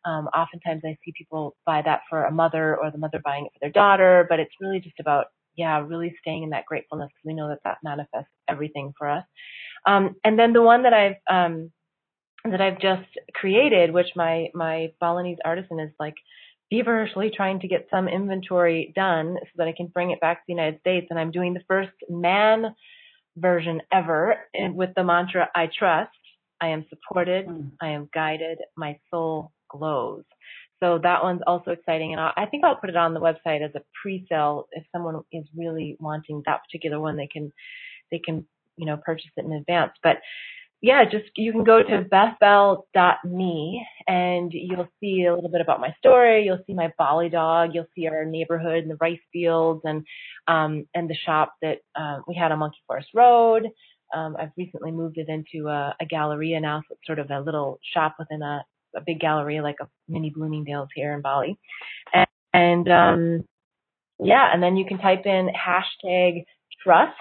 Um, 0.05 0.27
oftentimes 0.33 0.81
I 0.85 0.97
see 1.03 1.13
people 1.17 1.55
buy 1.65 1.81
that 1.83 2.01
for 2.09 2.25
a 2.25 2.31
mother 2.31 2.77
or 2.77 2.91
the 2.91 2.97
mother 2.97 3.21
buying 3.23 3.45
it 3.45 3.51
for 3.53 3.59
their 3.61 3.71
daughter, 3.71 4.25
but 4.29 4.39
it's 4.39 4.55
really 4.61 4.79
just 4.79 4.99
about, 4.99 5.25
yeah, 5.55 5.83
really 5.85 6.15
staying 6.21 6.43
in 6.43 6.49
that 6.51 6.65
gratefulness 6.65 7.09
because 7.09 7.27
we 7.27 7.33
know 7.35 7.49
that 7.49 7.59
that 7.65 7.77
manifests 7.83 8.31
everything 8.47 8.93
for 8.97 9.09
us. 9.09 9.25
Um, 9.85 10.15
and 10.23 10.39
then 10.39 10.53
the 10.53 10.61
one 10.61 10.83
that 10.83 10.93
I've, 10.93 11.15
um, 11.29 11.71
that 12.49 12.61
I've 12.61 12.79
just 12.79 13.09
created, 13.35 13.93
which 13.93 14.07
my, 14.15 14.49
my 14.53 14.91
Balinese 14.99 15.37
artisan 15.45 15.79
is 15.79 15.91
like, 15.99 16.15
feverishly 16.71 17.31
trying 17.35 17.59
to 17.59 17.67
get 17.67 17.87
some 17.91 18.07
inventory 18.07 18.93
done 18.95 19.35
so 19.39 19.49
that 19.57 19.67
I 19.67 19.73
can 19.75 19.87
bring 19.87 20.11
it 20.11 20.21
back 20.21 20.37
to 20.37 20.43
the 20.47 20.53
United 20.53 20.79
States. 20.79 21.07
And 21.09 21.19
I'm 21.19 21.31
doing 21.31 21.53
the 21.53 21.63
first 21.67 21.91
man 22.09 22.73
version 23.37 23.81
ever 23.93 24.37
and 24.53 24.75
with 24.75 24.89
the 24.95 25.03
mantra, 25.03 25.49
I 25.53 25.69
trust, 25.77 26.11
I 26.59 26.69
am 26.69 26.85
supported, 26.89 27.47
mm. 27.47 27.71
I 27.81 27.89
am 27.89 28.09
guided, 28.13 28.59
my 28.77 28.97
soul 29.09 29.51
glows. 29.69 30.23
So 30.81 30.99
that 31.03 31.23
one's 31.23 31.41
also 31.45 31.71
exciting. 31.71 32.13
And 32.13 32.21
I 32.21 32.47
think 32.49 32.63
I'll 32.63 32.75
put 32.75 32.89
it 32.89 32.95
on 32.95 33.13
the 33.13 33.19
website 33.19 33.63
as 33.63 33.71
a 33.75 33.83
pre-sale. 34.01 34.67
If 34.71 34.83
someone 34.91 35.21
is 35.31 35.45
really 35.55 35.95
wanting 35.99 36.41
that 36.45 36.61
particular 36.63 36.99
one, 36.99 37.17
they 37.17 37.27
can, 37.27 37.51
they 38.09 38.17
can, 38.17 38.45
you 38.77 38.87
know, 38.87 38.97
purchase 38.97 39.29
it 39.37 39.45
in 39.45 39.51
advance. 39.51 39.91
But 40.01 40.17
yeah, 40.81 41.03
just 41.03 41.25
you 41.35 41.51
can 41.51 41.63
go 41.63 41.83
to 41.83 42.05
bethbell.me 42.11 43.85
and 44.07 44.51
you'll 44.51 44.87
see 44.99 45.25
a 45.25 45.35
little 45.35 45.51
bit 45.51 45.61
about 45.61 45.79
my 45.79 45.93
story. 45.99 46.43
You'll 46.43 46.63
see 46.65 46.73
my 46.73 46.91
Bali 46.97 47.29
dog. 47.29 47.71
You'll 47.73 47.87
see 47.95 48.07
our 48.07 48.25
neighborhood 48.25 48.79
and 48.79 48.89
the 48.89 48.97
rice 48.99 49.19
fields 49.31 49.81
and 49.83 50.03
um, 50.47 50.87
and 50.95 51.07
the 51.07 51.15
shop 51.15 51.53
that 51.61 51.79
uh, 51.95 52.19
we 52.27 52.35
had 52.35 52.51
on 52.51 52.59
Monkey 52.59 52.79
Forest 52.87 53.09
Road. 53.13 53.67
Um, 54.13 54.35
I've 54.39 54.51
recently 54.57 54.91
moved 54.91 55.17
it 55.19 55.29
into 55.29 55.69
a, 55.69 55.95
a 56.01 56.05
galleria 56.05 56.59
now, 56.59 56.81
so 56.81 56.95
it's 56.95 57.05
sort 57.05 57.19
of 57.19 57.29
a 57.29 57.39
little 57.39 57.79
shop 57.93 58.15
within 58.17 58.41
a, 58.41 58.65
a 58.95 59.01
big 59.05 59.19
gallery, 59.19 59.61
like 59.61 59.77
a 59.81 59.87
mini 60.09 60.31
Bloomingdale's 60.31 60.89
here 60.95 61.13
in 61.13 61.21
Bali. 61.21 61.57
And, 62.13 62.27
and 62.53 62.89
um, 62.91 63.43
yeah, 64.19 64.49
and 64.51 64.61
then 64.61 64.77
you 64.77 64.85
can 64.85 64.97
type 64.97 65.25
in 65.25 65.49
hashtag 65.49 66.43
trust 66.83 67.13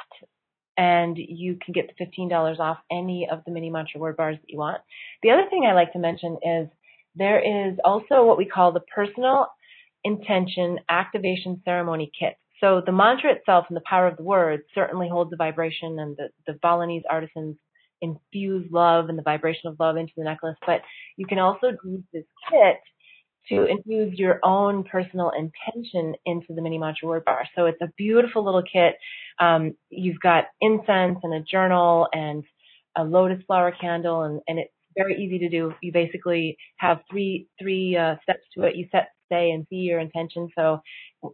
and 0.81 1.19
you 1.19 1.59
can 1.63 1.73
get 1.73 1.91
the 1.99 2.07
$15 2.07 2.59
off 2.59 2.79
any 2.91 3.29
of 3.31 3.43
the 3.45 3.53
mini 3.53 3.69
mantra 3.69 4.01
word 4.01 4.17
bars 4.17 4.39
that 4.41 4.51
you 4.51 4.57
want. 4.57 4.81
The 5.23 5.31
other 5.31 5.45
thing 5.51 5.67
I 5.69 5.75
like 5.75 5.93
to 5.93 5.99
mention 5.99 6.39
is 6.43 6.69
there 7.15 7.39
is 7.39 7.77
also 7.85 8.25
what 8.25 8.39
we 8.39 8.47
call 8.47 8.73
the 8.73 8.81
personal 8.81 9.49
intention 10.05 10.79
activation 10.89 11.61
ceremony 11.67 12.11
kit. 12.19 12.37
So 12.61 12.81
the 12.85 12.93
mantra 12.93 13.33
itself 13.33 13.67
and 13.69 13.77
the 13.77 13.83
power 13.87 14.07
of 14.07 14.17
the 14.17 14.23
words 14.23 14.63
certainly 14.75 15.11
holds 15.11 15.31
the 15.31 15.37
vibration 15.37 15.99
and 15.99 16.17
the, 16.17 16.31
the 16.47 16.59
Balinese 16.63 17.03
artisans 17.11 17.57
infuse 18.01 18.67
love 18.73 19.11
and 19.11 19.19
the 19.19 19.23
vibration 19.23 19.69
of 19.69 19.77
love 19.79 19.99
into 19.99 20.15
the 20.17 20.25
necklace, 20.25 20.57
but 20.67 20.81
you 21.19 21.27
can 21.27 21.39
also 21.39 21.73
use 21.85 22.05
this 22.15 22.25
kit 22.51 22.81
to 23.49 23.65
infuse 23.65 24.19
your 24.19 24.39
own 24.45 24.85
personal 24.85 25.33
intention 25.37 26.15
into 26.27 26.55
the 26.55 26.63
mini 26.63 26.79
mantra 26.79 27.09
word 27.09 27.25
bar. 27.25 27.45
So 27.57 27.67
it's 27.67 27.81
a 27.81 27.91
beautiful 27.97 28.45
little 28.45 28.63
kit. 28.63 28.97
Um, 29.41 29.75
you've 29.89 30.21
got 30.21 30.45
incense 30.61 31.19
and 31.23 31.35
a 31.35 31.41
journal 31.41 32.09
and 32.13 32.45
a 32.97 33.05
lotus 33.05 33.43
flower 33.47 33.73
candle 33.73 34.23
and, 34.23 34.41
and 34.49 34.59
it's 34.59 34.73
very 34.97 35.17
easy 35.23 35.39
to 35.39 35.49
do. 35.49 35.73
You 35.83 35.93
basically 35.93 36.57
have 36.77 37.01
three, 37.11 37.49
three, 37.61 37.97
uh, 37.97 38.17
steps 38.23 38.45
to 38.55 38.65
it. 38.65 38.77
You 38.77 38.89
set, 38.93 39.11
say, 39.31 39.51
and 39.51 39.67
see 39.71 39.77
your 39.77 40.01
intention. 40.01 40.49
So 40.57 40.81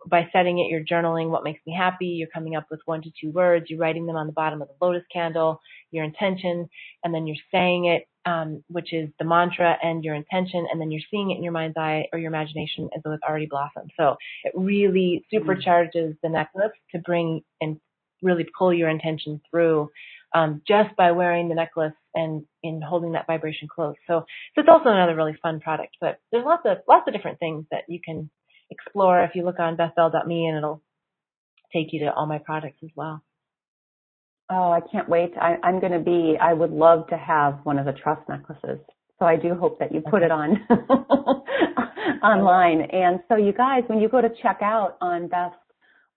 by 0.06 0.28
setting 0.32 0.58
it, 0.58 0.68
you're 0.68 0.84
journaling 0.84 1.30
what 1.30 1.44
makes 1.44 1.60
me 1.66 1.74
happy. 1.74 2.06
You're 2.06 2.28
coming 2.28 2.56
up 2.56 2.66
with 2.70 2.80
one 2.84 3.02
to 3.02 3.10
two 3.20 3.30
words. 3.30 3.66
You're 3.68 3.78
writing 3.78 4.06
them 4.06 4.16
on 4.16 4.26
the 4.26 4.32
bottom 4.32 4.62
of 4.62 4.68
the 4.68 4.84
lotus 4.84 5.04
candle, 5.12 5.60
your 5.90 6.04
intention, 6.04 6.68
and 7.04 7.14
then 7.14 7.26
you're 7.26 7.36
saying 7.52 7.86
it 7.86 8.06
um, 8.26 8.62
which 8.68 8.92
is 8.92 9.08
the 9.18 9.24
mantra 9.24 9.78
and 9.82 10.04
your 10.04 10.14
intention, 10.14 10.66
and 10.70 10.80
then 10.80 10.90
you're 10.90 11.00
seeing 11.10 11.30
it 11.30 11.36
in 11.36 11.44
your 11.44 11.52
mind's 11.52 11.76
eye 11.76 12.06
or 12.12 12.18
your 12.18 12.28
imagination 12.28 12.90
as 12.94 13.02
though 13.04 13.12
it's 13.12 13.22
already 13.22 13.46
blossomed. 13.46 13.92
So 13.96 14.16
it 14.42 14.52
really 14.54 15.24
supercharges 15.32 16.16
the 16.22 16.28
necklace 16.28 16.72
to 16.90 16.98
bring 16.98 17.42
and 17.60 17.80
really 18.22 18.46
pull 18.58 18.74
your 18.74 18.88
intention 18.88 19.40
through 19.48 19.90
um, 20.36 20.60
just 20.68 20.94
by 20.96 21.12
wearing 21.12 21.48
the 21.48 21.54
necklace 21.54 21.94
and 22.14 22.44
in 22.62 22.82
holding 22.82 23.12
that 23.12 23.26
vibration 23.26 23.68
close. 23.74 23.94
So, 24.06 24.20
so 24.54 24.60
it's 24.60 24.68
also 24.68 24.90
another 24.90 25.16
really 25.16 25.36
fun 25.42 25.60
product. 25.60 25.96
But 26.00 26.20
there's 26.30 26.44
lots 26.44 26.62
of 26.66 26.78
lots 26.86 27.08
of 27.08 27.14
different 27.14 27.38
things 27.38 27.64
that 27.70 27.84
you 27.88 28.00
can 28.04 28.28
explore 28.70 29.24
if 29.24 29.30
you 29.34 29.44
look 29.44 29.58
on 29.58 29.76
bethbell.me, 29.76 30.46
and 30.46 30.58
it'll 30.58 30.82
take 31.72 31.92
you 31.92 32.00
to 32.00 32.12
all 32.12 32.26
my 32.26 32.38
products 32.38 32.78
as 32.84 32.90
well. 32.94 33.22
Oh, 34.50 34.70
I 34.70 34.80
can't 34.92 35.08
wait. 35.08 35.32
I, 35.40 35.56
I'm 35.62 35.80
going 35.80 35.92
to 35.92 35.98
be, 35.98 36.36
I 36.40 36.52
would 36.52 36.70
love 36.70 37.08
to 37.08 37.16
have 37.16 37.60
one 37.64 37.78
of 37.78 37.86
the 37.86 37.92
trust 37.92 38.28
necklaces. 38.28 38.78
So 39.18 39.24
I 39.24 39.36
do 39.36 39.54
hope 39.54 39.80
that 39.80 39.92
you 39.92 40.02
put 40.08 40.22
it 40.22 40.30
on 40.30 40.58
online. 42.22 42.82
And 42.82 43.20
so 43.28 43.36
you 43.36 43.52
guys, 43.52 43.82
when 43.88 43.98
you 43.98 44.08
go 44.08 44.20
to 44.20 44.28
check 44.42 44.58
out 44.62 44.98
on 45.00 45.26
Beth's 45.26 45.56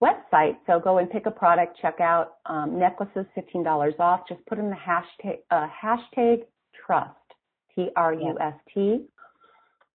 website, 0.01 0.57
so 0.65 0.79
go 0.79 0.97
and 0.97 1.09
pick 1.09 1.25
a 1.25 1.31
product, 1.31 1.77
check 1.81 1.99
out 1.99 2.35
um, 2.45 2.79
necklaces, 2.79 3.25
$15 3.37 3.99
off. 3.99 4.21
Just 4.27 4.45
put 4.47 4.57
in 4.57 4.69
the 4.69 4.75
hashtag, 4.75 5.39
uh, 5.51 5.67
hashtag 5.83 6.43
trust, 6.85 7.15
T-R-U-S-T. 7.75 9.05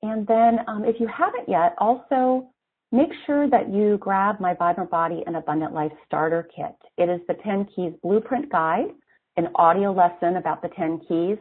And 0.02 0.26
then 0.26 0.59
um, 0.68 0.84
if 0.84 1.00
you 1.00 1.09
haven't 1.09 1.48
yet, 1.48 1.74
also 1.78 2.48
Make 2.94 3.11
sure 3.26 3.50
that 3.50 3.72
you 3.72 3.98
grab 3.98 4.38
my 4.38 4.55
Vibrant 4.55 4.88
Body 4.88 5.24
and 5.26 5.34
Abundant 5.34 5.74
Life 5.74 5.90
Starter 6.07 6.48
Kit. 6.55 6.76
It 6.96 7.09
is 7.09 7.20
the 7.26 7.34
10 7.42 7.66
Keys 7.74 7.92
Blueprint 8.05 8.52
Guide, 8.52 8.90
an 9.36 9.48
audio 9.57 9.92
lesson 9.92 10.36
about 10.36 10.62
the 10.62 10.68
10 10.68 11.00
keys, 11.09 11.36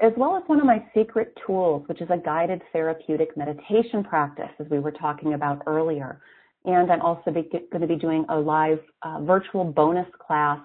as 0.00 0.12
well 0.18 0.36
as 0.36 0.42
one 0.46 0.60
of 0.60 0.66
my 0.66 0.84
secret 0.94 1.34
tools, 1.46 1.84
which 1.88 2.02
is 2.02 2.10
a 2.10 2.18
guided 2.18 2.60
therapeutic 2.74 3.34
meditation 3.34 4.04
practice, 4.04 4.50
as 4.58 4.66
we 4.68 4.78
were 4.78 4.92
talking 4.92 5.32
about 5.32 5.62
earlier. 5.66 6.20
And 6.64 6.90
I'm 6.92 7.00
also 7.00 7.30
going 7.30 7.80
to 7.80 7.86
be 7.86 7.96
doing 7.96 8.24
a 8.28 8.36
live 8.36 8.80
uh, 9.02 9.20
virtual 9.22 9.64
bonus 9.64 10.06
class 10.26 10.60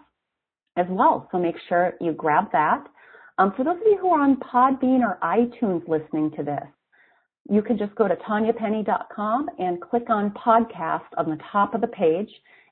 as 0.78 0.86
well. 0.90 1.30
So 1.32 1.38
make 1.38 1.56
sure 1.70 1.94
you 2.02 2.12
grab 2.12 2.46
that. 2.52 2.86
Um, 3.38 3.54
for 3.56 3.64
those 3.64 3.78
of 3.78 3.84
you 3.86 3.98
who 4.02 4.10
are 4.10 4.22
on 4.22 4.38
Podbean 4.38 5.00
or 5.00 5.18
iTunes 5.22 5.88
listening 5.88 6.32
to 6.38 6.44
this, 6.44 6.64
you 7.50 7.62
can 7.62 7.78
just 7.78 7.94
go 7.96 8.08
to 8.08 8.16
tanyapenny.com 8.16 9.50
and 9.60 9.82
click 9.82 10.10
on 10.10 10.32
podcast 10.32 11.04
on 11.18 11.30
the 11.30 11.38
top 11.52 11.76
of 11.76 11.82
the 11.82 11.88
page, 11.88 12.30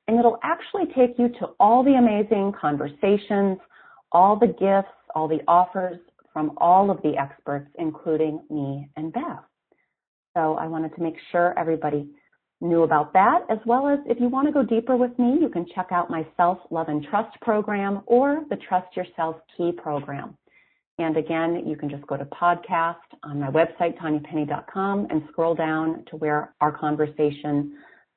and 0.08 0.18
it'll 0.18 0.40
actually 0.44 0.86
take 0.96 1.18
you 1.20 1.30
to 1.40 1.50
all 1.60 1.84
the 1.84 1.94
amazing 1.94 2.54
conversations, 2.60 3.60
all 4.12 4.38
the 4.38 4.48
gifts, 4.48 4.94
all 5.16 5.28
the 5.28 5.42
offers 5.48 6.00
from 6.32 6.52
all 6.58 6.90
of 6.90 7.02
the 7.04 7.16
experts, 7.18 7.70
including 7.78 8.42
me 8.50 8.90
and 8.98 9.14
Beth. 9.14 9.44
So 10.36 10.56
I 10.56 10.66
wanted 10.66 10.96
to 10.96 11.04
make 11.04 11.16
sure 11.32 11.58
everybody 11.58 12.10
knew 12.64 12.84
about 12.84 13.14
that, 13.14 13.42
as 13.50 13.60
well 13.66 13.88
as 13.88 14.00
if 14.06 14.20
you 14.20 14.30
want 14.30 14.48
to 14.48 14.54
go 14.54 14.64
deeper 14.64 14.96
with 14.96 15.18
me, 15.20 15.38
you 15.40 15.50
can 15.50 15.66
check 15.76 15.88
out 15.92 16.10
my 16.10 16.26
Self 16.38 16.60
Love 16.72 16.88
and 16.90 17.04
Trust 17.04 17.40
program 17.42 18.02
or 18.08 18.44
the 18.50 18.56
Trust 18.56 18.96
Yourself 18.96 19.36
Key 19.56 19.72
program. 19.72 20.38
And 21.00 21.18
again, 21.18 21.64
you 21.66 21.76
can 21.76 21.90
just 21.90 22.06
go 22.08 22.18
to 22.18 22.26
podcast 22.26 22.96
on 23.24 23.40
my 23.40 23.50
website, 23.50 23.98
tanyapenny.com, 23.98 25.08
and 25.10 25.24
scroll 25.32 25.56
down 25.56 26.06
to 26.10 26.18
where 26.18 26.54
our 26.62 26.72
conversation 26.72 27.74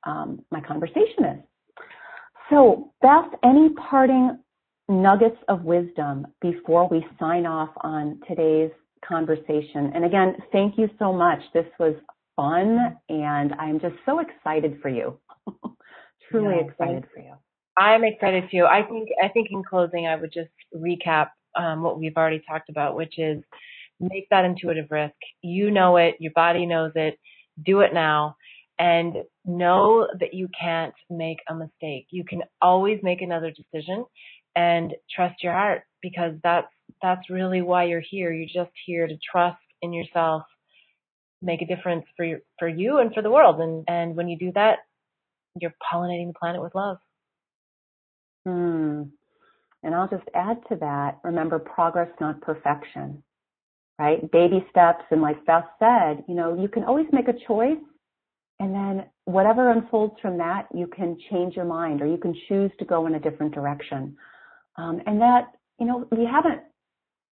um, 0.06 0.42
my 0.50 0.60
conversation 0.60 1.24
is. 1.24 1.40
So, 2.48 2.92
Beth, 3.02 3.28
any 3.44 3.70
parting 3.70 4.38
nuggets 4.88 5.38
of 5.48 5.64
wisdom 5.64 6.26
before 6.40 6.88
we 6.88 7.04
sign 7.18 7.44
off 7.44 7.70
on 7.80 8.20
today's 8.28 8.70
conversation? 9.04 9.90
And 9.94 10.04
again, 10.04 10.36
thank 10.52 10.78
you 10.78 10.88
so 10.98 11.12
much. 11.12 11.40
This 11.52 11.66
was 11.80 11.94
fun, 12.36 12.96
and 13.08 13.54
I'm 13.58 13.80
just 13.80 13.96
so 14.04 14.20
excited 14.20 14.78
for 14.80 14.88
you. 14.88 15.18
Truly 16.30 16.56
yeah, 16.56 16.66
excited 16.66 17.04
for 17.12 17.20
you. 17.20 17.34
I'm 17.76 18.04
excited 18.04 18.44
too. 18.50 18.64
I 18.64 18.82
think 18.82 19.08
I 19.22 19.28
think 19.28 19.48
in 19.50 19.62
closing, 19.62 20.06
I 20.06 20.16
would 20.16 20.32
just 20.32 20.50
recap 20.74 21.30
um, 21.56 21.82
what 21.82 21.98
we've 21.98 22.16
already 22.16 22.42
talked 22.48 22.68
about, 22.68 22.96
which 22.96 23.18
is 23.18 23.42
make 24.00 24.28
that 24.30 24.44
intuitive 24.44 24.86
risk. 24.90 25.14
You 25.42 25.70
know 25.70 25.96
it. 25.96 26.16
Your 26.18 26.32
body 26.32 26.66
knows 26.66 26.92
it. 26.94 27.18
Do 27.64 27.80
it 27.80 27.92
now. 27.92 28.36
And 28.78 29.14
know 29.46 30.06
that 30.20 30.34
you 30.34 30.48
can't 30.58 30.94
make 31.08 31.38
a 31.48 31.54
mistake. 31.54 32.08
You 32.10 32.24
can 32.24 32.42
always 32.60 33.00
make 33.02 33.22
another 33.22 33.50
decision 33.50 34.04
and 34.54 34.94
trust 35.14 35.42
your 35.42 35.54
heart 35.54 35.84
because 36.02 36.34
that's 36.42 36.68
that's 37.00 37.30
really 37.30 37.62
why 37.62 37.84
you're 37.84 38.02
here. 38.02 38.32
You're 38.32 38.64
just 38.64 38.74
here 38.84 39.06
to 39.06 39.16
trust 39.30 39.58
in 39.80 39.92
yourself, 39.92 40.42
make 41.42 41.62
a 41.62 41.66
difference 41.66 42.04
for 42.16 42.24
your, 42.24 42.40
for 42.58 42.68
you 42.68 42.98
and 42.98 43.12
for 43.14 43.22
the 43.22 43.30
world. 43.30 43.60
And 43.60 43.84
and 43.88 44.16
when 44.16 44.28
you 44.28 44.38
do 44.38 44.52
that, 44.54 44.78
you're 45.60 45.74
pollinating 45.92 46.28
the 46.28 46.38
planet 46.38 46.62
with 46.62 46.74
love. 46.74 46.98
Hmm. 48.46 49.02
And 49.82 49.94
I'll 49.94 50.08
just 50.08 50.28
add 50.34 50.58
to 50.68 50.76
that. 50.76 51.18
Remember, 51.22 51.58
progress, 51.58 52.08
not 52.20 52.40
perfection 52.40 53.22
right? 53.98 54.30
Baby 54.30 54.64
steps. 54.70 55.04
And 55.10 55.22
like 55.22 55.44
Beth 55.46 55.64
said, 55.78 56.24
you 56.28 56.34
know, 56.34 56.60
you 56.60 56.68
can 56.68 56.84
always 56.84 57.06
make 57.12 57.28
a 57.28 57.46
choice 57.46 57.78
and 58.58 58.74
then 58.74 59.06
whatever 59.24 59.70
unfolds 59.70 60.14
from 60.20 60.38
that, 60.38 60.66
you 60.74 60.86
can 60.86 61.16
change 61.30 61.54
your 61.54 61.64
mind 61.64 62.00
or 62.00 62.06
you 62.06 62.16
can 62.16 62.34
choose 62.48 62.70
to 62.78 62.84
go 62.84 63.06
in 63.06 63.14
a 63.14 63.20
different 63.20 63.54
direction. 63.54 64.16
Um, 64.76 65.00
and 65.06 65.20
that, 65.20 65.52
you 65.78 65.86
know, 65.86 66.06
we 66.10 66.24
haven't, 66.24 66.60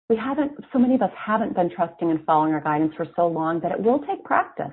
we 0.08 0.16
haven't, 0.16 0.52
so 0.72 0.78
many 0.78 0.94
of 0.94 1.02
us 1.02 1.12
haven't 1.16 1.54
been 1.54 1.70
trusting 1.74 2.10
and 2.10 2.24
following 2.24 2.52
our 2.52 2.60
guidance 2.60 2.92
for 2.96 3.06
so 3.16 3.26
long 3.26 3.60
that 3.60 3.72
it 3.72 3.80
will 3.80 4.00
take 4.00 4.22
practice. 4.24 4.72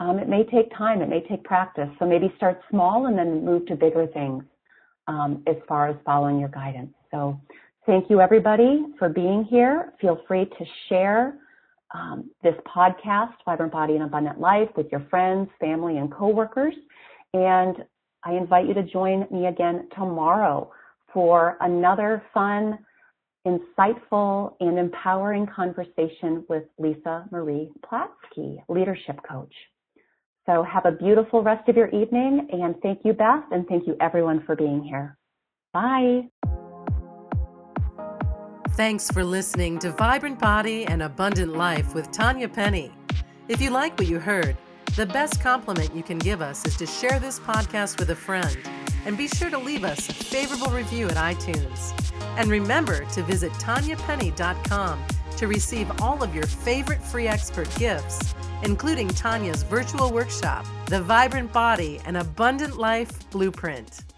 Um, 0.00 0.18
it 0.18 0.28
may 0.28 0.44
take 0.44 0.76
time, 0.76 1.02
it 1.02 1.08
may 1.08 1.22
take 1.28 1.44
practice. 1.44 1.88
So 1.98 2.06
maybe 2.06 2.32
start 2.36 2.60
small 2.70 3.06
and 3.06 3.16
then 3.16 3.44
move 3.44 3.66
to 3.66 3.76
bigger 3.76 4.06
things 4.06 4.44
um, 5.06 5.42
as 5.46 5.56
far 5.68 5.88
as 5.88 5.96
following 6.04 6.38
your 6.38 6.48
guidance. 6.48 6.92
So 7.10 7.40
Thank 7.86 8.08
you, 8.08 8.22
everybody, 8.22 8.82
for 8.98 9.10
being 9.10 9.44
here. 9.44 9.92
Feel 10.00 10.18
free 10.26 10.46
to 10.46 10.64
share 10.88 11.34
um, 11.92 12.30
this 12.42 12.54
podcast, 12.74 13.34
Vibrant 13.44 13.72
Body 13.72 13.92
and 13.92 14.04
Abundant 14.04 14.40
Life, 14.40 14.70
with 14.74 14.86
your 14.90 15.06
friends, 15.10 15.50
family, 15.60 15.98
and 15.98 16.10
coworkers. 16.10 16.74
And 17.34 17.84
I 18.24 18.36
invite 18.36 18.66
you 18.66 18.72
to 18.72 18.82
join 18.82 19.26
me 19.30 19.48
again 19.48 19.86
tomorrow 19.94 20.72
for 21.12 21.58
another 21.60 22.22
fun, 22.32 22.78
insightful, 23.46 24.54
and 24.60 24.78
empowering 24.78 25.46
conversation 25.46 26.44
with 26.48 26.64
Lisa 26.78 27.26
Marie 27.30 27.70
Platsky, 27.84 28.58
leadership 28.68 29.20
coach. 29.28 29.52
So 30.46 30.62
have 30.62 30.86
a 30.86 30.92
beautiful 30.92 31.42
rest 31.42 31.68
of 31.68 31.76
your 31.76 31.88
evening, 31.88 32.48
and 32.52 32.74
thank 32.82 33.00
you, 33.04 33.12
Beth, 33.12 33.44
and 33.50 33.66
thank 33.66 33.86
you, 33.86 33.96
everyone, 34.00 34.42
for 34.44 34.56
being 34.56 34.82
here. 34.82 35.16
Bye. 35.72 36.28
Thanks 38.70 39.10
for 39.10 39.24
listening 39.24 39.78
to 39.80 39.90
Vibrant 39.92 40.38
Body 40.38 40.84
and 40.86 41.02
Abundant 41.02 41.56
Life 41.56 41.94
with 41.94 42.10
Tanya 42.10 42.48
Penny. 42.48 42.90
If 43.48 43.60
you 43.60 43.70
like 43.70 43.96
what 43.98 44.08
you 44.08 44.18
heard, 44.18 44.56
the 44.96 45.06
best 45.06 45.40
compliment 45.40 45.94
you 45.94 46.02
can 46.02 46.18
give 46.18 46.42
us 46.42 46.66
is 46.66 46.76
to 46.76 46.86
share 46.86 47.18
this 47.18 47.38
podcast 47.38 47.98
with 47.98 48.10
a 48.10 48.16
friend 48.16 48.56
and 49.04 49.16
be 49.18 49.28
sure 49.28 49.50
to 49.50 49.58
leave 49.58 49.84
us 49.84 50.08
a 50.08 50.12
favorable 50.12 50.68
review 50.68 51.08
at 51.08 51.16
iTunes. 51.16 51.92
And 52.36 52.50
remember 52.50 53.04
to 53.06 53.22
visit 53.22 53.52
tanyapenny.com 53.52 55.04
to 55.36 55.46
receive 55.46 55.90
all 56.00 56.22
of 56.22 56.34
your 56.34 56.46
favorite 56.46 57.02
free 57.02 57.26
expert 57.26 57.68
gifts, 57.76 58.34
including 58.62 59.08
Tanya's 59.08 59.62
virtual 59.62 60.12
workshop, 60.12 60.66
The 60.86 61.02
Vibrant 61.02 61.52
Body 61.52 62.00
and 62.06 62.16
Abundant 62.16 62.78
Life 62.78 63.28
Blueprint. 63.30 64.13